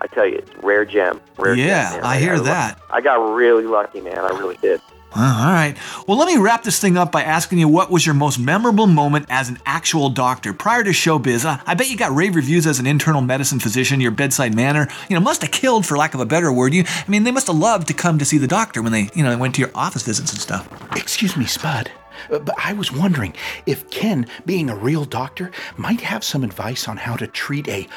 I 0.01 0.07
tell 0.07 0.25
you, 0.25 0.37
it's 0.37 0.51
rare 0.63 0.83
gem. 0.83 1.21
Rare 1.37 1.53
Yeah, 1.55 1.91
gem, 1.91 2.01
man. 2.01 2.05
I 2.11 2.17
hear 2.19 2.35
got- 2.37 2.45
that. 2.45 2.79
I 2.89 3.01
got 3.01 3.33
really 3.35 3.65
lucky, 3.65 4.01
man. 4.01 4.17
I 4.17 4.29
really 4.29 4.57
did. 4.57 4.81
Well, 5.15 5.25
all 5.25 5.51
right. 5.53 5.75
Well, 6.07 6.17
let 6.17 6.27
me 6.27 6.37
wrap 6.37 6.63
this 6.63 6.79
thing 6.79 6.97
up 6.97 7.11
by 7.11 7.21
asking 7.23 7.59
you 7.59 7.67
what 7.67 7.91
was 7.91 8.05
your 8.05 8.15
most 8.15 8.39
memorable 8.39 8.87
moment 8.87 9.25
as 9.29 9.49
an 9.49 9.59
actual 9.65 10.09
doctor 10.09 10.53
prior 10.53 10.83
to 10.85 10.91
showbiz. 10.91 11.43
Uh, 11.43 11.57
I 11.67 11.73
bet 11.73 11.89
you 11.89 11.97
got 11.97 12.15
rave 12.15 12.33
reviews 12.33 12.65
as 12.65 12.79
an 12.79 12.87
internal 12.87 13.19
medicine 13.21 13.59
physician. 13.59 13.99
Your 13.99 14.11
bedside 14.11 14.55
manner, 14.55 14.87
you 15.09 15.15
know, 15.15 15.19
must 15.21 15.41
have 15.41 15.51
killed, 15.51 15.85
for 15.85 15.97
lack 15.97 16.13
of 16.13 16.21
a 16.21 16.25
better 16.25 16.51
word. 16.51 16.73
You, 16.73 16.85
I 16.87 17.03
mean, 17.09 17.23
they 17.25 17.31
must 17.31 17.47
have 17.47 17.57
loved 17.57 17.87
to 17.89 17.93
come 17.93 18.17
to 18.19 18.25
see 18.25 18.37
the 18.37 18.47
doctor 18.47 18.81
when 18.81 18.93
they, 18.93 19.09
you 19.13 19.21
know, 19.23 19.37
went 19.37 19.53
to 19.55 19.61
your 19.61 19.71
office 19.75 20.03
visits 20.03 20.31
and 20.31 20.39
stuff. 20.41 20.67
Excuse 20.95 21.35
me, 21.35 21.45
Spud. 21.45 21.91
Uh, 22.29 22.39
But 22.39 22.55
I 22.57 22.73
was 22.73 22.91
wondering 22.91 23.33
if 23.65 23.89
Ken, 23.89 24.27
being 24.45 24.69
a 24.69 24.75
real 24.75 25.05
doctor, 25.05 25.51
might 25.77 26.01
have 26.01 26.23
some 26.23 26.43
advice 26.43 26.87
on 26.87 26.97
how 26.97 27.15
to 27.15 27.27
treat 27.27 27.67
a 27.67 27.87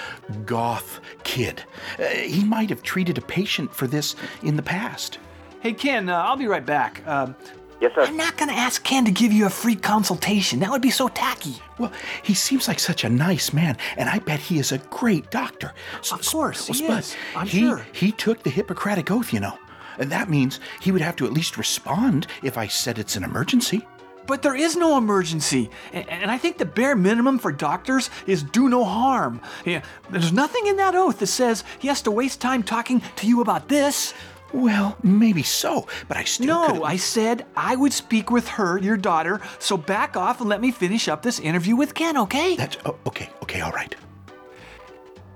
goth 0.46 1.00
kid. 1.24 1.64
Uh, 1.98 2.04
he 2.06 2.44
might 2.44 2.70
have 2.70 2.82
treated 2.82 3.18
a 3.18 3.22
patient 3.22 3.74
for 3.74 3.86
this 3.86 4.16
in 4.42 4.56
the 4.56 4.62
past. 4.62 5.18
Hey, 5.60 5.72
Ken, 5.72 6.08
uh, 6.08 6.16
I'll 6.16 6.36
be 6.36 6.46
right 6.46 6.64
back. 6.64 7.06
Um, 7.06 7.34
yes, 7.80 7.92
sir. 7.94 8.02
I'm 8.02 8.16
not 8.16 8.36
going 8.36 8.50
to 8.50 8.54
ask 8.54 8.84
Ken 8.84 9.04
to 9.06 9.10
give 9.10 9.32
you 9.32 9.46
a 9.46 9.50
free 9.50 9.76
consultation. 9.76 10.60
That 10.60 10.70
would 10.70 10.82
be 10.82 10.90
so 10.90 11.08
tacky. 11.08 11.56
Well, 11.78 11.92
he 12.22 12.34
seems 12.34 12.68
like 12.68 12.78
such 12.78 13.04
a 13.04 13.08
nice 13.08 13.52
man, 13.52 13.78
and 13.96 14.08
I 14.08 14.18
bet 14.18 14.40
he 14.40 14.58
is 14.58 14.72
a 14.72 14.78
great 14.78 15.30
doctor. 15.30 15.72
of 16.12 16.26
course, 16.26 16.66
he 16.66 16.74
Spud, 16.74 16.98
is. 16.98 17.16
I'm 17.34 17.46
he, 17.46 17.60
sure. 17.60 17.86
He 17.92 18.12
took 18.12 18.42
the 18.42 18.50
Hippocratic 18.50 19.10
Oath, 19.10 19.32
you 19.32 19.40
know. 19.40 19.58
And 19.98 20.10
that 20.10 20.28
means 20.28 20.60
he 20.80 20.92
would 20.92 21.00
have 21.02 21.16
to 21.16 21.26
at 21.26 21.32
least 21.32 21.56
respond 21.56 22.26
if 22.42 22.58
I 22.58 22.66
said 22.66 22.98
it's 22.98 23.16
an 23.16 23.24
emergency. 23.24 23.86
But 24.26 24.42
there 24.42 24.54
is 24.54 24.76
no 24.76 24.96
emergency. 24.96 25.70
A- 25.92 26.10
And 26.10 26.30
I 26.30 26.38
think 26.38 26.58
the 26.58 26.64
bare 26.64 26.96
minimum 26.96 27.38
for 27.38 27.52
doctors 27.52 28.10
is 28.26 28.42
do 28.42 28.68
no 28.68 28.84
harm. 28.84 29.40
Yeah, 29.64 29.82
there's 30.10 30.32
nothing 30.32 30.66
in 30.66 30.76
that 30.78 30.94
oath 30.94 31.18
that 31.18 31.26
says 31.26 31.64
he 31.78 31.88
has 31.88 32.02
to 32.02 32.10
waste 32.10 32.40
time 32.40 32.62
talking 32.62 33.02
to 33.16 33.26
you 33.26 33.40
about 33.40 33.68
this. 33.68 34.14
Well, 34.52 34.96
maybe 35.02 35.42
so, 35.42 35.88
but 36.06 36.16
I 36.16 36.22
still 36.24 36.46
No, 36.46 36.66
could've- 36.68 36.82
I 36.84 36.96
said 36.96 37.44
I 37.56 37.74
would 37.74 37.92
speak 37.92 38.30
with 38.30 38.46
her, 38.50 38.78
your 38.78 38.96
daughter, 38.96 39.40
so 39.58 39.76
back 39.76 40.16
off 40.16 40.40
and 40.40 40.48
let 40.48 40.60
me 40.60 40.70
finish 40.70 41.08
up 41.08 41.22
this 41.22 41.40
interview 41.40 41.74
with 41.74 41.92
Ken, 41.94 42.16
okay? 42.16 42.54
That's 42.54 42.76
oh, 42.86 42.96
okay, 43.06 43.30
okay, 43.42 43.60
all 43.60 43.72
right. 43.72 43.94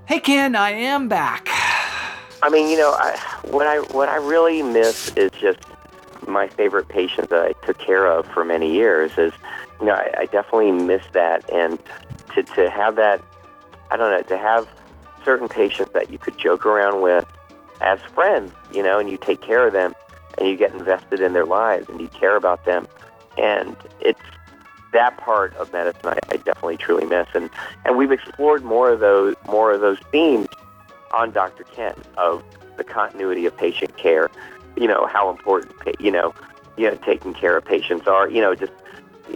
Hey 0.07 0.21
Ken, 0.21 0.55
I 0.57 0.71
am 0.71 1.09
back. 1.09 1.49
I 2.43 2.49
mean, 2.49 2.71
you 2.71 2.79
know, 2.79 2.93
I, 2.93 3.17
what 3.51 3.67
I 3.67 3.79
what 3.93 4.09
I 4.09 4.17
really 4.17 4.63
miss 4.63 5.11
is 5.17 5.31
just 5.41 5.59
my 6.27 6.49
favorite 6.49 6.89
patient 6.89 7.31
that 7.31 7.45
I 7.45 7.53
took 7.67 7.79
care 7.79 8.07
of 8.07 8.27
for 8.27 8.45
many 8.45 8.73
years. 8.73 9.13
Is 9.19 9.33
you 9.81 9.87
know, 9.87 9.95
I, 9.95 10.13
I 10.19 10.27
definitely 10.27 10.73
miss 10.73 11.05
that, 11.13 11.49
and 11.53 11.79
to 12.35 12.43
to 12.43 12.71
have 12.71 12.97
that, 12.97 13.23
I 13.91 13.97
don't 13.97 14.11
know, 14.11 14.23
to 14.23 14.39
have 14.39 14.69
certain 15.25 15.49
patients 15.49 15.93
that 15.93 16.11
you 16.11 16.19
could 16.19 16.39
joke 16.39 16.65
around 16.65 17.03
with, 17.03 17.27
as 17.81 18.01
friends, 18.15 18.53
you 18.73 18.83
know, 18.83 18.99
and 18.99 19.11
you 19.11 19.17
take 19.17 19.41
care 19.41 19.67
of 19.67 19.73
them 19.73 19.95
and 20.39 20.49
you 20.49 20.57
get 20.57 20.73
invested 20.73 21.21
in 21.21 21.33
their 21.33 21.45
lives 21.45 21.89
and 21.89 22.01
you 22.01 22.09
care 22.09 22.37
about 22.37 22.65
them. 22.65 22.87
And 23.37 23.77
it's 24.01 24.21
that 24.93 25.17
part 25.19 25.55
of 25.57 25.73
medicine 25.73 26.07
I, 26.07 26.19
I 26.31 26.37
definitely 26.37 26.77
truly 26.77 27.05
miss. 27.05 27.29
And, 27.35 27.51
and 27.85 27.97
we've 27.97 28.13
explored 28.13 28.65
more 28.65 28.91
of 28.91 29.01
those 29.01 29.35
more 29.47 29.73
of 29.73 29.81
those 29.81 29.99
themes 30.11 30.49
on 31.13 31.31
Dr. 31.31 31.65
Ken 31.65 31.95
of 32.17 32.43
the 32.77 32.85
continuity 32.85 33.45
of 33.47 33.57
patient 33.57 33.97
care, 33.97 34.31
you 34.81 34.87
know, 34.89 35.07
how 35.07 35.31
important, 35.31 35.73
you 35.99 36.11
know, 36.11 36.35
you 36.77 36.91
know, 36.91 36.97
taking 37.05 37.35
care 37.35 37.57
of 37.57 37.65
patients 37.65 38.07
are, 38.07 38.29
you 38.31 38.41
know, 38.41 38.55
just, 38.55 38.73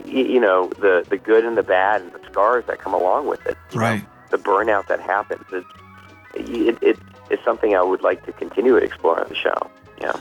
you 0.06 0.40
know, 0.40 0.68
the, 0.78 1.04
the 1.08 1.18
good 1.18 1.44
and 1.44 1.56
the 1.56 1.62
bad 1.62 2.00
and 2.02 2.12
the 2.12 2.20
scars 2.30 2.64
that 2.66 2.78
come 2.78 2.94
along 2.94 3.26
with 3.26 3.44
it. 3.46 3.56
you 3.72 3.78
know, 3.80 3.82
Right. 3.86 4.04
the 4.30 4.38
burnout 4.38 4.86
that 4.88 5.00
happens. 5.00 5.44
It's, 5.52 5.66
it, 6.34 6.78
it, 6.82 6.98
it's 7.30 7.44
something 7.44 7.74
I 7.74 7.82
would 7.82 8.02
like 8.02 8.24
to 8.26 8.32
continue 8.32 8.78
to 8.78 8.84
explore 8.84 9.20
on 9.20 9.28
the 9.28 9.34
show. 9.34 9.56
Yeah. 10.00 10.12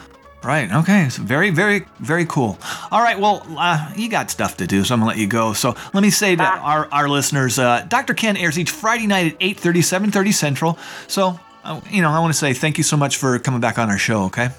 Right. 0.44 0.72
Okay. 0.74 1.08
So 1.10 1.22
very, 1.22 1.52
very, 1.52 1.86
very 2.00 2.26
cool. 2.26 2.58
All 2.90 3.02
right. 3.02 3.20
Well, 3.20 3.46
uh, 3.58 3.94
you 3.96 4.10
got 4.10 4.32
stuff 4.32 4.58
to 4.58 4.66
do, 4.66 4.84
so 4.84 4.96
I'm 4.96 5.00
gonna 5.02 5.10
let 5.10 5.20
you 5.20 5.28
go. 5.28 5.54
So 5.54 5.76
let 5.94 6.02
me 6.02 6.10
say 6.10 6.36
to 6.36 6.44
our, 6.44 6.88
our 6.92 7.08
listeners, 7.08 7.60
uh, 7.60 7.86
Dr. 7.88 8.16
Ken 8.16 8.36
airs 8.36 8.58
each 8.58 8.72
Friday 8.72 9.06
night 9.06 9.34
at 9.34 9.40
8:30, 9.40 9.84
7:30 10.12 10.34
Central. 10.34 10.80
So, 11.08 11.40
uh, 11.64 11.80
you 11.92 12.02
know, 12.02 12.10
I 12.10 12.20
want 12.20 12.34
to 12.34 12.38
say 12.40 12.54
thank 12.54 12.80
you 12.80 12.84
so 12.84 12.98
much 12.98 13.18
for 13.18 13.38
coming 13.38 13.62
back 13.62 13.78
on 13.78 13.92
our 13.92 14.00
show. 14.00 14.24
Okay. 14.24 14.50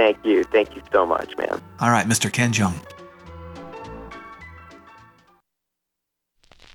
Thank 0.00 0.24
you. 0.24 0.44
Thank 0.44 0.74
you 0.74 0.80
so 0.90 1.04
much, 1.04 1.36
man. 1.36 1.60
All 1.78 1.90
right, 1.90 2.06
Mr. 2.06 2.32
Ken 2.32 2.52
Jeong. 2.52 2.72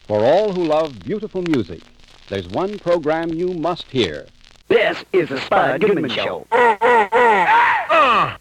For 0.04 0.24
all 0.24 0.54
who 0.54 0.64
love 0.64 1.00
beautiful 1.00 1.42
music, 1.42 1.82
there's 2.28 2.48
one 2.50 2.78
program 2.78 3.34
you 3.34 3.48
must 3.48 3.86
hear. 3.86 4.28
This 4.68 5.04
is 5.12 5.30
the 5.30 5.40
Spud 5.42 5.82
Goodman 5.82 6.08
Show. 6.08 6.46
Ah! 6.52 8.38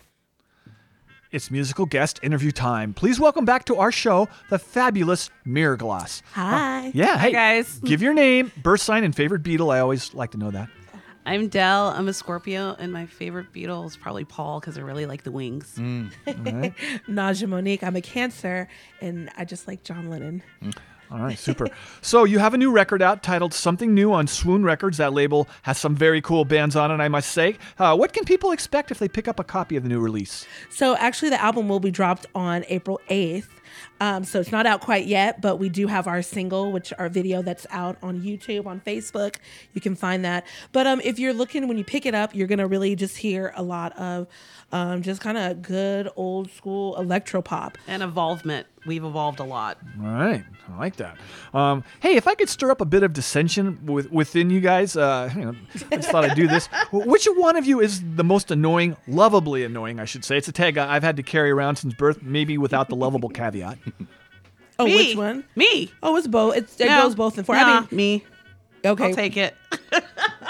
It's 1.32 1.50
musical 1.50 1.86
guest 1.86 2.20
interview 2.22 2.50
time. 2.50 2.92
Please 2.92 3.18
welcome 3.18 3.46
back 3.46 3.64
to 3.64 3.76
our 3.76 3.90
show 3.90 4.28
the 4.50 4.58
fabulous 4.58 5.30
Mirrorgloss. 5.46 6.20
Hi. 6.32 6.90
Yeah, 6.92 7.16
Hi, 7.16 7.18
hey 7.18 7.32
guys. 7.32 7.78
Give 7.78 8.02
your 8.02 8.12
name, 8.12 8.52
birth 8.62 8.82
sign, 8.82 9.02
and 9.02 9.16
favorite 9.16 9.42
Beatle. 9.42 9.74
I 9.74 9.80
always 9.80 10.12
like 10.12 10.32
to 10.32 10.36
know 10.36 10.50
that. 10.50 10.68
I'm 11.26 11.48
Dell. 11.48 11.88
I'm 11.88 12.06
a 12.08 12.12
Scorpio, 12.12 12.76
and 12.78 12.92
my 12.92 13.06
favorite 13.06 13.52
Beatle 13.52 13.86
is 13.86 13.96
probably 13.96 14.24
Paul 14.24 14.60
because 14.60 14.76
I 14.76 14.82
really 14.82 15.06
like 15.06 15.22
the 15.22 15.30
wings. 15.30 15.74
Mm. 15.78 16.12
Naja 17.08 17.48
Monique. 17.48 17.82
I'm 17.82 17.96
a 17.96 18.02
Cancer, 18.02 18.68
and 19.00 19.30
I 19.36 19.46
just 19.46 19.66
like 19.66 19.82
John 19.84 20.10
Lennon. 20.10 20.42
All 21.10 21.20
right, 21.20 21.38
super. 21.38 21.68
so 22.02 22.24
you 22.24 22.38
have 22.40 22.52
a 22.52 22.58
new 22.58 22.70
record 22.70 23.00
out 23.00 23.22
titled 23.22 23.54
Something 23.54 23.94
New 23.94 24.12
on 24.12 24.26
Swoon 24.26 24.64
Records. 24.64 24.98
That 24.98 25.14
label 25.14 25.48
has 25.62 25.78
some 25.78 25.94
very 25.94 26.20
cool 26.20 26.44
bands 26.44 26.76
on 26.76 26.90
it, 26.90 27.02
I 27.02 27.08
must 27.08 27.30
say. 27.30 27.56
Uh, 27.78 27.96
what 27.96 28.12
can 28.12 28.24
people 28.24 28.52
expect 28.52 28.90
if 28.90 28.98
they 28.98 29.08
pick 29.08 29.26
up 29.26 29.40
a 29.40 29.44
copy 29.44 29.76
of 29.76 29.82
the 29.82 29.88
new 29.88 30.00
release? 30.00 30.46
So 30.68 30.94
actually, 30.96 31.30
the 31.30 31.42
album 31.42 31.68
will 31.68 31.80
be 31.80 31.90
dropped 31.90 32.26
on 32.34 32.64
April 32.68 33.00
8th. 33.08 33.48
Um, 34.00 34.24
so 34.24 34.40
it's 34.40 34.52
not 34.52 34.66
out 34.66 34.80
quite 34.80 35.06
yet, 35.06 35.40
but 35.40 35.56
we 35.56 35.68
do 35.68 35.86
have 35.86 36.06
our 36.06 36.22
single, 36.22 36.72
which 36.72 36.92
our 36.98 37.08
video 37.08 37.42
that's 37.42 37.66
out 37.70 37.96
on 38.02 38.22
YouTube, 38.22 38.66
on 38.66 38.80
Facebook. 38.80 39.36
You 39.72 39.80
can 39.80 39.94
find 39.94 40.24
that. 40.24 40.46
But 40.72 40.86
um, 40.86 41.00
if 41.04 41.18
you're 41.18 41.32
looking, 41.32 41.68
when 41.68 41.78
you 41.78 41.84
pick 41.84 42.06
it 42.06 42.14
up, 42.14 42.34
you're 42.34 42.48
gonna 42.48 42.66
really 42.66 42.96
just 42.96 43.16
hear 43.16 43.52
a 43.56 43.62
lot 43.62 43.96
of 43.98 44.26
um, 44.72 45.02
just 45.02 45.20
kind 45.20 45.38
of 45.38 45.62
good 45.62 46.08
old 46.16 46.50
school 46.50 46.96
electro 46.96 47.40
pop 47.42 47.78
and 47.86 48.02
involvement. 48.02 48.66
We've 48.86 49.04
evolved 49.04 49.40
a 49.40 49.44
lot. 49.44 49.78
All 49.98 50.06
right, 50.06 50.44
I 50.68 50.78
like 50.78 50.96
that. 50.96 51.16
Um, 51.54 51.84
hey, 52.00 52.16
if 52.16 52.28
I 52.28 52.34
could 52.34 52.50
stir 52.50 52.70
up 52.70 52.82
a 52.82 52.84
bit 52.84 53.02
of 53.02 53.14
dissension 53.14 53.86
with, 53.86 54.10
within 54.12 54.50
you 54.50 54.60
guys, 54.60 54.94
uh, 54.94 55.30
you 55.36 55.44
know, 55.46 55.54
I 55.90 55.96
just 55.96 56.10
thought 56.10 56.24
I'd 56.24 56.36
do 56.36 56.46
this. 56.46 56.66
Which 56.92 57.26
one 57.36 57.56
of 57.56 57.64
you 57.64 57.80
is 57.80 58.02
the 58.16 58.24
most 58.24 58.50
annoying, 58.50 58.96
lovably 59.06 59.64
annoying, 59.64 60.00
I 60.00 60.04
should 60.04 60.24
say? 60.24 60.36
It's 60.36 60.48
a 60.48 60.52
tag 60.52 60.76
I've 60.76 61.02
had 61.02 61.16
to 61.16 61.22
carry 61.22 61.50
around 61.50 61.76
since 61.76 61.94
birth, 61.94 62.22
maybe 62.22 62.58
without 62.58 62.90
the 62.90 62.96
lovable 62.96 63.30
caveat. 63.30 63.63
Oh, 64.78 64.86
Me. 64.86 64.96
which 64.96 65.16
one? 65.16 65.44
Me. 65.54 65.92
Oh, 66.02 66.16
it's 66.16 66.26
both. 66.26 66.56
It's, 66.56 66.80
it 66.80 66.86
No. 66.88 67.02
goes 67.02 67.14
both 67.14 67.36
and 67.38 67.46
four. 67.46 67.54
Nah, 67.54 67.62
I 67.62 67.80
mean, 67.82 67.88
me. 67.92 68.24
Okay, 68.84 69.04
I'll 69.04 69.14
take 69.14 69.36
it. 69.36 69.54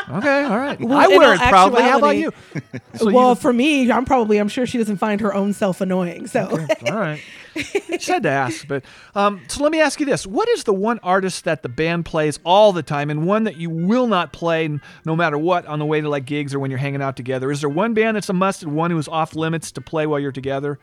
Okay, 0.07 0.45
all 0.45 0.59
right. 0.59 0.79
Well, 0.79 0.99
I 0.99 1.05
in 1.07 1.17
wear 1.19 1.29
all 1.29 1.35
it 1.35 1.41
proudly. 1.49 1.83
How 1.83 1.97
about 1.99 2.17
you? 2.17 2.31
So 2.97 3.11
well, 3.11 3.31
you- 3.31 3.35
for 3.37 3.53
me, 3.55 3.91
I'm 3.91 4.05
probably. 4.05 4.37
I'm 4.37 4.49
sure 4.49 4.67
she 4.67 4.77
doesn't 4.77 4.99
find 4.99 5.19
her 5.23 5.33
own 5.33 5.55
self 5.55 5.81
annoying. 5.81 6.27
So, 6.27 6.47
All 6.91 6.95
right. 6.99 7.21
Just 7.55 8.09
had 8.09 8.23
to 8.25 8.29
ask. 8.29 8.69
But 8.69 8.85
um, 9.15 9.41
so 9.49 9.63
let 9.63 9.73
me 9.73 9.81
ask 9.81 9.99
you 10.01 10.05
this: 10.07 10.27
What 10.27 10.47
is 10.51 10.65
the 10.65 10.75
one 10.75 10.99
artist 11.03 11.45
that 11.45 11.63
the 11.63 11.71
band 11.71 12.05
plays 12.05 12.39
all 12.45 12.73
the 12.75 12.83
time, 12.83 13.09
and 13.09 13.27
one 13.27 13.45
that 13.45 13.57
you 13.57 13.71
will 13.71 14.07
not 14.07 14.33
play 14.35 14.67
n- 14.67 14.83
no 15.07 15.17
matter 15.17 15.39
what 15.39 15.65
on 15.67 15.79
the 15.79 15.87
way 15.87 16.03
to 16.03 16.09
like 16.11 16.27
gigs 16.27 16.55
or 16.55 16.59
when 16.59 16.71
you're 16.71 16.79
hanging 16.79 17.01
out 17.01 17.17
together? 17.17 17.51
Is 17.51 17.61
there 17.61 17.71
one 17.71 17.95
band 17.95 18.17
that's 18.17 18.29
a 18.29 18.35
must 18.35 18.63
and 18.63 18.75
one 18.77 18.91
who's 18.91 19.09
off 19.09 19.35
limits 19.35 19.73
to 19.73 19.81
play 19.81 20.07
while 20.07 20.21
you're 20.21 20.33
together? 20.33 20.79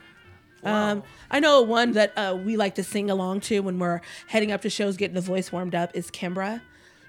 Um, 0.64 1.04
I 1.30 1.40
know 1.40 1.62
one 1.62 1.94
that 1.94 2.14
uh, 2.18 2.36
we 2.44 2.58
like 2.58 2.76
to 2.76 2.84
sing 2.84 3.10
along 3.10 3.42
to 3.42 3.60
when 3.62 3.80
we're 3.80 4.02
heading 4.28 4.52
up 4.52 4.62
to 4.62 4.70
shows, 4.70 4.98
getting 4.98 5.16
the 5.16 5.22
voice 5.22 5.52
warmed 5.52 5.76
up 5.76 5.92
is 5.96 6.10
Kimbra. 6.12 6.62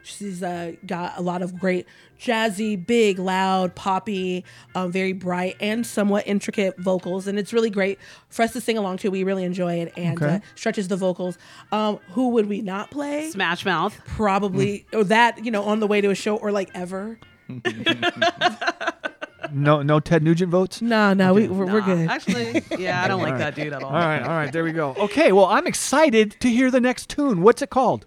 She's 0.05 0.43
uh, 0.43 0.73
got 0.85 1.17
a 1.17 1.23
lot 1.23 1.43
of 1.43 1.61
great 1.61 1.87
jazzy, 2.19 2.75
big, 2.85 3.21
loud, 3.21 3.77
poppy, 3.77 4.45
um, 4.75 4.91
very 4.91 5.13
bright, 5.13 5.55
and 5.61 5.87
somewhat 5.87 6.27
intricate 6.27 6.77
vocals, 6.81 7.29
and 7.29 7.39
it's 7.39 7.53
really 7.53 7.71
great 7.71 8.01
for 8.29 8.43
us 8.43 8.53
to 8.55 8.61
sing 8.61 8.77
along 8.77 8.97
to. 8.99 9.11
We 9.13 9.23
really 9.23 9.45
enjoy 9.45 9.75
it, 9.75 9.93
and 9.97 10.21
Okay. 10.21 10.35
uh, 10.37 10.41
stretches 10.57 10.89
the 10.89 10.97
vocals. 10.97 11.39
Um, 11.71 12.01
who 12.11 12.31
would 12.31 12.47
we 12.49 12.63
not 12.63 12.91
play? 12.91 13.31
Smash 13.31 13.65
Mouth. 13.65 13.97
Probably, 14.05 14.87
or 14.93 15.05
that 15.05 15.45
you 15.45 15.53
know, 15.53 15.63
on 15.63 15.79
the 15.79 15.87
way 15.87 16.01
to 16.01 16.11
a 16.11 16.17
show, 16.17 16.37
or 16.37 16.51
like 16.51 16.71
ever. 16.75 17.21
No, 19.53 19.83
no 19.83 20.01
Ted 20.01 20.23
Nugent 20.23 20.51
votes. 20.51 20.81
No, 20.81 21.13
no, 21.13 21.35
we, 21.35 21.49
we're, 21.49 21.67
we're 21.67 21.81
good. 21.83 22.09
Actually, 22.09 22.63
yeah, 22.79 23.03
I 23.03 23.09
don't 23.09 23.21
like 23.21 23.35
All 23.35 23.39
right. 23.39 23.39
that 23.39 23.55
dude 23.55 23.73
at 23.73 23.83
all. 23.83 23.91
All 23.91 23.97
right, 23.97 24.23
all 24.23 24.29
right, 24.29 24.53
there 24.53 24.65
we 24.65 24.73
go. 24.73 24.95
Okay, 24.99 25.33
well, 25.33 25.47
I'm 25.47 25.67
excited 25.67 26.37
to 26.41 26.49
hear 26.49 26.71
the 26.71 26.81
next 26.81 27.09
tune. 27.09 27.43
What's 27.43 27.63
it 27.63 27.71
called? 27.71 28.07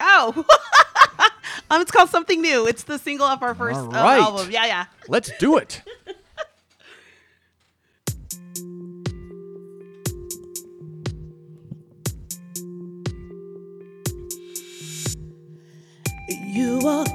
Oh, 0.00 0.44
um, 1.70 1.80
it's 1.80 1.90
called 1.90 2.08
something 2.10 2.40
new. 2.40 2.66
It's 2.66 2.84
the 2.84 2.98
single 2.98 3.26
off 3.26 3.42
our 3.42 3.54
first 3.54 3.78
All 3.78 3.94
uh, 3.94 4.20
album. 4.20 4.50
Yeah, 4.50 4.66
yeah. 4.66 4.86
Let's 5.08 5.30
do 5.38 5.56
it. 5.58 5.82
You 16.54 16.78
walked 16.80 17.11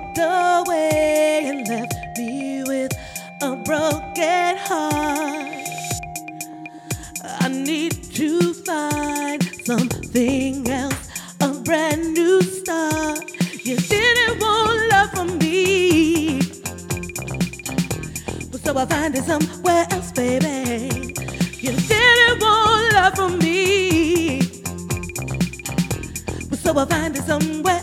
it 19.18 19.24
somewhere 19.24 19.88
else, 19.92 20.12
baby. 20.12 21.14
You 21.60 21.72
didn't 21.72 22.40
want 22.40 22.94
love 22.94 23.16
from 23.16 23.40
me, 23.40 24.40
but 26.50 26.60
so 26.60 26.78
I'll 26.78 26.86
find 26.86 27.16
it 27.16 27.24
somewhere 27.24 27.77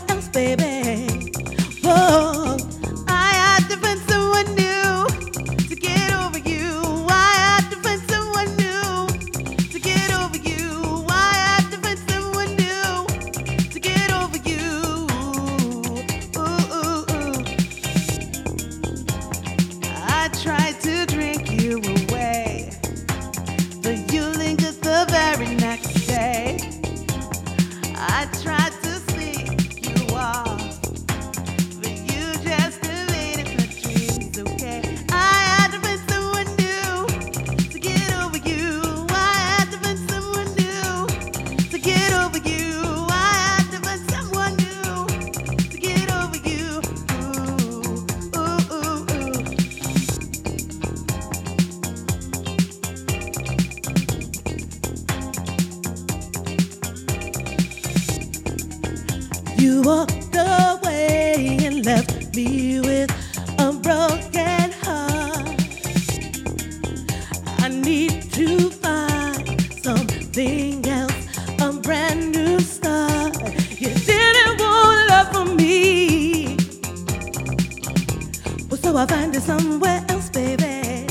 I'll 79.07 79.17
find 79.17 79.35
you 79.35 79.39
somewhere 79.39 80.03
else, 80.09 80.31
baby. 80.31 81.05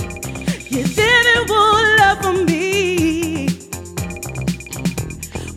You 0.69 0.83
didn't 0.83 1.49
want 1.49 2.01
love 2.01 2.45
me. 2.45 3.49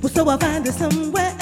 Well, 0.03 0.13
so 0.13 0.29
I'll 0.29 0.37
find 0.37 0.67
it 0.67 0.73
somewhere 0.73 1.35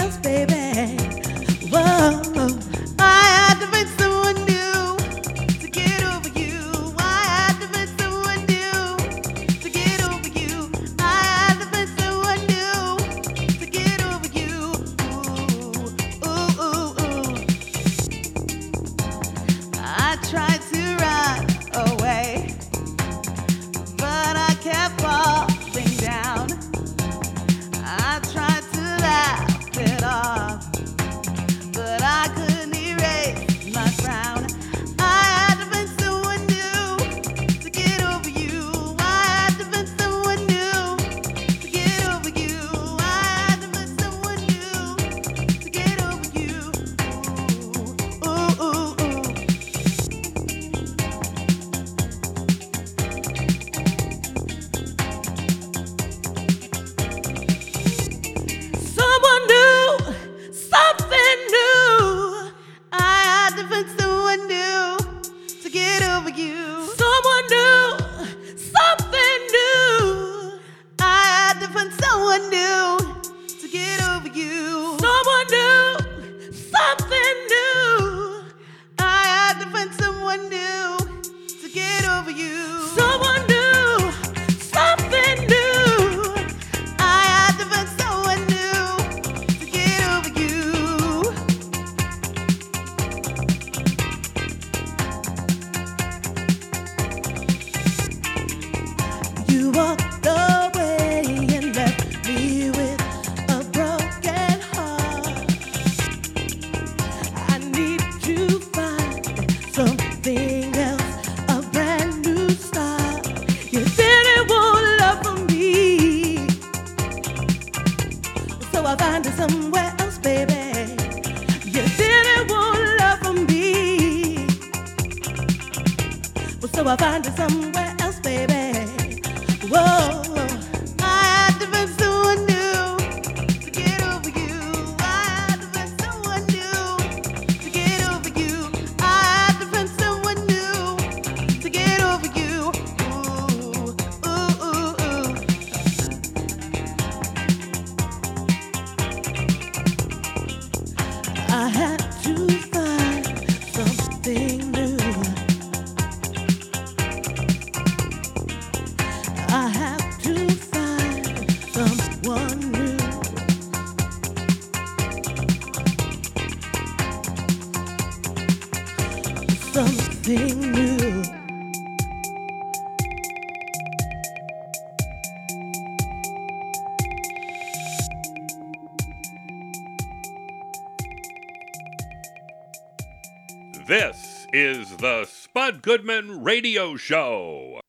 Goodman 185.96 186.44
Radio 186.44 186.98
Show. 186.98 187.80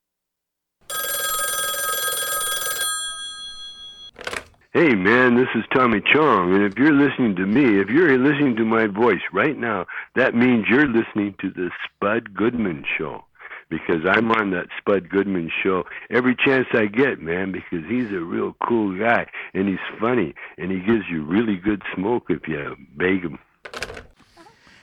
Hey 4.73 4.95
man, 4.95 5.35
this 5.35 5.49
is 5.57 5.65
Tommy 5.75 6.01
Chong, 6.15 6.55
and 6.55 6.63
if 6.63 6.79
you're 6.79 6.93
listening 6.93 7.35
to 7.35 7.47
me, 7.47 7.81
if 7.81 7.89
you're 7.89 8.17
listening 8.17 8.55
to 8.59 8.65
my 8.65 8.87
voice 8.87 9.23
right 9.33 9.59
now, 9.59 9.87
that 10.15 10.37
means 10.37 10.67
you're 10.71 10.87
listening 10.87 11.35
to 11.41 11.51
the 11.51 11.69
Spud 11.85 12.33
Goodman 12.33 12.85
Show. 12.97 13.25
Because 13.71 14.07
I'm 14.09 14.31
on 14.31 14.53
that 14.53 14.69
Spud 14.79 15.11
Goodman 15.11 15.51
show 15.65 15.83
every 16.09 16.37
chance 16.37 16.69
I 16.73 16.87
get, 16.87 17.21
man, 17.21 17.51
because 17.51 17.85
he's 17.89 18.13
a 18.13 18.21
real 18.21 18.55
cool 18.69 18.97
guy, 18.97 19.27
and 19.53 19.69
he's 19.69 19.79
funny, 20.01 20.33
and 20.59 20.71
he 20.71 20.79
gives 20.79 21.07
you 21.11 21.25
really 21.25 21.57
good 21.57 21.83
smoke 21.93 22.27
if 22.29 22.47
you 22.47 22.77
beg 22.97 23.23
him. 23.23 23.41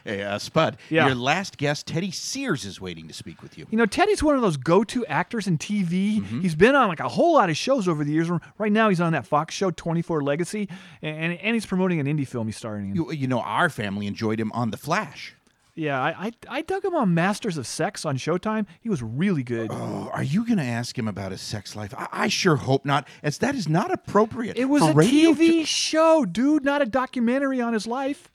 Hey, 0.03 0.21
uh, 0.21 0.37
Spud, 0.37 0.77
Yeah. 0.89 1.05
your 1.07 1.15
last 1.15 1.57
guest, 1.57 1.87
Teddy 1.87 2.11
Sears, 2.11 2.65
is 2.65 2.81
waiting 2.81 3.07
to 3.07 3.13
speak 3.13 3.41
with 3.41 3.57
you. 3.57 3.65
You 3.69 3.77
know, 3.77 3.85
Teddy's 3.85 4.21
one 4.21 4.35
of 4.35 4.41
those 4.41 4.57
go-to 4.57 5.05
actors 5.05 5.47
in 5.47 5.57
TV. 5.57 6.19
Mm-hmm. 6.19 6.41
He's 6.41 6.55
been 6.55 6.75
on 6.75 6.89
like 6.89 6.99
a 6.99 7.07
whole 7.07 7.35
lot 7.35 7.49
of 7.49 7.55
shows 7.55 7.87
over 7.87 8.03
the 8.03 8.11
years. 8.11 8.29
Right 8.57 8.71
now, 8.71 8.89
he's 8.89 8.99
on 9.01 9.13
that 9.13 9.25
Fox 9.25 9.55
show, 9.55 9.71
24 9.71 10.21
Legacy, 10.21 10.67
and, 11.01 11.33
and 11.39 11.53
he's 11.55 11.65
promoting 11.65 11.99
an 11.99 12.05
indie 12.05 12.27
film 12.27 12.47
he's 12.47 12.57
starring 12.57 12.89
in. 12.89 12.95
You, 12.95 13.11
you 13.11 13.27
know, 13.27 13.39
our 13.41 13.69
family 13.69 14.07
enjoyed 14.07 14.39
him 14.39 14.51
on 14.51 14.71
The 14.71 14.77
Flash. 14.77 15.35
Yeah, 15.75 15.99
I, 15.99 16.09
I 16.27 16.31
I 16.57 16.61
dug 16.61 16.85
him 16.85 16.93
on 16.93 17.15
Masters 17.15 17.57
of 17.57 17.65
Sex 17.65 18.05
on 18.05 18.15
Showtime. 18.15 18.67
He 18.81 18.89
was 18.89 19.01
really 19.01 19.41
good. 19.41 19.71
Oh, 19.73 20.07
are 20.13 20.21
you 20.21 20.45
going 20.45 20.59
to 20.59 20.63
ask 20.63 20.95
him 20.95 21.07
about 21.07 21.31
his 21.31 21.41
sex 21.41 21.75
life? 21.75 21.95
I, 21.97 22.07
I 22.11 22.27
sure 22.27 22.57
hope 22.57 22.85
not, 22.85 23.07
as 23.23 23.39
that 23.39 23.55
is 23.55 23.67
not 23.67 23.91
appropriate. 23.91 24.55
It 24.55 24.65
was 24.65 24.83
a 24.83 24.93
TV 24.93 25.65
show, 25.65 26.25
dude, 26.25 26.63
not 26.63 26.83
a 26.83 26.85
documentary 26.85 27.59
on 27.59 27.73
his 27.73 27.87
life. 27.87 28.29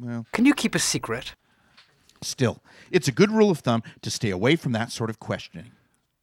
Well, 0.00 0.26
Can 0.32 0.44
you 0.44 0.54
keep 0.54 0.74
a 0.74 0.78
secret? 0.78 1.34
Still, 2.22 2.62
it's 2.90 3.06
a 3.08 3.12
good 3.12 3.30
rule 3.30 3.50
of 3.50 3.58
thumb 3.58 3.82
to 4.02 4.10
stay 4.10 4.30
away 4.30 4.56
from 4.56 4.72
that 4.72 4.90
sort 4.90 5.10
of 5.10 5.20
questioning. 5.20 5.72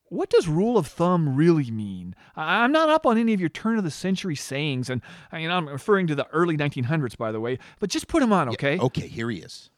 What 0.10 0.30
does 0.30 0.48
rule 0.48 0.78
of 0.78 0.88
thumb 0.88 1.36
really 1.38 1.72
mean? 1.72 2.16
I- 2.36 2.64
I'm 2.64 2.72
not 2.72 2.90
up 2.90 3.06
on 3.06 3.18
any 3.18 3.34
of 3.34 3.40
your 3.40 3.50
turn 3.50 3.78
of 3.78 3.84
the 3.86 3.92
century 3.92 4.36
sayings, 4.36 4.90
and 4.90 5.02
I 5.32 5.38
mean, 5.38 5.50
I'm 5.52 5.70
referring 5.70 6.08
to 6.08 6.16
the 6.16 6.28
early 6.34 6.58
1900s, 6.58 7.16
by 7.16 7.32
the 7.32 7.40
way. 7.40 7.60
But 7.80 7.90
just 7.90 8.08
put 8.08 8.22
him 8.22 8.34
on, 8.34 8.50
okay? 8.50 8.78
Okay, 8.78 9.08
here 9.08 9.30
he 9.30 9.38
is. 9.38 9.70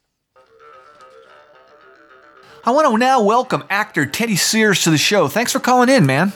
I 2.66 2.70
want 2.70 2.88
to 2.90 2.96
now 2.98 3.22
welcome 3.22 3.62
actor 3.68 4.06
Teddy 4.06 4.36
Sears 4.36 4.82
to 4.84 4.90
the 4.90 4.98
show. 4.98 5.28
Thanks 5.28 5.52
for 5.52 5.60
calling 5.60 5.90
in, 5.90 6.06
man. 6.06 6.32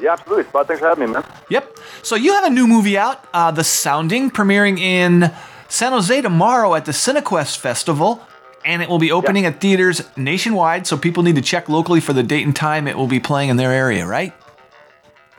Yeah, 0.00 0.12
absolutely. 0.12 0.44
Spud, 0.44 0.66
thanks 0.66 0.80
for 0.80 0.88
having 0.88 1.08
me, 1.08 1.12
man. 1.12 1.24
Yep. 1.50 1.78
So 2.02 2.16
you 2.16 2.32
have 2.32 2.44
a 2.44 2.50
new 2.50 2.66
movie 2.66 2.96
out, 2.96 3.24
uh, 3.34 3.50
The 3.50 3.64
Sounding, 3.64 4.30
premiering 4.30 4.78
in 4.78 5.30
San 5.68 5.92
Jose 5.92 6.22
tomorrow 6.22 6.74
at 6.74 6.86
the 6.86 6.92
Cinequest 6.92 7.58
Festival, 7.58 8.26
and 8.64 8.82
it 8.82 8.88
will 8.88 8.98
be 8.98 9.12
opening 9.12 9.44
at 9.44 9.60
theaters 9.60 10.02
nationwide. 10.16 10.86
So 10.86 10.96
people 10.96 11.22
need 11.22 11.36
to 11.36 11.42
check 11.42 11.68
locally 11.68 12.00
for 12.00 12.14
the 12.14 12.22
date 12.22 12.46
and 12.46 12.56
time 12.56 12.88
it 12.88 12.96
will 12.96 13.06
be 13.06 13.20
playing 13.20 13.50
in 13.50 13.58
their 13.58 13.72
area, 13.72 14.06
right? 14.06 14.32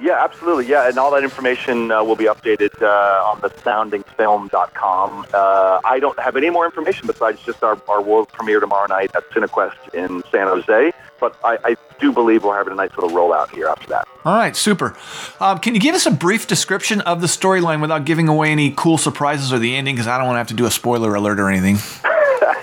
Yeah, 0.01 0.23
absolutely. 0.23 0.67
Yeah, 0.67 0.87
and 0.87 0.97
all 0.97 1.11
that 1.11 1.23
information 1.23 1.91
uh, 1.91 2.03
will 2.03 2.15
be 2.15 2.25
updated 2.25 2.81
uh, 2.81 3.29
on 3.29 3.41
the 3.41 3.49
soundingfilm.com. 3.49 5.25
Uh, 5.33 5.79
I 5.83 5.99
don't 5.99 6.17
have 6.19 6.37
any 6.37 6.49
more 6.49 6.65
information 6.65 7.05
besides 7.05 7.41
just 7.41 7.61
our, 7.63 7.79
our 7.89 8.01
world 8.01 8.29
premiere 8.29 8.59
tomorrow 8.61 8.87
night 8.87 9.11
at 9.15 9.29
Cinequest 9.31 9.93
in 9.93 10.23
San 10.31 10.47
Jose. 10.47 10.91
But 11.19 11.35
I, 11.43 11.57
I 11.65 11.75
do 11.99 12.13
believe 12.13 12.45
we're 12.45 12.57
having 12.57 12.71
a 12.71 12.77
nice 12.77 12.91
little 12.97 13.09
rollout 13.09 13.49
here 13.49 13.67
after 13.67 13.87
that. 13.87 14.07
All 14.23 14.35
right, 14.35 14.55
super. 14.55 14.95
Um, 15.41 15.59
can 15.59 15.75
you 15.75 15.81
give 15.81 15.95
us 15.95 16.05
a 16.05 16.11
brief 16.11 16.47
description 16.47 17.01
of 17.01 17.19
the 17.19 17.27
storyline 17.27 17.81
without 17.81 18.05
giving 18.05 18.29
away 18.29 18.51
any 18.51 18.71
cool 18.71 18.97
surprises 18.97 19.51
or 19.51 19.59
the 19.59 19.75
ending? 19.75 19.95
Because 19.95 20.07
I 20.07 20.17
don't 20.17 20.27
want 20.27 20.35
to 20.35 20.39
have 20.39 20.47
to 20.47 20.53
do 20.53 20.65
a 20.65 20.71
spoiler 20.71 21.13
alert 21.13 21.39
or 21.41 21.49
anything. 21.49 21.77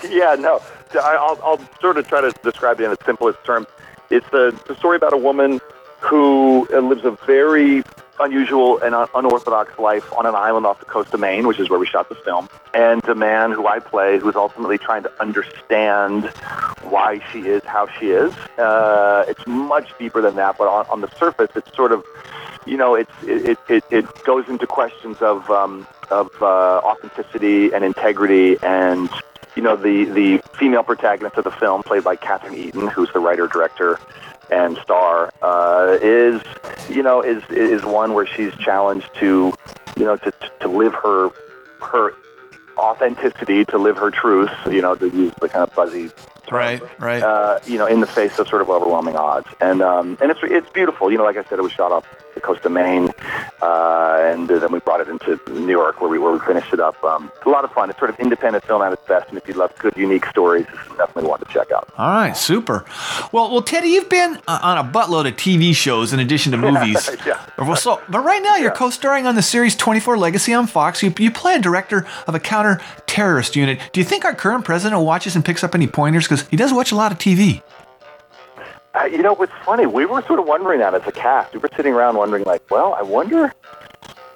yeah, 0.11 0.37
no. 0.39 0.61
I- 0.95 1.17
I'll, 1.17 1.39
I'll 1.43 1.61
sort 1.81 1.99
of 1.99 2.09
try 2.09 2.23
to 2.23 2.33
describe 2.43 2.81
it 2.81 2.85
in 2.85 2.91
the 2.91 2.99
simplest 3.05 3.45
terms. 3.45 3.67
It's 4.09 4.27
a, 4.33 4.49
it's 4.49 4.71
a 4.71 4.77
story 4.77 4.97
about 4.97 5.13
a 5.13 5.19
woman 5.19 5.61
who 6.07 6.69
uh, 6.73 6.81
lives 6.81 7.05
a 7.05 7.13
very 7.27 7.83
unusual 8.19 8.79
and 8.79 8.95
unorthodox 9.15 9.79
life 9.79 10.11
on 10.15 10.25
an 10.25 10.35
island 10.35 10.65
off 10.65 10.79
the 10.79 10.87
coast 10.87 11.13
of 11.13 11.21
Maine, 11.21 11.47
which 11.47 11.59
is 11.59 11.69
where 11.69 11.79
we 11.79 11.87
shot 11.87 12.09
the 12.09 12.15
film, 12.15 12.49
and 12.73 13.07
a 13.09 13.15
man 13.15 13.53
who 13.53 13.67
I 13.67 13.79
play 13.79 14.19
who's 14.19 14.37
ultimately 14.37 14.79
trying 14.79 15.03
to 15.03 15.13
understand 15.21 16.25
why 16.83 17.21
she 17.31 17.41
is 17.41 17.63
how 17.65 17.89
she 17.99 18.11
is. 18.11 18.33
Uh, 18.59 19.25
it's 19.29 19.47
much 19.47 19.93
deeper 19.99 20.23
than 20.23 20.37
that, 20.37 20.57
but 20.57 20.67
on, 20.67 20.87
on 20.87 21.01
the 21.03 21.11
surface, 21.19 21.51
it's 21.55 21.75
sort 21.77 21.93
of 21.93 22.05
you 22.67 22.77
know, 22.77 22.95
it's, 22.95 23.13
it, 23.23 23.59
it, 23.69 23.85
it 23.91 24.25
goes 24.25 24.49
into 24.49 24.67
questions 24.67 25.19
of, 25.23 25.49
um, 25.51 25.87
of 26.11 26.31
uh, 26.43 26.79
authenticity 26.79 27.73
and 27.73 27.85
integrity 27.85 28.57
and, 28.63 29.09
you 29.55 29.63
know, 29.63 29.77
the, 29.77 30.05
the 30.05 30.39
female 30.59 30.83
protagonist 30.83 31.37
of 31.37 31.45
the 31.45 31.51
film, 31.53 31.83
played 31.85 32.05
by 32.05 32.17
Catherine 32.17 32.55
Eaton, 32.55 32.89
who's 32.89 33.11
the 33.13 33.21
writer, 33.21 33.47
director, 33.47 34.01
and 34.51 34.77
star, 34.79 35.33
uh, 35.43 35.99
is, 36.01 36.41
you 36.89 37.03
know, 37.03 37.23
is, 37.23 37.43
is 37.51 37.85
one 37.85 38.15
where 38.15 38.27
she's 38.27 38.55
challenged 38.57 39.09
to, 39.17 39.53
you 39.97 40.05
know, 40.05 40.17
to, 40.17 40.33
to 40.61 40.69
live 40.69 40.95
her, 40.95 41.31
her 41.81 42.15
authenticity, 42.79 43.65
to 43.67 43.79
live 43.79 43.97
her 43.97 44.11
truth, 44.11 44.51
you 44.67 44.83
know, 44.83 44.95
to 44.95 45.09
use 45.09 45.33
the 45.41 45.49
kind 45.49 45.63
of 45.63 45.73
fuzzy 45.73 46.11
Right, 46.53 46.83
right. 47.01 47.23
uh, 47.23 47.61
you 47.67 47.79
know, 47.79 47.87
in 47.87 48.01
the 48.01 48.07
face 48.07 48.39
of 48.39 48.49
sort 48.49 48.63
of 48.63 48.71
overwhelming 48.71 49.17
odds. 49.17 49.49
And 49.61 49.83
um, 49.83 50.19
and 50.21 50.31
it's 50.31 50.41
it's 50.43 50.69
beautiful. 50.71 51.11
You 51.11 51.19
know, 51.19 51.25
like 51.25 51.37
I 51.37 51.45
said, 51.45 51.59
it 51.59 51.63
was 51.63 51.73
shot 51.73 51.93
off 51.93 52.07
the 52.35 52.41
coast 52.41 52.65
of 52.65 52.73
Maine, 52.73 53.11
uh, 53.63 54.19
and 54.21 54.49
then 54.49 54.71
we 54.71 54.79
brought 54.81 55.01
it 55.01 55.09
into 55.09 55.41
New 55.49 55.73
York, 55.73 56.01
where 56.01 56.11
we 56.11 56.19
where 56.19 56.33
we 56.33 56.39
finished 56.41 56.73
it 56.73 56.81
up. 56.81 57.03
Um, 57.03 57.33
a 57.45 57.49
lot 57.49 57.65
of 57.65 57.73
fun. 57.73 57.91
It's 57.91 57.99
sort 57.99 58.11
of 58.11 58.21
independent 58.21 58.65
film 58.65 58.83
at 58.83 58.93
its 58.93 59.05
best, 59.07 59.29
and 59.31 59.39
if 59.39 59.49
you 59.49 59.55
love 59.55 59.75
good, 59.79 59.97
unique 59.97 60.27
stories, 60.27 60.67
this 60.67 60.81
is 60.81 60.97
definitely 60.97 61.25
one 61.25 61.41
to 61.41 61.47
check 61.47 61.73
out. 61.73 61.91
All 61.97 62.11
right, 62.11 62.37
super. 62.37 62.85
Well, 63.33 63.51
well, 63.51 63.63
Teddy, 63.63 63.89
you've 63.89 64.11
been 64.11 64.39
uh, 64.47 64.59
on 64.63 64.79
a 64.79 64.85
buttload 64.85 65.27
of 65.27 65.35
TV 65.37 65.75
shows 65.75 66.13
in 66.13 66.21
addition 66.21 66.53
to 66.53 66.59
movies. 66.59 67.09
yeah. 67.27 67.45
Well, 67.59 67.75
so, 67.75 68.03
but 68.09 68.21
right 68.21 68.43
now 68.43 68.57
you're 68.57 68.71
co-starring 68.71 69.27
on 69.27 69.35
the 69.35 69.43
series 69.43 69.75
24 69.75 70.19
Legacy 70.19 70.53
on 70.53 70.67
Fox. 70.67 71.03
You, 71.03 71.13
you 71.19 71.31
play 71.31 71.55
a 71.55 71.59
director 71.59 72.07
of 72.27 72.35
a 72.35 72.41
counter-terrorist 72.41 73.57
unit. 73.57 73.81
Do 73.93 74.01
you 74.01 74.05
think 74.05 74.27
our 74.27 74.35
current 74.35 74.65
president 74.65 75.01
watches 75.03 75.37
and 75.37 75.45
picks 75.45 75.65
up 75.65 75.75
any 75.75 75.87
pointers? 75.87 76.27
Because 76.37 76.51
he 76.51 76.57
does 76.57 76.73
watch 76.73 76.93
a 76.93 76.97
lot 76.97 77.13
of 77.13 77.19
TV. 77.19 77.63
Uh, 78.95 79.05
you 79.05 79.19
know, 79.23 79.35
what's 79.35 79.53
funny? 79.65 79.87
We 79.87 80.07
were 80.07 80.23
sort 80.23 80.39
of 80.39 80.47
wondering 80.47 80.81
that 80.81 80.95
as 80.95 81.03
a 81.07 81.13
cast. 81.13 81.53
We 81.53 81.59
were 81.59 81.71
sitting 81.77 81.93
around 81.93 82.17
wondering, 82.17 82.45
like, 82.45 82.71
well, 82.71 82.95
I 82.95 83.03
wonder, 83.03 83.53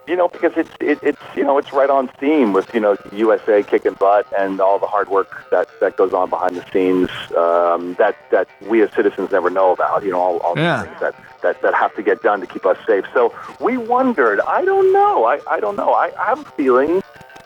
you 0.06 0.16
know, 0.16 0.28
because 0.28 0.52
it's 0.56 0.70
it, 0.80 0.98
it's 1.02 1.20
you 1.34 1.44
know 1.44 1.56
it's 1.56 1.72
right 1.72 1.88
on 1.88 2.08
theme 2.20 2.52
with 2.52 2.72
you 2.74 2.80
know 2.80 2.96
USA 3.12 3.62
kicking 3.62 3.94
butt 3.94 4.26
and 4.38 4.60
all 4.60 4.78
the 4.78 4.86
hard 4.86 5.08
work 5.08 5.48
that 5.50 5.68
that 5.80 5.96
goes 5.96 6.12
on 6.12 6.28
behind 6.28 6.56
the 6.56 6.64
scenes 6.72 7.08
um, 7.36 7.94
that 7.94 8.16
that 8.30 8.48
we 8.68 8.82
as 8.82 8.92
citizens 8.92 9.30
never 9.30 9.48
know 9.48 9.72
about. 9.72 10.02
You 10.04 10.10
know, 10.12 10.20
all, 10.20 10.38
all 10.38 10.58
Yeah. 10.58 10.82
the 10.82 10.84
things 10.88 11.00
that, 11.00 11.14
that 11.42 11.62
that 11.62 11.74
have 11.74 11.94
to 11.96 12.02
get 12.02 12.22
done 12.22 12.40
to 12.40 12.46
keep 12.46 12.66
us 12.66 12.76
safe. 12.86 13.06
So 13.14 13.34
we 13.60 13.76
wondered. 13.78 14.40
I 14.40 14.64
don't 14.66 14.92
know. 14.92 15.24
I 15.24 15.40
I 15.48 15.60
don't 15.60 15.76
know. 15.76 15.92
I, 15.94 16.12
I 16.20 16.24
have 16.26 16.40
a 16.40 16.50
feeling 16.52 17.02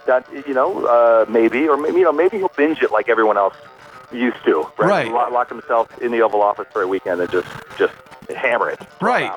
that 0.07 0.27
you 0.49 0.53
know 0.55 0.85
uh, 0.87 1.27
maybe 1.29 1.69
or 1.69 1.77
maybe 1.77 1.99
you 1.99 2.05
know 2.05 2.13
maybe 2.13 2.39
he'll 2.39 2.49
binge 2.57 2.83
it 2.83 2.91
like 2.91 3.09
everyone 3.09 3.37
else 3.37 3.55
used 4.15 4.43
to. 4.45 4.63
Right. 4.79 4.89
Right. 4.89 5.13
Lock, 5.13 5.31
lock 5.31 5.49
himself 5.49 6.01
in 6.01 6.13
the 6.13 6.23
Oval 6.23 6.43
Office 6.43 6.67
for 6.73 6.83
a 6.83 6.89
weekend 6.89 7.21
and 7.21 7.31
just 7.31 7.49
just 7.79 7.95
hammer 8.35 8.71
it. 8.71 8.81
Right. 9.01 9.31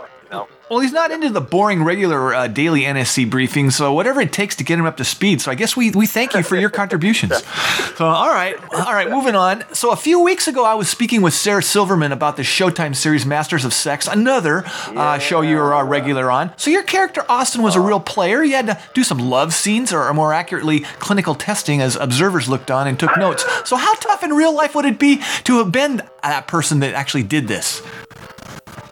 Well, 0.70 0.80
he's 0.80 0.92
not 0.92 1.12
into 1.12 1.30
the 1.30 1.40
boring 1.40 1.86
regular 1.86 2.34
uh, 2.34 2.48
daily 2.48 2.82
NSC 2.82 3.30
briefings, 3.30 3.74
so 3.74 3.94
whatever 3.94 4.20
it 4.20 4.34
takes 4.34 4.54
to 4.58 4.66
get 4.66 4.78
him 4.78 4.86
up 4.86 4.98
to 4.98 5.06
speed. 5.06 5.40
So 5.40 5.50
I 5.50 5.56
guess 5.56 5.78
we, 5.78 5.92
we 5.92 6.06
thank 6.06 6.34
you 6.34 6.44
for 6.44 6.58
your 6.58 6.70
contributions. 6.70 7.34
So 7.98 8.06
all 8.06 8.30
right, 8.30 8.56
all 8.74 8.94
right, 8.94 9.10
moving 9.10 9.34
on. 9.34 9.64
So 9.74 9.90
a 9.90 9.96
few 9.96 10.22
weeks 10.22 10.48
ago, 10.48 10.64
I 10.64 10.76
was 10.76 10.88
speaking 10.88 11.24
with 11.24 11.34
Sarah 11.34 11.64
Silverman 11.64 12.12
about 12.12 12.38
the 12.38 12.44
Showtime 12.44 12.96
series 12.96 13.26
Masters 13.26 13.66
of 13.66 13.74
Sex, 13.74 14.06
another 14.06 14.64
uh, 14.68 15.18
show 15.18 15.42
you're 15.42 15.72
a 15.74 15.84
regular 15.84 16.30
on. 16.30 16.56
So 16.58 16.70
your 16.70 16.84
character 16.84 17.26
Austin 17.28 17.64
was 17.64 17.76
a 17.76 17.82
real 17.82 18.00
player. 18.00 18.44
You 18.44 18.54
had 18.56 18.68
to 18.68 18.80
do 18.94 19.04
some 19.04 19.18
love 19.18 19.52
scenes, 19.52 19.92
or 19.92 20.14
more 20.14 20.32
accurately, 20.32 20.82
clinical 21.00 21.34
testing, 21.34 21.82
as 21.82 21.96
observers 21.96 22.48
looked 22.48 22.70
on 22.70 22.88
and 22.88 23.00
took 23.00 23.18
notes. 23.18 23.44
So 23.68 23.78
how 23.78 23.96
tough 23.96 24.24
in 24.24 24.32
real 24.34 24.54
life 24.54 24.76
would 24.76 24.86
it 24.86 25.00
be 25.00 25.24
to 25.46 25.58
have 25.58 25.72
been 25.72 26.04
that 26.22 26.48
person 26.48 26.82
that 26.82 26.94
actually 26.94 27.24
did 27.24 27.48
this? 27.48 27.82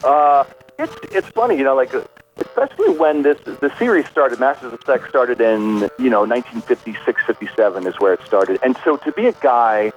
Uh, 0.02 0.42
it's 0.78 0.94
it's 1.12 1.28
funny, 1.28 1.56
you 1.56 1.64
know, 1.64 1.74
like 1.74 1.92
especially 2.38 2.90
when 2.90 3.22
this 3.22 3.38
the 3.44 3.72
series 3.78 4.06
started. 4.06 4.38
Masters 4.40 4.72
of 4.72 4.80
Sex 4.84 5.08
started 5.08 5.40
in 5.40 5.88
you 5.98 6.10
know 6.10 6.24
1956, 6.24 7.22
57 7.26 7.86
is 7.86 7.94
where 7.98 8.12
it 8.12 8.20
started, 8.26 8.58
and 8.62 8.76
so 8.84 8.96
to 8.98 9.12
be 9.12 9.26
a 9.26 9.32
guy 9.32 9.92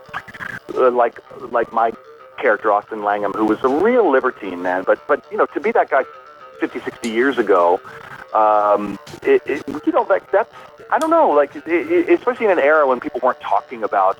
uh, 0.75 0.91
like 0.91 1.19
like 1.51 1.71
my 1.73 1.91
character 2.38 2.71
Austin 2.71 3.03
Langham, 3.03 3.34
who 3.34 3.45
was 3.45 3.59
a 3.63 3.69
real 3.69 4.09
libertine 4.09 4.61
man, 4.61 4.84
but 4.86 5.05
but 5.07 5.25
you 5.32 5.38
know 5.38 5.45
to 5.47 5.59
be 5.59 5.71
that 5.71 5.89
guy 5.89 6.03
50, 6.59 6.80
60 6.80 7.09
years 7.09 7.38
ago, 7.38 7.80
um, 8.34 8.97
it, 9.23 9.41
it, 9.45 9.63
you 9.86 9.91
know 9.91 10.03
like 10.03 10.32
that's 10.32 10.53
I 10.91 10.97
don't 10.97 11.11
know, 11.11 11.30
like 11.30 11.55
it, 11.55 12.09
especially 12.09 12.47
in 12.47 12.51
an 12.51 12.59
era 12.59 12.88
when 12.88 12.99
people 12.99 13.19
weren't 13.21 13.39
talking 13.41 13.84
about 13.84 14.17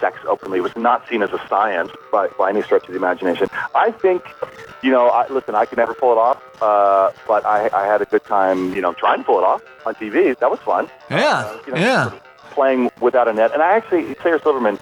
sex 0.00 0.18
openly. 0.26 0.58
It 0.58 0.62
was 0.62 0.76
not 0.76 1.08
seen 1.08 1.22
as 1.22 1.30
a 1.30 1.40
science 1.48 1.90
by, 2.12 2.28
by 2.38 2.50
any 2.50 2.62
stretch 2.62 2.84
of 2.84 2.90
the 2.90 2.96
imagination. 2.96 3.48
I 3.74 3.90
think, 3.92 4.22
you 4.82 4.90
know, 4.90 5.08
I, 5.08 5.26
listen, 5.28 5.54
I 5.54 5.64
could 5.64 5.78
never 5.78 5.94
pull 5.94 6.12
it 6.12 6.18
off, 6.18 6.42
uh, 6.62 7.10
but 7.26 7.44
I, 7.46 7.68
I 7.72 7.86
had 7.86 8.02
a 8.02 8.04
good 8.04 8.24
time, 8.24 8.74
you 8.74 8.80
know, 8.80 8.92
trying 8.92 9.18
to 9.18 9.24
pull 9.24 9.38
it 9.38 9.44
off 9.44 9.62
on 9.86 9.94
TV. 9.94 10.36
That 10.38 10.50
was 10.50 10.60
fun. 10.60 10.88
Yeah, 11.10 11.58
you 11.66 11.72
know, 11.72 11.78
yeah. 11.78 12.12
Playing 12.50 12.90
without 13.00 13.28
a 13.28 13.32
net. 13.32 13.52
And 13.52 13.62
I 13.62 13.76
actually, 13.76 14.14
Sarah 14.22 14.40
Silverman, 14.42 14.76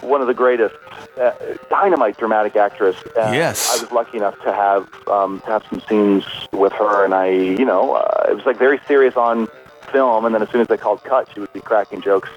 one 0.00 0.20
of 0.20 0.26
the 0.26 0.34
greatest, 0.34 0.74
uh, 1.18 1.32
dynamite 1.70 2.16
dramatic 2.18 2.54
actress. 2.56 2.96
Uh, 3.16 3.30
Yes. 3.32 3.76
I 3.78 3.82
was 3.82 3.92
lucky 3.92 4.18
enough 4.18 4.40
to 4.42 4.52
have 4.52 4.88
um, 5.08 5.40
to 5.40 5.46
have 5.46 5.64
some 5.70 5.80
scenes 5.88 6.24
with 6.52 6.72
her, 6.74 7.04
and 7.04 7.14
I, 7.14 7.30
you 7.30 7.64
know, 7.64 7.94
uh, 7.94 8.26
it 8.30 8.34
was 8.34 8.44
like 8.46 8.58
very 8.58 8.78
serious 8.86 9.16
on 9.16 9.48
film, 9.90 10.24
and 10.26 10.34
then 10.34 10.42
as 10.42 10.50
soon 10.50 10.60
as 10.60 10.68
they 10.68 10.76
called 10.76 11.02
cut, 11.02 11.28
she 11.32 11.40
would 11.40 11.52
be 11.52 11.60
cracking 11.60 12.02
jokes 12.02 12.28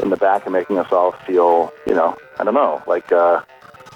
in 0.00 0.10
the 0.10 0.16
back 0.16 0.44
and 0.44 0.52
making 0.52 0.78
us 0.78 0.90
all 0.92 1.12
feel, 1.26 1.72
you 1.86 1.94
know, 1.94 2.16
I 2.38 2.44
don't 2.44 2.54
know, 2.54 2.82
like 2.86 3.10
uh, 3.12 3.42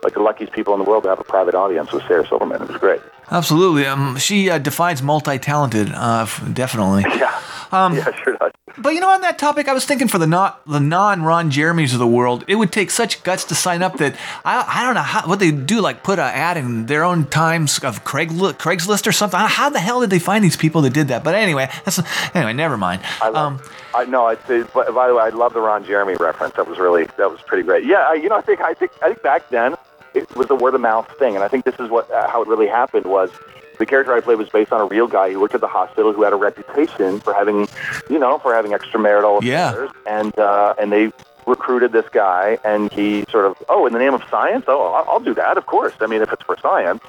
like 0.03 0.15
the 0.15 0.21
luckiest 0.21 0.53
people 0.53 0.75
in 0.75 0.81
the 0.81 0.89
world 0.89 1.05
to 1.05 1.09
have 1.11 1.21
a 1.21 1.25
private 1.25 1.55
audience 1.55 1.93
with 1.93 2.05
Sarah 2.07 2.27
Silverman. 2.27 2.63
It 2.63 2.69
was 2.69 2.79
great. 2.79 3.01
Absolutely. 3.31 3.87
Um, 3.87 4.19
she 4.19 4.51
uh, 4.51 4.59
defines 4.59 5.03
multi-talented, 5.03 5.91
uh, 5.95 6.27
definitely. 6.53 7.05
Yeah. 7.23 7.41
Um, 7.71 7.97
yeah, 7.97 8.15
sure 8.23 8.37
does. 8.37 8.53
But 8.77 8.91
you 8.91 9.01
know, 9.01 9.09
on 9.09 9.23
that 9.23 9.39
topic, 9.39 9.67
I 9.67 9.73
was 9.73 9.87
thinking 9.87 10.07
for 10.09 10.19
the 10.19 10.27
not 10.27 10.67
the 10.67 10.81
non 10.81 11.23
Ron 11.23 11.51
Jeremys 11.51 11.93
of 11.95 11.99
the 11.99 12.07
world, 12.07 12.45
it 12.47 12.57
would 12.57 12.71
take 12.71 12.91
such 12.91 13.23
guts 13.23 13.45
to 13.45 13.55
sign 13.55 13.83
up 13.83 13.97
that 13.97 14.15
I, 14.45 14.65
I 14.67 14.85
don't 14.85 14.95
know 14.95 15.01
how 15.03 15.27
what 15.27 15.39
they 15.39 15.51
do, 15.51 15.81
like 15.81 16.03
put 16.03 16.19
an 16.19 16.27
ad 16.35 16.59
in 16.59 16.87
their 16.87 17.03
own 17.03 17.27
Times 17.27 17.79
of 17.79 18.05
Craig 18.05 18.31
Craigslist 18.31 19.07
or 19.07 19.13
something. 19.13 19.41
How 19.41 19.71
the 19.71 19.81
hell 19.81 20.01
did 20.01 20.11
they 20.11 20.19
find 20.19 20.45
these 20.45 20.57
people 20.57 20.83
that 20.83 20.93
did 20.93 21.09
that? 21.09 21.25
But 21.25 21.35
anyway, 21.35 21.71
that's 21.85 22.01
anyway. 22.35 22.53
Never 22.53 22.77
mind. 22.77 23.03
Um, 23.23 23.61
I 23.95 24.05
know. 24.05 24.27
I 24.27 24.35
but 24.37 24.95
by 24.95 25.09
the 25.09 25.15
way, 25.15 25.23
I 25.23 25.29
love 25.31 25.53
the 25.55 25.61
Ron 25.61 25.85
Jeremy 25.85 26.15
reference. 26.15 26.55
That 26.57 26.67
was 26.69 26.79
really 26.79 27.05
that 27.19 27.31
was 27.31 27.41
pretty 27.43 27.63
great. 27.63 27.85
Yeah, 27.85 28.07
I- 28.09 28.15
you 28.15 28.29
know, 28.29 28.37
I 28.37 28.41
think 28.43 28.61
I 28.61 28.75
think 28.75 28.93
I 29.03 29.09
think 29.09 29.23
back 29.23 29.49
then 29.51 29.75
it 30.15 30.35
was 30.37 30.51
a 30.51 30.55
word 30.55 30.75
of 30.75 30.81
mouth 30.81 31.11
thing, 31.19 31.35
and 31.35 31.45
I 31.45 31.49
think 31.49 31.65
this 31.65 31.79
is 31.79 31.89
what 31.91 32.11
uh, 32.11 32.29
how 32.29 32.43
it 32.43 32.49
really 32.49 32.69
happened 32.69 33.07
was. 33.07 33.31
The 33.79 33.87
character 33.87 34.13
I 34.13 34.21
played 34.21 34.39
was 34.39 34.49
based 34.51 34.71
on 34.71 34.81
a 34.81 34.85
real 34.85 35.09
guy 35.09 35.33
who 35.33 35.41
worked 35.41 35.55
at 35.55 35.61
the 35.61 35.67
hospital 35.67 36.13
who 36.13 36.23
had 36.23 36.33
a 36.33 36.37
reputation 36.37 37.19
for 37.19 37.33
having, 37.35 37.67
you 38.09 38.19
know, 38.19 38.39
for 38.39 38.55
having 38.55 38.73
extramarital 38.73 39.43
Yeah. 39.43 39.71
affairs, 39.71 39.91
and 40.07 40.39
uh, 40.39 40.75
and 40.79 40.93
they 40.93 41.11
recruited 41.47 41.91
this 41.91 42.05
guy, 42.13 42.59
and 42.65 42.93
he 42.93 43.25
sort 43.31 43.45
of, 43.47 43.57
oh, 43.69 43.87
in 43.87 43.93
the 43.93 43.99
name 43.99 44.15
of 44.15 44.23
science, 44.31 44.67
oh, 44.69 44.93
I'll, 44.93 45.15
I'll 45.15 45.21
do 45.21 45.35
that, 45.35 45.57
of 45.57 45.67
course. 45.67 45.95
I 46.01 46.07
mean, 46.07 46.23
if 46.23 46.33
it's 46.33 46.43
for 46.45 46.57
science, 46.59 47.03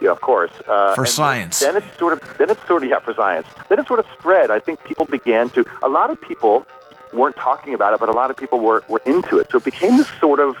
yeah, 0.00 0.10
of 0.10 0.20
course. 0.20 0.50
Uh, 0.66 0.94
For 0.94 1.06
science. 1.06 1.60
Then 1.60 1.76
it 1.76 1.84
sort 1.98 2.12
of, 2.14 2.38
then 2.38 2.50
it 2.50 2.58
sort 2.66 2.82
of, 2.82 2.88
yeah, 2.88 2.98
for 3.00 3.14
science. 3.14 3.46
Then 3.68 3.78
it 3.78 3.86
sort 3.86 4.00
of 4.00 4.06
spread. 4.18 4.50
I 4.50 4.58
think 4.58 4.82
people 4.84 5.06
began 5.06 5.50
to. 5.50 5.64
A 5.82 5.88
lot 5.88 6.10
of 6.10 6.20
people 6.20 6.66
weren't 7.12 7.36
talking 7.36 7.74
about 7.74 7.92
it, 7.94 8.00
but 8.00 8.08
a 8.08 8.12
lot 8.12 8.30
of 8.30 8.36
people 8.36 8.60
were 8.60 8.82
were 8.88 9.02
into 9.04 9.38
it. 9.38 9.50
So 9.50 9.58
it 9.58 9.64
became 9.64 9.96
this 9.96 10.08
sort 10.20 10.40
of, 10.40 10.56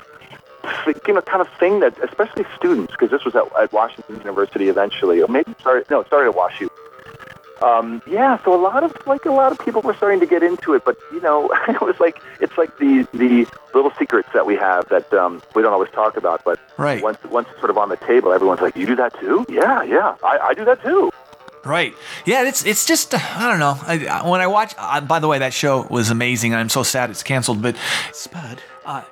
you 1.06 1.14
know, 1.14 1.22
kind 1.22 1.40
of 1.40 1.48
thing 1.58 1.80
that, 1.80 1.98
especially 2.02 2.44
students, 2.56 2.92
because 2.92 3.10
this 3.10 3.24
was 3.24 3.34
at, 3.34 3.44
at 3.60 3.72
Washington 3.72 4.16
University 4.18 4.68
eventually, 4.68 5.22
or 5.22 5.28
maybe 5.28 5.54
started. 5.60 5.88
No, 5.90 6.00
it 6.00 6.06
started 6.06 6.30
at 6.30 6.36
WashU. 6.36 6.68
Um, 7.62 8.00
yeah, 8.06 8.42
so 8.44 8.54
a 8.54 8.60
lot 8.60 8.82
of 8.82 8.96
like 9.06 9.24
a 9.26 9.30
lot 9.32 9.52
of 9.52 9.58
people 9.58 9.82
were 9.82 9.94
starting 9.94 10.20
to 10.20 10.26
get 10.26 10.42
into 10.42 10.72
it, 10.74 10.84
but 10.84 10.96
you 11.12 11.20
know, 11.20 11.50
it 11.68 11.80
was 11.80 11.98
like 12.00 12.20
it's 12.40 12.56
like 12.56 12.76
the 12.78 13.06
the 13.12 13.46
little 13.74 13.92
secrets 13.98 14.28
that 14.32 14.46
we 14.46 14.56
have 14.56 14.88
that 14.88 15.12
um, 15.12 15.42
we 15.54 15.62
don't 15.62 15.72
always 15.72 15.90
talk 15.90 16.16
about, 16.16 16.42
but 16.44 16.58
Right. 16.78 17.02
once 17.02 17.18
once 17.24 17.48
it's 17.50 17.58
sort 17.60 17.70
of 17.70 17.76
on 17.78 17.88
the 17.90 17.96
table, 17.98 18.32
everyone's 18.32 18.60
like, 18.62 18.76
"You 18.76 18.86
do 18.86 18.96
that 18.96 19.18
too? 19.20 19.44
Yeah, 19.48 19.82
yeah, 19.82 20.16
I, 20.24 20.38
I 20.38 20.54
do 20.54 20.64
that 20.64 20.82
too." 20.82 21.10
Right. 21.62 21.94
Yeah, 22.24 22.48
it's 22.48 22.64
it's 22.64 22.86
just 22.86 23.12
uh, 23.14 23.18
I 23.20 23.48
don't 23.50 23.58
know. 23.58 23.76
I, 23.86 24.06
I- 24.06 24.28
when 24.28 24.40
I 24.40 24.46
watch, 24.46 24.74
uh, 24.78 25.00
by 25.02 25.18
the 25.18 25.28
way, 25.28 25.38
that 25.40 25.52
show 25.52 25.82
was 25.90 26.10
amazing. 26.10 26.54
I'm 26.54 26.70
so 26.70 26.82
sad 26.82 27.10
it's 27.10 27.22
canceled. 27.22 27.60
But 27.60 27.76
Spud, 28.12 28.62
uh, 28.86 29.02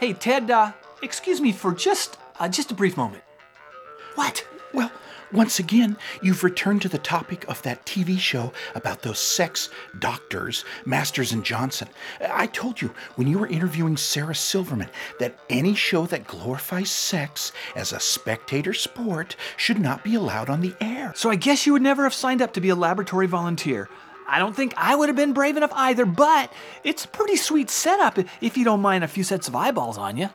hey 0.00 0.14
Ted, 0.14 0.50
uh, 0.50 0.72
excuse 1.02 1.42
me 1.42 1.52
for 1.52 1.72
just 1.74 2.16
uh, 2.40 2.48
just 2.48 2.70
a 2.70 2.74
brief 2.74 2.96
moment. 2.96 3.22
What? 4.14 4.46
Well, 4.72 4.90
once 5.32 5.58
again, 5.58 5.96
you've 6.22 6.44
returned 6.44 6.82
to 6.82 6.88
the 6.88 6.98
topic 6.98 7.46
of 7.48 7.62
that 7.62 7.84
TV 7.84 8.18
show 8.18 8.52
about 8.74 9.02
those 9.02 9.18
sex 9.18 9.68
doctors, 9.98 10.64
Masters 10.84 11.32
and 11.32 11.44
Johnson. 11.44 11.88
I 12.20 12.46
told 12.46 12.80
you 12.80 12.92
when 13.16 13.26
you 13.26 13.38
were 13.38 13.46
interviewing 13.46 13.96
Sarah 13.96 14.34
Silverman 14.34 14.90
that 15.18 15.38
any 15.50 15.74
show 15.74 16.06
that 16.06 16.26
glorifies 16.26 16.90
sex 16.90 17.52
as 17.76 17.92
a 17.92 18.00
spectator 18.00 18.72
sport 18.72 19.36
should 19.56 19.78
not 19.78 20.02
be 20.02 20.14
allowed 20.14 20.48
on 20.48 20.60
the 20.60 20.74
air. 20.80 21.12
So 21.14 21.30
I 21.30 21.36
guess 21.36 21.66
you 21.66 21.72
would 21.72 21.82
never 21.82 22.04
have 22.04 22.14
signed 22.14 22.42
up 22.42 22.52
to 22.54 22.60
be 22.60 22.70
a 22.70 22.76
laboratory 22.76 23.26
volunteer. 23.26 23.88
I 24.30 24.38
don't 24.38 24.54
think 24.54 24.74
I 24.76 24.94
would 24.94 25.08
have 25.08 25.16
been 25.16 25.32
brave 25.32 25.56
enough 25.56 25.72
either, 25.74 26.04
but 26.04 26.52
it's 26.84 27.06
a 27.06 27.08
pretty 27.08 27.36
sweet 27.36 27.70
setup 27.70 28.18
if 28.42 28.58
you 28.58 28.64
don't 28.64 28.82
mind 28.82 29.02
a 29.02 29.08
few 29.08 29.24
sets 29.24 29.48
of 29.48 29.56
eyeballs 29.56 29.96
on 29.96 30.18
you. 30.18 30.28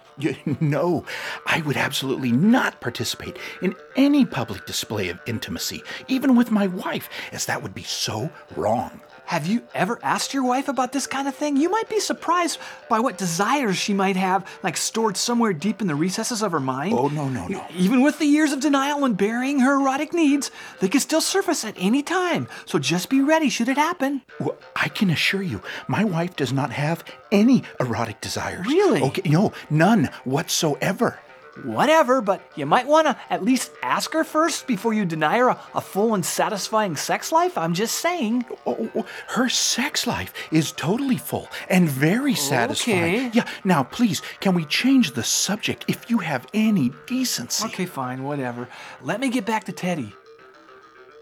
No, 0.60 1.06
I 1.46 1.62
would 1.62 1.78
absolutely 1.78 2.32
not 2.32 2.82
participate 2.82 3.38
in 3.62 3.76
any 3.96 4.26
public 4.26 4.66
display 4.66 5.10
of 5.10 5.20
intimacy, 5.28 5.84
even 6.08 6.36
with 6.36 6.50
my 6.50 6.66
wife, 6.66 7.08
as 7.32 7.46
that 7.46 7.62
would 7.62 7.76
be 7.76 7.84
so 7.84 8.32
wrong. 8.56 9.00
Have 9.26 9.48
you 9.48 9.64
ever 9.74 10.00
asked 10.04 10.34
your 10.34 10.44
wife 10.44 10.68
about 10.68 10.92
this 10.92 11.08
kind 11.08 11.28
of 11.28 11.36
thing? 11.36 11.58
You 11.58 11.70
might 11.70 11.90
be 11.90 12.00
surprised 12.00 12.60
by 12.90 13.00
what 13.00 13.18
desires 13.18 13.78
she 13.78 13.94
might 13.94 14.16
have, 14.16 14.48
like 14.64 14.78
stored 14.78 15.18
somewhere 15.18 15.54
deep 15.54 15.82
in 15.82 15.88
the 15.88 15.96
recesses 15.96 16.44
of 16.44 16.52
her 16.52 16.60
mind. 16.60 16.94
Oh, 16.94 17.08
no, 17.08 17.30
no, 17.30 17.48
no. 17.48 17.66
Even 17.76 18.02
with 18.02 18.20
the 18.20 18.26
years 18.26 18.52
of 18.52 18.60
denial 18.60 19.06
and 19.06 19.18
burying 19.18 19.60
her 19.62 19.74
erotic 19.80 20.14
needs, 20.14 20.52
they 20.82 20.90
can 20.90 21.00
still 21.00 21.22
surface 21.22 21.64
at 21.66 21.76
any 21.78 22.04
time. 22.04 22.48
So 22.66 22.80
just 22.80 23.10
be 23.10 23.22
ready 23.22 23.50
should 23.50 23.70
it 23.70 23.78
happen. 23.78 24.22
Well, 24.40 24.58
I 24.76 24.90
can 24.90 25.10
assure 25.10 25.42
you, 25.44 25.62
my 25.88 26.04
wife 26.04 26.36
does 26.36 26.54
not 26.54 26.72
have 26.72 27.04
any 27.32 27.64
erotic 27.80 28.22
desires. 28.22 28.68
Really? 28.68 29.02
Okay, 29.02 29.30
no, 29.30 29.54
none 29.70 30.10
whatsoever. 30.26 31.20
Whatever, 31.62 32.20
but 32.20 32.42
you 32.56 32.66
might 32.66 32.88
want 32.88 33.06
to 33.06 33.18
at 33.30 33.44
least 33.44 33.72
ask 33.84 34.12
her 34.14 34.24
first 34.24 34.66
before 34.66 34.92
you 34.92 35.06
deny 35.06 35.38
her 35.38 35.50
a, 35.50 35.60
a 35.76 35.82
full 35.82 36.16
and 36.16 36.26
satisfying 36.26 36.96
sex 36.96 37.32
life. 37.32 37.58
I'm 37.58 37.76
just 37.76 37.96
saying. 38.00 38.46
Oh, 38.66 38.76
oh, 38.80 38.92
oh, 38.96 39.06
her 39.28 39.50
sex 39.50 40.08
life 40.08 40.34
is 40.52 40.72
totally 40.72 41.18
full 41.18 41.48
and 41.70 41.88
very 41.88 42.34
satisfying. 42.34 43.28
Okay. 43.28 43.32
Yeah, 43.34 43.48
now 43.64 43.84
please, 43.84 44.24
can 44.40 44.56
we 44.56 44.66
change 44.66 45.12
the 45.12 45.24
subject 45.24 45.86
if 45.88 46.10
you 46.10 46.18
have 46.20 46.48
any 46.56 46.92
decency? 47.06 47.68
Okay, 47.68 47.86
fine, 47.86 48.24
whatever. 48.24 48.68
Let 49.02 49.20
me 49.20 49.30
get 49.30 49.46
back 49.46 49.66
to 49.66 49.72
Teddy. 49.72 50.16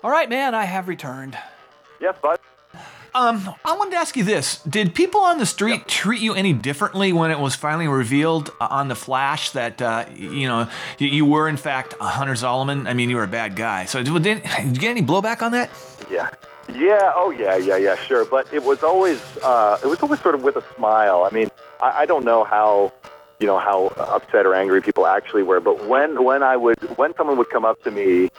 All 0.01 0.11
right, 0.11 0.29
man, 0.29 0.55
I 0.55 0.63
have 0.63 0.87
returned. 0.87 1.37
Yes, 1.99 2.15
bud. 2.21 2.39
Um, 3.13 3.53
I 3.65 3.75
wanted 3.75 3.91
to 3.91 3.97
ask 3.97 4.15
you 4.15 4.23
this: 4.23 4.61
Did 4.63 4.95
people 4.95 5.21
on 5.21 5.37
the 5.37 5.45
street 5.45 5.87
treat 5.87 6.21
you 6.21 6.33
any 6.33 6.53
differently 6.53 7.11
when 7.11 7.29
it 7.29 7.39
was 7.39 7.55
finally 7.55 7.87
revealed 7.87 8.51
uh, 8.61 8.67
on 8.69 8.87
the 8.87 8.95
Flash 8.95 9.51
that 9.51 9.81
uh, 9.81 10.05
you 10.15 10.47
know 10.47 10.69
you, 10.97 11.07
you 11.07 11.25
were 11.25 11.49
in 11.49 11.57
fact 11.57 11.93
a 11.99 12.07
Hunter 12.07 12.33
Zolomon? 12.33 12.87
I 12.87 12.93
mean, 12.93 13.09
you 13.09 13.17
were 13.17 13.23
a 13.23 13.27
bad 13.27 13.55
guy. 13.57 13.85
So 13.85 14.01
did, 14.01 14.23
did 14.23 14.43
you 14.45 14.71
get 14.73 14.91
any 14.91 15.01
blowback 15.01 15.41
on 15.41 15.51
that? 15.51 15.69
Yeah. 16.09 16.29
Yeah. 16.73 17.11
Oh, 17.13 17.31
yeah. 17.31 17.57
Yeah. 17.57 17.75
Yeah. 17.75 17.95
Sure. 17.97 18.23
But 18.23 18.51
it 18.53 18.63
was 18.63 18.81
always 18.81 19.21
uh, 19.43 19.77
it 19.83 19.87
was 19.87 19.99
always 20.01 20.21
sort 20.21 20.35
of 20.35 20.43
with 20.43 20.55
a 20.55 20.63
smile. 20.75 21.27
I 21.29 21.33
mean, 21.33 21.49
I, 21.81 22.01
I 22.01 22.05
don't 22.05 22.23
know 22.23 22.45
how 22.45 22.93
you 23.41 23.47
know 23.47 23.59
how 23.59 23.87
upset 23.97 24.45
or 24.45 24.53
angry 24.53 24.81
people 24.81 25.05
actually 25.05 25.43
were, 25.43 25.59
but 25.59 25.85
when 25.85 26.23
when 26.23 26.43
I 26.43 26.55
would 26.55 26.79
when 26.97 27.13
someone 27.15 27.37
would 27.37 27.49
come 27.49 27.65
up 27.65 27.83
to 27.83 27.91
me 27.91 28.29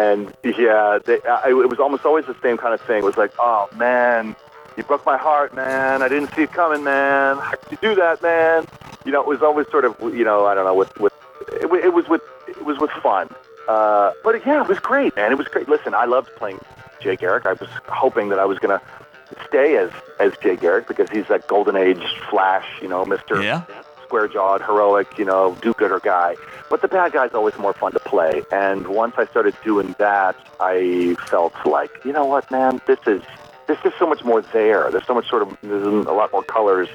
and 0.00 0.20
yeah, 0.42 0.98
they, 1.04 1.18
I, 1.22 1.48
it 1.48 1.70
was 1.74 1.80
almost 1.84 2.04
always 2.04 2.26
the 2.26 2.36
same 2.42 2.56
kind 2.56 2.74
of 2.74 2.80
thing. 2.88 2.98
It 2.98 3.04
was 3.12 3.16
like, 3.16 3.32
oh 3.38 3.68
man, 3.76 4.34
you 4.76 4.82
broke 4.82 5.04
my 5.06 5.16
heart, 5.16 5.54
man. 5.54 6.02
I 6.02 6.08
didn't 6.08 6.30
see 6.34 6.42
it 6.42 6.52
coming, 6.52 6.82
man. 6.82 7.36
How 7.36 7.52
could 7.56 7.72
you 7.72 7.78
do 7.88 7.94
that, 8.02 8.22
man? 8.22 8.66
You 9.04 9.12
know, 9.12 9.20
it 9.20 9.28
was 9.34 9.42
always 9.42 9.66
sort 9.70 9.84
of 9.84 9.92
you 10.20 10.24
know 10.24 10.46
I 10.46 10.54
don't 10.54 10.64
know 10.64 10.74
with 10.82 10.92
with 10.98 11.12
it, 11.48 11.70
it 11.88 11.92
was 11.98 12.08
with 12.08 12.22
it 12.48 12.64
was 12.64 12.78
with 12.78 12.90
fun. 13.02 13.26
Uh, 13.68 14.12
but 14.24 14.32
yeah, 14.46 14.62
it 14.62 14.68
was 14.68 14.78
great, 14.78 15.14
man. 15.16 15.32
It 15.32 15.38
was 15.38 15.48
great. 15.48 15.68
Listen, 15.68 15.94
I 15.94 16.04
loved 16.04 16.28
playing 16.36 16.58
Jay 17.00 17.16
Garrick. 17.16 17.46
I 17.46 17.54
was 17.54 17.68
hoping 17.88 18.28
that 18.30 18.38
I 18.38 18.44
was 18.44 18.58
gonna 18.58 18.80
stay 19.48 19.76
as 19.76 19.90
as 20.20 20.32
Jay 20.42 20.56
Garrick 20.56 20.86
because 20.86 21.08
he's 21.10 21.26
that 21.28 21.46
golden 21.46 21.76
age 21.76 22.04
Flash, 22.30 22.66
you 22.82 22.88
know, 22.88 23.04
Mister 23.04 23.42
Yeah. 23.42 23.62
square 24.04 24.28
jawed, 24.28 24.60
heroic, 24.60 25.18
you 25.18 25.24
know, 25.24 25.56
do 25.62 25.72
gooder 25.74 26.00
guy. 26.00 26.36
But 26.70 26.82
the 26.82 26.88
bad 26.88 27.12
guy's 27.12 27.34
always 27.34 27.56
more 27.58 27.72
fun 27.72 27.92
to 27.92 28.00
play. 28.00 28.42
And 28.50 28.88
once 28.88 29.14
I 29.16 29.26
started 29.26 29.54
doing 29.62 29.94
that, 29.98 30.36
I 30.60 31.16
felt 31.26 31.54
like, 31.64 31.90
you 32.04 32.12
know 32.12 32.24
what, 32.24 32.50
man, 32.50 32.80
this 32.86 32.98
is 33.06 33.22
there's 33.66 33.80
just 33.82 33.98
so 33.98 34.06
much 34.06 34.24
more 34.24 34.42
there. 34.42 34.90
There's 34.90 35.06
so 35.06 35.14
much 35.14 35.28
sort 35.28 35.42
of 35.42 35.56
there's 35.62 35.86
a 35.86 36.12
lot 36.12 36.32
more 36.32 36.42
colors 36.42 36.88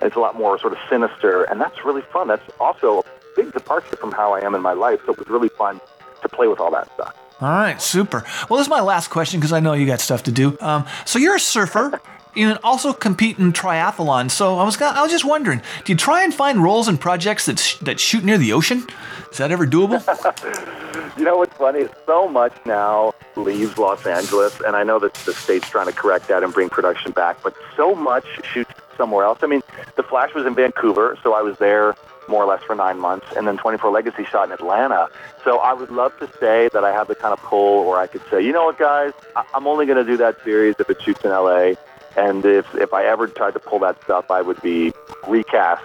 and 0.00 0.06
it's 0.08 0.16
a 0.16 0.20
lot 0.20 0.36
more 0.36 0.58
sort 0.58 0.72
of 0.72 0.78
sinister 0.88 1.44
and 1.44 1.60
that's 1.60 1.84
really 1.84 2.02
fun. 2.02 2.28
That's 2.28 2.48
also 2.60 3.00
a 3.00 3.04
big 3.36 3.52
departure 3.52 3.96
from 3.96 4.12
how 4.12 4.34
I 4.34 4.44
am 4.44 4.54
in 4.54 4.62
my 4.62 4.72
life. 4.72 5.00
So 5.06 5.12
it 5.12 5.18
was 5.18 5.28
really 5.28 5.48
fun 5.50 5.80
to 6.22 6.28
play 6.28 6.48
with 6.48 6.60
all 6.60 6.70
that 6.72 6.92
stuff. 6.94 7.16
All 7.40 7.48
right, 7.48 7.80
super. 7.82 8.24
Well, 8.48 8.58
this 8.58 8.66
is 8.66 8.70
my 8.70 8.80
last 8.80 9.08
question 9.08 9.40
because 9.40 9.52
I 9.52 9.58
know 9.58 9.72
you 9.72 9.84
got 9.86 10.00
stuff 10.00 10.24
to 10.24 10.32
do. 10.32 10.56
Um, 10.60 10.86
so 11.04 11.18
you're 11.18 11.36
a 11.36 11.40
surfer. 11.40 12.00
You 12.34 12.56
also 12.64 12.92
compete 12.92 13.38
in 13.38 13.52
triathlon. 13.52 14.30
So 14.30 14.58
I 14.58 14.64
was 14.64 14.80
I 14.80 15.02
was 15.02 15.10
just 15.10 15.24
wondering, 15.24 15.60
do 15.84 15.92
you 15.92 15.96
try 15.98 16.24
and 16.24 16.32
find 16.32 16.62
roles 16.62 16.88
in 16.88 16.96
projects 16.98 17.46
that 17.46 17.58
sh- 17.58 17.76
that 17.78 18.00
shoot 18.00 18.24
near 18.24 18.38
the 18.38 18.52
ocean? 18.52 18.86
Is 19.30 19.38
that 19.38 19.50
ever 19.50 19.66
doable? 19.66 20.00
You 21.18 21.24
know 21.24 21.36
what's 21.36 21.54
funny? 21.56 21.86
So 22.06 22.26
much 22.28 22.54
now 22.64 23.12
leaves 23.36 23.76
Los 23.76 24.06
Angeles, 24.06 24.60
and 24.66 24.74
I 24.76 24.82
know 24.82 24.98
that 24.98 25.12
the 25.14 25.34
state's 25.34 25.68
trying 25.68 25.86
to 25.86 25.92
correct 25.92 26.28
that 26.28 26.42
and 26.42 26.52
bring 26.52 26.68
production 26.70 27.12
back, 27.12 27.42
but 27.42 27.54
so 27.76 27.94
much 27.94 28.24
shoots 28.52 28.72
somewhere 28.96 29.24
else. 29.24 29.38
I 29.42 29.46
mean, 29.46 29.62
The 29.96 30.02
Flash 30.02 30.34
was 30.34 30.46
in 30.46 30.54
Vancouver, 30.54 31.18
so 31.22 31.34
I 31.34 31.42
was 31.42 31.58
there 31.58 31.94
more 32.28 32.42
or 32.42 32.46
less 32.46 32.62
for 32.62 32.74
nine 32.74 32.98
months, 32.98 33.26
and 33.36 33.46
then 33.46 33.58
24 33.58 33.90
Legacy 33.90 34.24
shot 34.24 34.46
in 34.48 34.52
Atlanta. 34.52 35.08
So 35.44 35.58
I 35.58 35.74
would 35.74 35.90
love 35.90 36.16
to 36.18 36.28
say 36.40 36.70
that 36.72 36.82
I 36.82 36.92
have 36.92 37.08
the 37.08 37.14
kind 37.14 37.32
of 37.34 37.40
pull 37.40 37.84
where 37.86 37.98
I 37.98 38.06
could 38.06 38.22
say, 38.30 38.40
you 38.42 38.52
know 38.52 38.64
what, 38.64 38.78
guys, 38.78 39.12
I- 39.36 39.44
I'm 39.54 39.66
only 39.66 39.84
going 39.86 39.98
to 39.98 40.10
do 40.10 40.16
that 40.16 40.42
series 40.44 40.76
if 40.78 40.88
it 40.88 41.00
shoots 41.02 41.24
in 41.24 41.30
LA, 41.30 41.74
and 42.16 42.44
if 42.44 42.66
if 42.74 42.92
I 42.92 43.04
ever 43.04 43.26
tried 43.26 43.52
to 43.52 43.60
pull 43.60 43.78
that 43.80 44.02
stuff, 44.04 44.30
I 44.30 44.42
would 44.42 44.60
be 44.62 44.92
recast, 45.26 45.84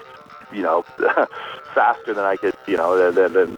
you 0.52 0.62
know, 0.62 0.82
faster 1.74 2.14
than 2.14 2.26
I 2.26 2.36
could, 2.38 2.56
you 2.68 2.78
know, 2.78 3.12
than, 3.12 3.34
than, 3.34 3.58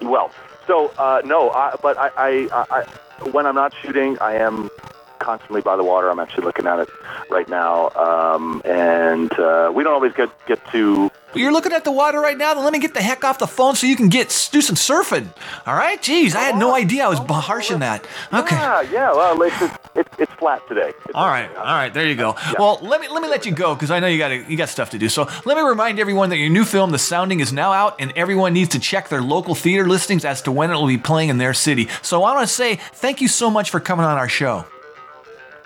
well. 0.00 0.30
So 0.66 0.88
uh, 0.98 1.22
no, 1.24 1.50
I, 1.50 1.76
but 1.80 1.96
I, 1.96 2.10
I, 2.16 2.66
I, 2.70 2.82
when 3.30 3.46
I'm 3.46 3.54
not 3.54 3.72
shooting, 3.82 4.18
I 4.20 4.34
am 4.34 4.70
constantly 5.18 5.60
by 5.60 5.76
the 5.76 5.84
water. 5.84 6.10
I'm 6.10 6.18
actually 6.18 6.44
looking 6.44 6.66
at 6.66 6.80
it 6.80 6.88
right 7.30 7.48
now, 7.48 7.90
um, 7.90 8.62
and 8.64 9.32
uh, 9.38 9.70
we 9.74 9.84
don't 9.84 9.94
always 9.94 10.12
get 10.12 10.30
get 10.46 10.60
to. 10.72 11.10
You're 11.36 11.52
looking 11.52 11.72
at 11.72 11.84
the 11.84 11.92
water 11.92 12.20
right 12.20 12.36
now. 12.36 12.54
Then 12.54 12.64
let 12.64 12.72
me 12.72 12.78
get 12.78 12.94
the 12.94 13.02
heck 13.02 13.24
off 13.24 13.38
the 13.38 13.46
phone 13.46 13.74
so 13.76 13.86
you 13.86 13.96
can 13.96 14.08
get 14.08 14.28
do 14.52 14.60
some 14.60 14.76
surfing. 14.76 15.28
All 15.66 15.74
right? 15.74 16.00
Jeez, 16.00 16.34
I 16.34 16.42
had 16.42 16.56
no 16.56 16.70
oh, 16.70 16.74
idea 16.74 17.04
I 17.04 17.08
was 17.08 17.20
oh, 17.20 17.32
harsh 17.34 17.70
in 17.70 17.80
that. 17.80 18.06
Oh. 18.32 18.40
Okay. 18.40 18.56
Yeah, 18.56 18.82
yeah. 18.82 19.12
Well, 19.12 19.42
it's 19.42 19.62
it's, 19.62 19.74
it's, 19.94 20.10
it's 20.18 20.32
flat 20.34 20.66
today. 20.68 20.92
All 21.14 21.26
right, 21.26 21.54
all 21.56 21.64
right, 21.64 21.92
there 21.92 22.06
you 22.06 22.14
go. 22.14 22.36
Well, 22.58 22.78
let 22.82 23.00
me 23.00 23.08
let 23.08 23.22
me 23.22 23.28
let 23.28 23.46
you 23.46 23.52
go 23.52 23.74
because 23.74 23.90
I 23.90 24.00
know 24.00 24.06
you 24.06 24.18
got 24.18 24.48
you 24.48 24.56
got 24.56 24.68
stuff 24.68 24.90
to 24.90 24.98
do. 24.98 25.08
So 25.08 25.28
let 25.44 25.56
me 25.56 25.62
remind 25.62 25.98
everyone 25.98 26.30
that 26.30 26.36
your 26.36 26.50
new 26.50 26.64
film, 26.64 26.90
The 26.90 26.98
Sounding, 26.98 27.40
is 27.40 27.52
now 27.52 27.72
out, 27.72 27.96
and 28.00 28.12
everyone 28.16 28.52
needs 28.52 28.70
to 28.70 28.78
check 28.78 29.08
their 29.08 29.22
local 29.22 29.54
theater 29.54 29.86
listings 29.88 30.24
as 30.24 30.42
to 30.42 30.52
when 30.52 30.70
it 30.70 30.74
will 30.74 30.86
be 30.86 30.98
playing 30.98 31.28
in 31.28 31.38
their 31.38 31.54
city. 31.54 31.88
So 32.02 32.22
I 32.22 32.34
want 32.34 32.48
to 32.48 32.54
say 32.54 32.76
thank 32.76 33.20
you 33.20 33.28
so 33.28 33.50
much 33.50 33.70
for 33.70 33.80
coming 33.80 34.04
on 34.04 34.16
our 34.16 34.28
show. 34.28 34.64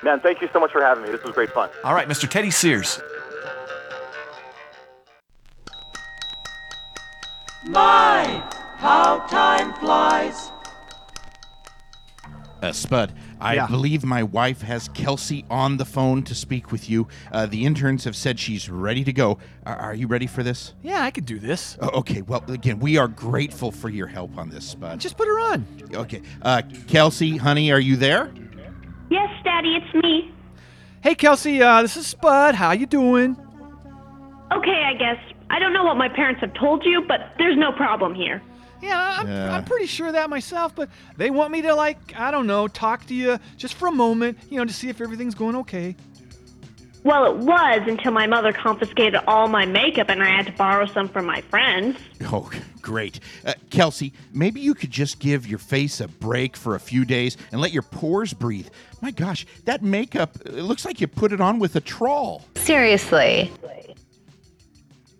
Man, 0.02 0.20
thank 0.20 0.40
you 0.40 0.48
so 0.52 0.60
much 0.60 0.72
for 0.72 0.80
having 0.80 1.04
me. 1.04 1.10
This 1.10 1.22
was 1.22 1.34
great 1.34 1.50
fun. 1.50 1.68
All 1.84 1.94
right, 1.94 2.08
Mr. 2.08 2.28
Teddy 2.28 2.50
Sears. 2.50 3.00
My, 7.66 8.42
how 8.76 9.18
time 9.26 9.74
flies. 9.74 10.50
Uh, 12.62 12.72
Spud, 12.72 13.12
I 13.40 13.54
Yeah. 13.54 13.66
believe 13.66 14.04
my 14.04 14.22
wife 14.22 14.60
has 14.62 14.88
Kelsey 14.88 15.46
on 15.50 15.78
the 15.78 15.84
phone 15.86 16.22
to 16.24 16.34
speak 16.34 16.70
with 16.70 16.90
you. 16.90 17.08
Uh, 17.32 17.46
the 17.46 17.64
interns 17.64 18.04
have 18.04 18.14
said 18.14 18.38
she's 18.38 18.68
ready 18.68 19.02
to 19.04 19.12
go. 19.14 19.38
Are, 19.64 19.76
are 19.76 19.94
you 19.94 20.06
ready 20.06 20.26
for 20.26 20.42
this? 20.42 20.74
Yeah, 20.82 21.02
I 21.02 21.10
could 21.10 21.24
do 21.24 21.38
this. 21.38 21.78
Oh, 21.80 21.88
okay, 22.00 22.20
well, 22.20 22.44
again, 22.48 22.78
we 22.78 22.98
are 22.98 23.08
grateful 23.08 23.72
for 23.72 23.88
your 23.88 24.06
help 24.06 24.36
on 24.36 24.50
this, 24.50 24.66
Spud. 24.68 25.00
Just 25.00 25.16
put 25.16 25.26
her 25.26 25.40
on. 25.40 25.66
Okay. 25.94 26.20
Uh, 26.42 26.60
Kelsey, 26.86 27.38
honey, 27.38 27.72
are 27.72 27.80
you 27.80 27.96
there? 27.96 28.30
Yes, 29.08 29.30
Daddy, 29.42 29.76
it's 29.76 29.94
me. 30.04 30.30
Hey, 31.02 31.14
Kelsey, 31.14 31.62
uh, 31.62 31.80
this 31.80 31.96
is 31.96 32.06
Spud. 32.06 32.54
How 32.54 32.72
you 32.72 32.84
doing? 32.86 33.36
Okay, 34.52 34.82
I 34.86 34.94
guess. 34.98 35.18
I 35.50 35.58
don't 35.58 35.72
know 35.72 35.84
what 35.84 35.96
my 35.96 36.08
parents 36.08 36.40
have 36.40 36.54
told 36.54 36.84
you, 36.84 37.02
but 37.02 37.32
there's 37.36 37.56
no 37.56 37.72
problem 37.72 38.14
here. 38.14 38.40
Yeah, 38.80 39.16
I'm, 39.18 39.28
Yeah. 39.28 39.54
I'm 39.54 39.64
pretty 39.64 39.86
sure 39.86 40.10
that 40.12 40.30
myself, 40.30 40.74
but 40.74 40.88
they 41.16 41.28
want 41.30 41.50
me 41.50 41.60
to, 41.62 41.74
like, 41.74 41.98
I 42.16 42.30
don't 42.30 42.46
know, 42.46 42.68
talk 42.68 43.04
to 43.06 43.14
you 43.14 43.38
just 43.58 43.74
for 43.74 43.88
a 43.88 43.92
moment, 43.92 44.38
you 44.48 44.56
know, 44.56 44.64
to 44.64 44.72
see 44.72 44.88
if 44.88 45.00
everything's 45.00 45.34
going 45.34 45.56
okay. 45.56 45.96
Well, 47.02 47.24
it 47.26 47.36
was 47.38 47.80
until 47.86 48.12
my 48.12 48.26
mother 48.26 48.52
confiscated 48.52 49.20
all 49.26 49.48
my 49.48 49.64
makeup 49.64 50.10
and 50.10 50.22
I 50.22 50.26
had 50.26 50.46
to 50.46 50.52
borrow 50.52 50.86
some 50.86 51.08
from 51.08 51.24
my 51.26 51.40
friends. 51.42 51.98
Oh, 52.26 52.50
great. 52.82 53.20
Uh, 53.44 53.54
Kelsey, 53.70 54.12
maybe 54.34 54.60
you 54.60 54.74
could 54.74 54.90
just 54.90 55.18
give 55.18 55.46
your 55.46 55.58
face 55.58 56.00
a 56.00 56.08
break 56.08 56.56
for 56.56 56.74
a 56.74 56.80
few 56.80 57.06
days 57.06 57.38
and 57.52 57.60
let 57.60 57.72
your 57.72 57.82
pores 57.82 58.34
breathe. 58.34 58.68
My 59.00 59.10
gosh, 59.10 59.46
that 59.64 59.82
makeup, 59.82 60.36
it 60.44 60.62
looks 60.62 60.84
like 60.84 61.00
you 61.00 61.06
put 61.06 61.32
it 61.32 61.40
on 61.40 61.58
with 61.58 61.74
a 61.76 61.80
trawl. 61.80 62.44
Seriously. 62.56 63.50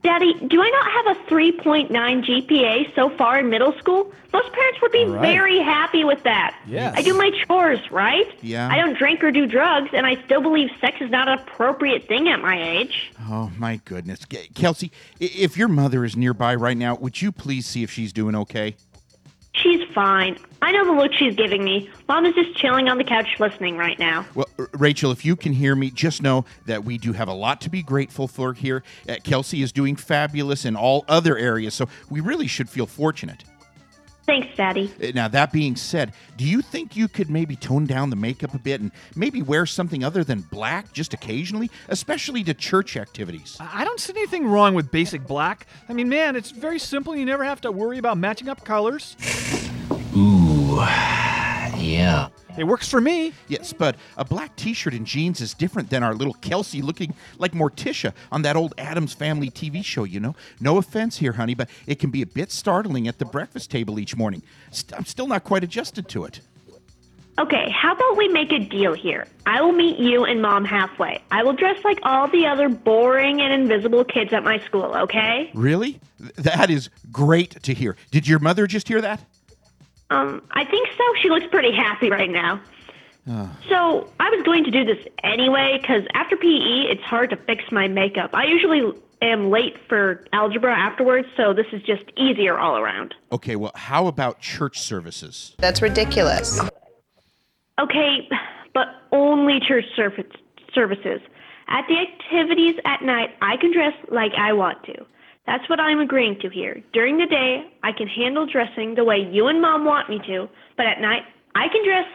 Daddy, 0.02 0.32
do 0.46 0.62
I 0.62 0.70
not 0.70 0.90
have 0.90 1.16
a 1.16 1.30
3.9 1.30 1.90
GPA 1.90 2.94
so 2.94 3.10
far 3.10 3.38
in 3.38 3.50
middle 3.50 3.76
school? 3.78 4.10
Most 4.32 4.50
parents 4.52 4.80
would 4.80 4.92
be 4.92 5.04
right. 5.04 5.20
very 5.20 5.58
happy 5.58 6.04
with 6.04 6.22
that. 6.22 6.56
Yes. 6.66 6.94
I 6.96 7.02
do 7.02 7.12
my 7.14 7.30
chores, 7.46 7.80
right? 7.90 8.26
Yeah. 8.40 8.68
I 8.70 8.76
don't 8.78 8.96
drink 8.96 9.22
or 9.22 9.30
do 9.30 9.46
drugs, 9.46 9.90
and 9.92 10.06
I 10.06 10.22
still 10.24 10.40
believe 10.40 10.70
sex 10.80 10.98
is 11.00 11.10
not 11.10 11.28
an 11.28 11.38
appropriate 11.40 12.08
thing 12.08 12.28
at 12.28 12.40
my 12.40 12.62
age. 12.62 13.12
Oh, 13.28 13.50
my 13.58 13.80
goodness. 13.84 14.24
Kelsey, 14.54 14.90
if 15.18 15.58
your 15.58 15.68
mother 15.68 16.04
is 16.04 16.16
nearby 16.16 16.54
right 16.54 16.76
now, 16.76 16.94
would 16.94 17.20
you 17.20 17.30
please 17.30 17.66
see 17.66 17.82
if 17.82 17.90
she's 17.90 18.12
doing 18.12 18.34
okay? 18.36 18.76
She's 19.52 19.82
fine. 19.92 20.38
I 20.62 20.72
know 20.72 20.84
the 20.84 20.92
look 20.92 21.12
she's 21.12 21.34
giving 21.34 21.64
me. 21.64 21.90
Mom 22.08 22.24
is 22.24 22.34
just 22.34 22.56
chilling 22.56 22.88
on 22.88 22.98
the 22.98 23.04
couch 23.04 23.26
listening 23.40 23.76
right 23.76 23.98
now. 23.98 24.24
Well, 24.34 24.48
Rachel, 24.74 25.10
if 25.10 25.24
you 25.24 25.34
can 25.34 25.52
hear 25.52 25.74
me, 25.74 25.90
just 25.90 26.22
know 26.22 26.44
that 26.66 26.84
we 26.84 26.98
do 26.98 27.12
have 27.12 27.28
a 27.28 27.32
lot 27.32 27.60
to 27.62 27.70
be 27.70 27.82
grateful 27.82 28.28
for 28.28 28.52
here. 28.52 28.84
Uh, 29.08 29.16
Kelsey 29.24 29.62
is 29.62 29.72
doing 29.72 29.96
fabulous 29.96 30.64
in 30.64 30.76
all 30.76 31.04
other 31.08 31.36
areas, 31.36 31.74
so 31.74 31.88
we 32.08 32.20
really 32.20 32.46
should 32.46 32.70
feel 32.70 32.86
fortunate. 32.86 33.44
Thanks, 34.26 34.56
Daddy. 34.56 34.92
Uh, 35.02 35.08
Now, 35.14 35.28
that 35.28 35.52
being 35.52 35.76
said, 35.76 36.12
do 36.36 36.44
you 36.44 36.62
think 36.62 36.96
you 36.96 37.08
could 37.08 37.30
maybe 37.30 37.56
tone 37.56 37.86
down 37.86 38.10
the 38.10 38.16
makeup 38.16 38.54
a 38.54 38.58
bit 38.58 38.80
and 38.80 38.92
maybe 39.16 39.42
wear 39.42 39.66
something 39.66 40.04
other 40.04 40.22
than 40.22 40.40
black 40.42 40.92
just 40.92 41.12
occasionally, 41.14 41.70
especially 41.88 42.44
to 42.44 42.54
church 42.54 42.96
activities? 42.96 43.56
I 43.58 43.84
don't 43.84 43.98
see 43.98 44.12
anything 44.16 44.46
wrong 44.46 44.74
with 44.74 44.90
basic 44.90 45.26
black. 45.26 45.66
I 45.88 45.92
mean, 45.94 46.08
man, 46.08 46.36
it's 46.36 46.50
very 46.50 46.78
simple. 46.78 47.16
You 47.16 47.24
never 47.24 47.44
have 47.44 47.60
to 47.62 47.72
worry 47.72 47.98
about 47.98 48.18
matching 48.18 48.48
up 48.48 48.64
colors. 48.64 49.16
Ooh, 50.16 50.76
yeah. 51.76 52.28
It 52.58 52.64
works 52.64 52.88
for 52.88 53.00
me. 53.00 53.32
Yes, 53.48 53.72
but 53.72 53.96
a 54.16 54.24
black 54.24 54.56
t 54.56 54.72
shirt 54.74 54.92
and 54.94 55.06
jeans 55.06 55.40
is 55.40 55.54
different 55.54 55.88
than 55.90 56.02
our 56.02 56.14
little 56.14 56.34
Kelsey 56.34 56.82
looking 56.82 57.14
like 57.38 57.52
Morticia 57.52 58.12
on 58.32 58.42
that 58.42 58.56
old 58.56 58.74
Addams 58.78 59.12
Family 59.14 59.50
TV 59.50 59.84
show, 59.84 60.04
you 60.04 60.20
know? 60.20 60.34
No 60.60 60.76
offense 60.78 61.16
here, 61.18 61.32
honey, 61.32 61.54
but 61.54 61.70
it 61.86 61.98
can 61.98 62.10
be 62.10 62.22
a 62.22 62.26
bit 62.26 62.50
startling 62.50 63.08
at 63.08 63.18
the 63.18 63.24
breakfast 63.24 63.70
table 63.70 63.98
each 63.98 64.16
morning. 64.16 64.42
St- 64.70 64.98
I'm 64.98 65.06
still 65.06 65.26
not 65.26 65.44
quite 65.44 65.64
adjusted 65.64 66.08
to 66.08 66.24
it. 66.24 66.40
Okay, 67.38 67.70
how 67.70 67.92
about 67.94 68.16
we 68.18 68.28
make 68.28 68.52
a 68.52 68.58
deal 68.58 68.92
here? 68.92 69.26
I 69.46 69.62
will 69.62 69.72
meet 69.72 69.98
you 69.98 70.24
and 70.24 70.42
Mom 70.42 70.64
halfway. 70.66 71.22
I 71.30 71.42
will 71.42 71.54
dress 71.54 71.82
like 71.84 71.98
all 72.02 72.28
the 72.28 72.46
other 72.46 72.68
boring 72.68 73.40
and 73.40 73.50
invisible 73.52 74.04
kids 74.04 74.32
at 74.34 74.44
my 74.44 74.58
school, 74.66 74.94
okay? 74.94 75.50
Really? 75.54 76.00
Th- 76.18 76.34
That 76.34 76.68
is 76.68 76.90
great 77.10 77.62
to 77.62 77.72
hear. 77.72 77.96
Did 78.10 78.28
your 78.28 78.40
mother 78.40 78.66
just 78.66 78.88
hear 78.88 79.00
that? 79.00 79.24
Um, 80.10 80.42
I 80.50 80.64
think 80.64 80.88
so. 80.96 81.04
She 81.22 81.30
looks 81.30 81.46
pretty 81.50 81.72
happy 81.74 82.10
right 82.10 82.30
now. 82.30 82.60
Oh. 83.28 83.56
So 83.68 84.12
I 84.18 84.30
was 84.30 84.42
going 84.44 84.64
to 84.64 84.70
do 84.70 84.84
this 84.84 84.98
anyway 85.22 85.78
because 85.80 86.02
after 86.14 86.36
PE, 86.36 86.90
it's 86.90 87.02
hard 87.02 87.30
to 87.30 87.36
fix 87.36 87.64
my 87.70 87.86
makeup. 87.86 88.30
I 88.34 88.44
usually 88.44 88.92
am 89.22 89.50
late 89.50 89.76
for 89.88 90.24
algebra 90.32 90.76
afterwards, 90.76 91.28
so 91.36 91.52
this 91.52 91.66
is 91.72 91.82
just 91.82 92.04
easier 92.16 92.58
all 92.58 92.76
around. 92.78 93.14
Okay, 93.30 93.56
well, 93.56 93.72
how 93.74 94.06
about 94.06 94.40
church 94.40 94.80
services? 94.80 95.54
That's 95.58 95.82
ridiculous. 95.82 96.60
Okay, 97.78 98.28
but 98.74 98.88
only 99.12 99.60
church 99.60 99.84
service, 99.94 100.26
services. 100.74 101.20
At 101.68 101.86
the 101.86 101.98
activities 101.98 102.76
at 102.84 103.02
night, 103.02 103.30
I 103.40 103.56
can 103.58 103.72
dress 103.72 103.94
like 104.10 104.32
I 104.36 104.52
want 104.52 104.82
to. 104.84 105.06
That's 105.46 105.68
what 105.68 105.80
I'm 105.80 106.00
agreeing 106.00 106.38
to 106.40 106.48
here. 106.50 106.82
During 106.92 107.18
the 107.18 107.26
day, 107.26 107.64
I 107.82 107.92
can 107.92 108.06
handle 108.06 108.46
dressing 108.46 108.94
the 108.94 109.04
way 109.04 109.16
you 109.18 109.48
and 109.48 109.60
Mom 109.60 109.84
want 109.84 110.08
me 110.08 110.20
to, 110.26 110.48
but 110.76 110.86
at 110.86 111.00
night, 111.00 111.22
I 111.54 111.68
can 111.68 111.84
dress 111.84 112.06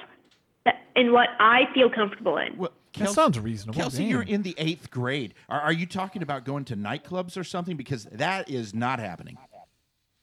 in 0.96 1.12
what 1.12 1.30
I 1.40 1.64
feel 1.74 1.90
comfortable 1.90 2.38
in. 2.38 2.56
Well, 2.58 2.72
That 2.98 3.10
sounds 3.10 3.38
reasonable. 3.40 3.80
Kelsey, 3.80 4.04
Damn. 4.04 4.12
you're 4.12 4.22
in 4.22 4.44
the 4.44 4.56
eighth 4.58 4.90
grade. 4.90 5.34
Are, 5.50 5.60
are 5.60 5.74
you 5.74 5.86
talking 5.86 6.22
about 6.24 6.46
going 6.46 6.64
to 6.66 6.76
nightclubs 6.78 7.36
or 7.38 7.44
something? 7.44 7.76
Because 7.76 8.06
that 8.06 8.50
is 8.50 8.74
not 8.74 9.00
happening. 9.00 9.38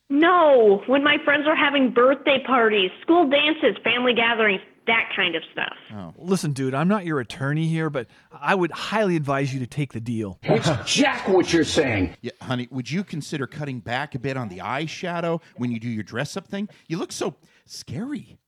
No, 0.08 0.82
when 0.86 1.02
my 1.04 1.16
friends 1.24 1.46
are 1.46 1.56
having 1.56 1.90
birthday 1.90 2.42
parties, 2.46 2.90
school 3.00 3.28
dances, 3.28 3.76
family 3.82 4.14
gatherings, 4.14 4.60
that 4.86 5.10
kind 5.14 5.36
of 5.36 5.42
stuff. 5.52 5.74
Oh. 5.94 6.12
Listen, 6.18 6.52
dude, 6.52 6.74
I'm 6.74 6.88
not 6.88 7.04
your 7.04 7.20
attorney 7.20 7.68
here, 7.68 7.88
but 7.90 8.08
I 8.32 8.54
would 8.54 8.72
highly 8.72 9.16
advise 9.16 9.52
you 9.54 9.60
to 9.60 9.66
take 9.66 9.92
the 9.92 10.00
deal. 10.00 10.38
It's 10.42 10.68
Jack 10.92 11.28
what 11.28 11.52
you're 11.52 11.64
saying. 11.64 12.16
Yeah, 12.22 12.30
honey, 12.40 12.68
would 12.70 12.90
you 12.90 13.02
consider 13.04 13.46
cutting 13.46 13.80
back 13.80 14.14
a 14.14 14.18
bit 14.18 14.36
on 14.36 14.48
the 14.48 14.58
eyeshadow 14.58 15.40
when 15.56 15.72
you 15.72 15.80
do 15.80 15.88
your 15.88 16.04
dress 16.04 16.36
up 16.36 16.46
thing? 16.46 16.68
You 16.86 16.98
look 16.98 17.10
so 17.12 17.34
scary. 17.64 18.38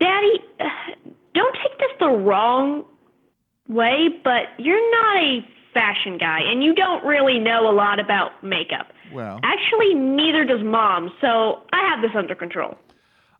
Daddy, 0.00 0.40
uh, 0.60 0.64
don't 1.34 1.54
take 1.62 1.78
this 1.78 1.90
the 2.00 2.08
wrong 2.08 2.84
way, 3.68 4.08
but 4.24 4.48
you're 4.58 4.90
not 4.90 5.16
a 5.16 5.46
fashion 5.72 6.18
guy, 6.18 6.40
and 6.40 6.62
you 6.62 6.74
don't 6.74 7.04
really 7.04 7.38
know 7.38 7.70
a 7.70 7.72
lot 7.72 7.98
about 8.00 8.42
makeup. 8.42 8.92
Well, 9.12 9.40
Actually, 9.42 9.94
neither 9.94 10.44
does 10.44 10.62
Mom, 10.62 11.12
so 11.20 11.62
I 11.72 11.88
have 11.88 12.02
this 12.02 12.12
under 12.16 12.34
control. 12.34 12.76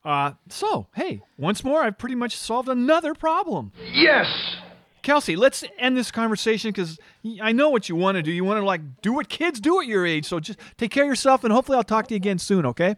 Uh, 0.04 0.32
so, 0.48 0.88
hey, 0.94 1.22
once 1.38 1.62
more, 1.62 1.82
I've 1.82 1.98
pretty 1.98 2.16
much 2.16 2.36
solved 2.36 2.68
another 2.68 3.14
problem. 3.14 3.72
Yes! 3.92 4.26
Kelsey, 5.02 5.34
let's 5.34 5.64
end 5.78 5.96
this 5.96 6.10
conversation 6.10 6.70
because 6.70 6.98
I 7.40 7.52
know 7.52 7.70
what 7.70 7.88
you 7.88 7.96
want 7.96 8.16
to 8.16 8.22
do. 8.22 8.30
You 8.30 8.44
want 8.44 8.60
to, 8.60 8.64
like, 8.64 8.80
do 9.02 9.12
what 9.12 9.28
kids 9.28 9.60
do 9.60 9.80
at 9.80 9.86
your 9.86 10.06
age. 10.06 10.26
So 10.26 10.38
just 10.40 10.58
take 10.76 10.90
care 10.90 11.04
of 11.04 11.08
yourself, 11.08 11.44
and 11.44 11.52
hopefully 11.52 11.76
I'll 11.76 11.84
talk 11.84 12.06
to 12.08 12.14
you 12.14 12.16
again 12.16 12.38
soon, 12.38 12.66
okay? 12.66 12.96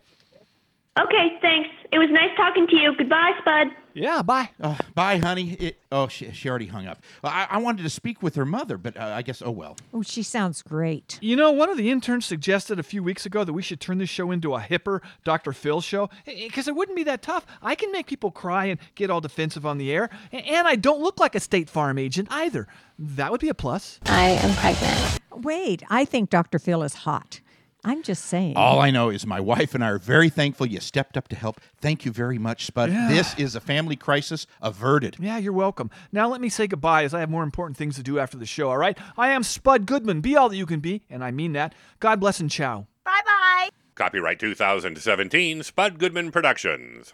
Okay, 0.99 1.39
thanks. 1.41 1.71
It 1.95 1.99
was 1.99 2.11
nice 2.11 2.37
talking 2.37 2.67
to 2.67 2.77
you. 2.77 2.93
Goodbye, 2.97 3.35
Spud. 3.39 3.69
Yeah, 3.93 4.23
bye. 4.23 4.51
Uh, 4.61 4.75
bye, 4.97 5.19
honey. 5.19 5.53
It, 5.53 5.79
oh, 5.93 6.09
she, 6.09 6.33
she 6.33 6.49
already 6.49 6.67
hung 6.67 6.89
up. 6.89 7.01
I, 7.23 7.47
I 7.49 7.59
wanted 7.59 7.85
to 7.85 7.89
speak 7.89 8.21
with 8.21 8.35
her 8.35 8.45
mother, 8.45 8.77
but 8.77 8.97
uh, 8.97 9.13
I 9.15 9.23
guess, 9.23 9.41
oh 9.41 9.53
well. 9.53 9.77
Oh, 9.93 10.03
she 10.03 10.25
sounds 10.25 10.61
great. 10.61 11.21
You 11.23 11.37
know, 11.37 11.53
one 11.53 11.71
of 11.71 11.77
the 11.77 11.93
interns 11.93 12.27
suggested 12.27 12.81
a 12.81 12.83
few 12.83 13.05
weeks 13.05 13.27
ago 13.27 13.45
that 13.45 13.53
we 13.53 13.63
should 13.63 13.81
turn 13.81 13.99
this 13.99 14.09
show 14.11 14.33
into 14.33 14.57
a 14.57 14.61
hipper 14.61 15.03
Dr. 15.23 15.53
Phil 15.53 15.81
show 15.81 16.11
because 16.27 16.67
it 16.67 16.75
wouldn't 16.75 16.97
be 16.97 17.05
that 17.05 17.23
tough. 17.23 17.47
I 17.63 17.77
can 17.77 17.93
make 17.93 18.09
people 18.09 18.33
cry 18.33 18.65
and 18.65 18.81
get 18.97 19.09
all 19.09 19.21
defensive 19.21 19.65
on 19.65 19.79
the 19.79 19.93
air, 19.93 20.11
and 20.33 20.67
I 20.67 20.75
don't 20.75 21.01
look 21.01 21.21
like 21.21 21.37
a 21.37 21.41
State 21.41 21.71
Farm 21.71 21.97
agent 21.97 22.27
either. 22.33 22.67
That 22.99 23.31
would 23.31 23.41
be 23.41 23.51
a 23.51 23.55
plus. 23.55 24.01
I 24.07 24.31
am 24.31 24.53
pregnant. 24.57 25.21
Wait, 25.45 25.85
I 25.89 26.05
think 26.05 26.29
Dr. 26.29 26.59
Phil 26.59 26.83
is 26.83 26.95
hot. 26.95 27.41
I'm 27.85 28.03
just 28.03 28.24
saying. 28.24 28.57
All 28.57 28.80
I 28.80 28.91
know 28.91 29.11
is 29.11 29.26
my 29.26 29.41
wife 29.41 29.74
and 29.74 29.85
I 29.85 29.91
are 29.91 29.99
very 29.99 30.30
thankful 30.30 30.66
you 30.66 30.80
stepped 30.80 31.16
up 31.18 31.28
to 31.28 31.37
help. 31.37 31.61
Thank 31.80 32.07
you 32.07 32.12
very 32.12 32.39
much, 32.39 32.64
Spud. 32.64 32.91
Yeah. 32.91 33.09
This 33.09 33.39
is 33.39 33.55
a 33.55 33.61
family 33.61 33.97
crisis 33.97 34.47
averted. 34.62 35.16
Yeah, 35.20 35.37
you're 35.37 35.53
welcome. 35.53 35.91
Now 36.11 36.28
let 36.28 36.41
me 36.41 36.49
say 36.49 36.66
goodbye 36.66 37.05
as 37.05 37.12
I 37.12 37.20
have 37.20 37.28
more 37.28 37.43
important 37.43 37.76
things 37.76 37.97
to 37.97 38.03
do 38.03 38.18
after 38.18 38.39
the 38.39 38.47
show, 38.47 38.70
all 38.70 38.78
right? 38.78 38.97
I 39.18 39.30
am 39.30 39.43
Spud 39.43 39.85
Goodman. 39.85 40.22
Be 40.22 40.35
all 40.35 40.49
that 40.49 40.57
you 40.57 40.66
can 40.66 40.80
be, 40.80 41.03
and 41.11 41.22
I 41.22 41.30
mean 41.30 41.53
that. 41.53 41.74
God 42.01 42.20
bless 42.20 42.41
and 42.41 42.51
ciao. 42.51 42.87
Bye 43.05 43.20
bye. 43.26 43.68
Copyright 43.95 44.39
2017, 44.41 45.62
Spud 45.62 45.99
Goodman 45.99 46.32
Productions. 46.32 47.12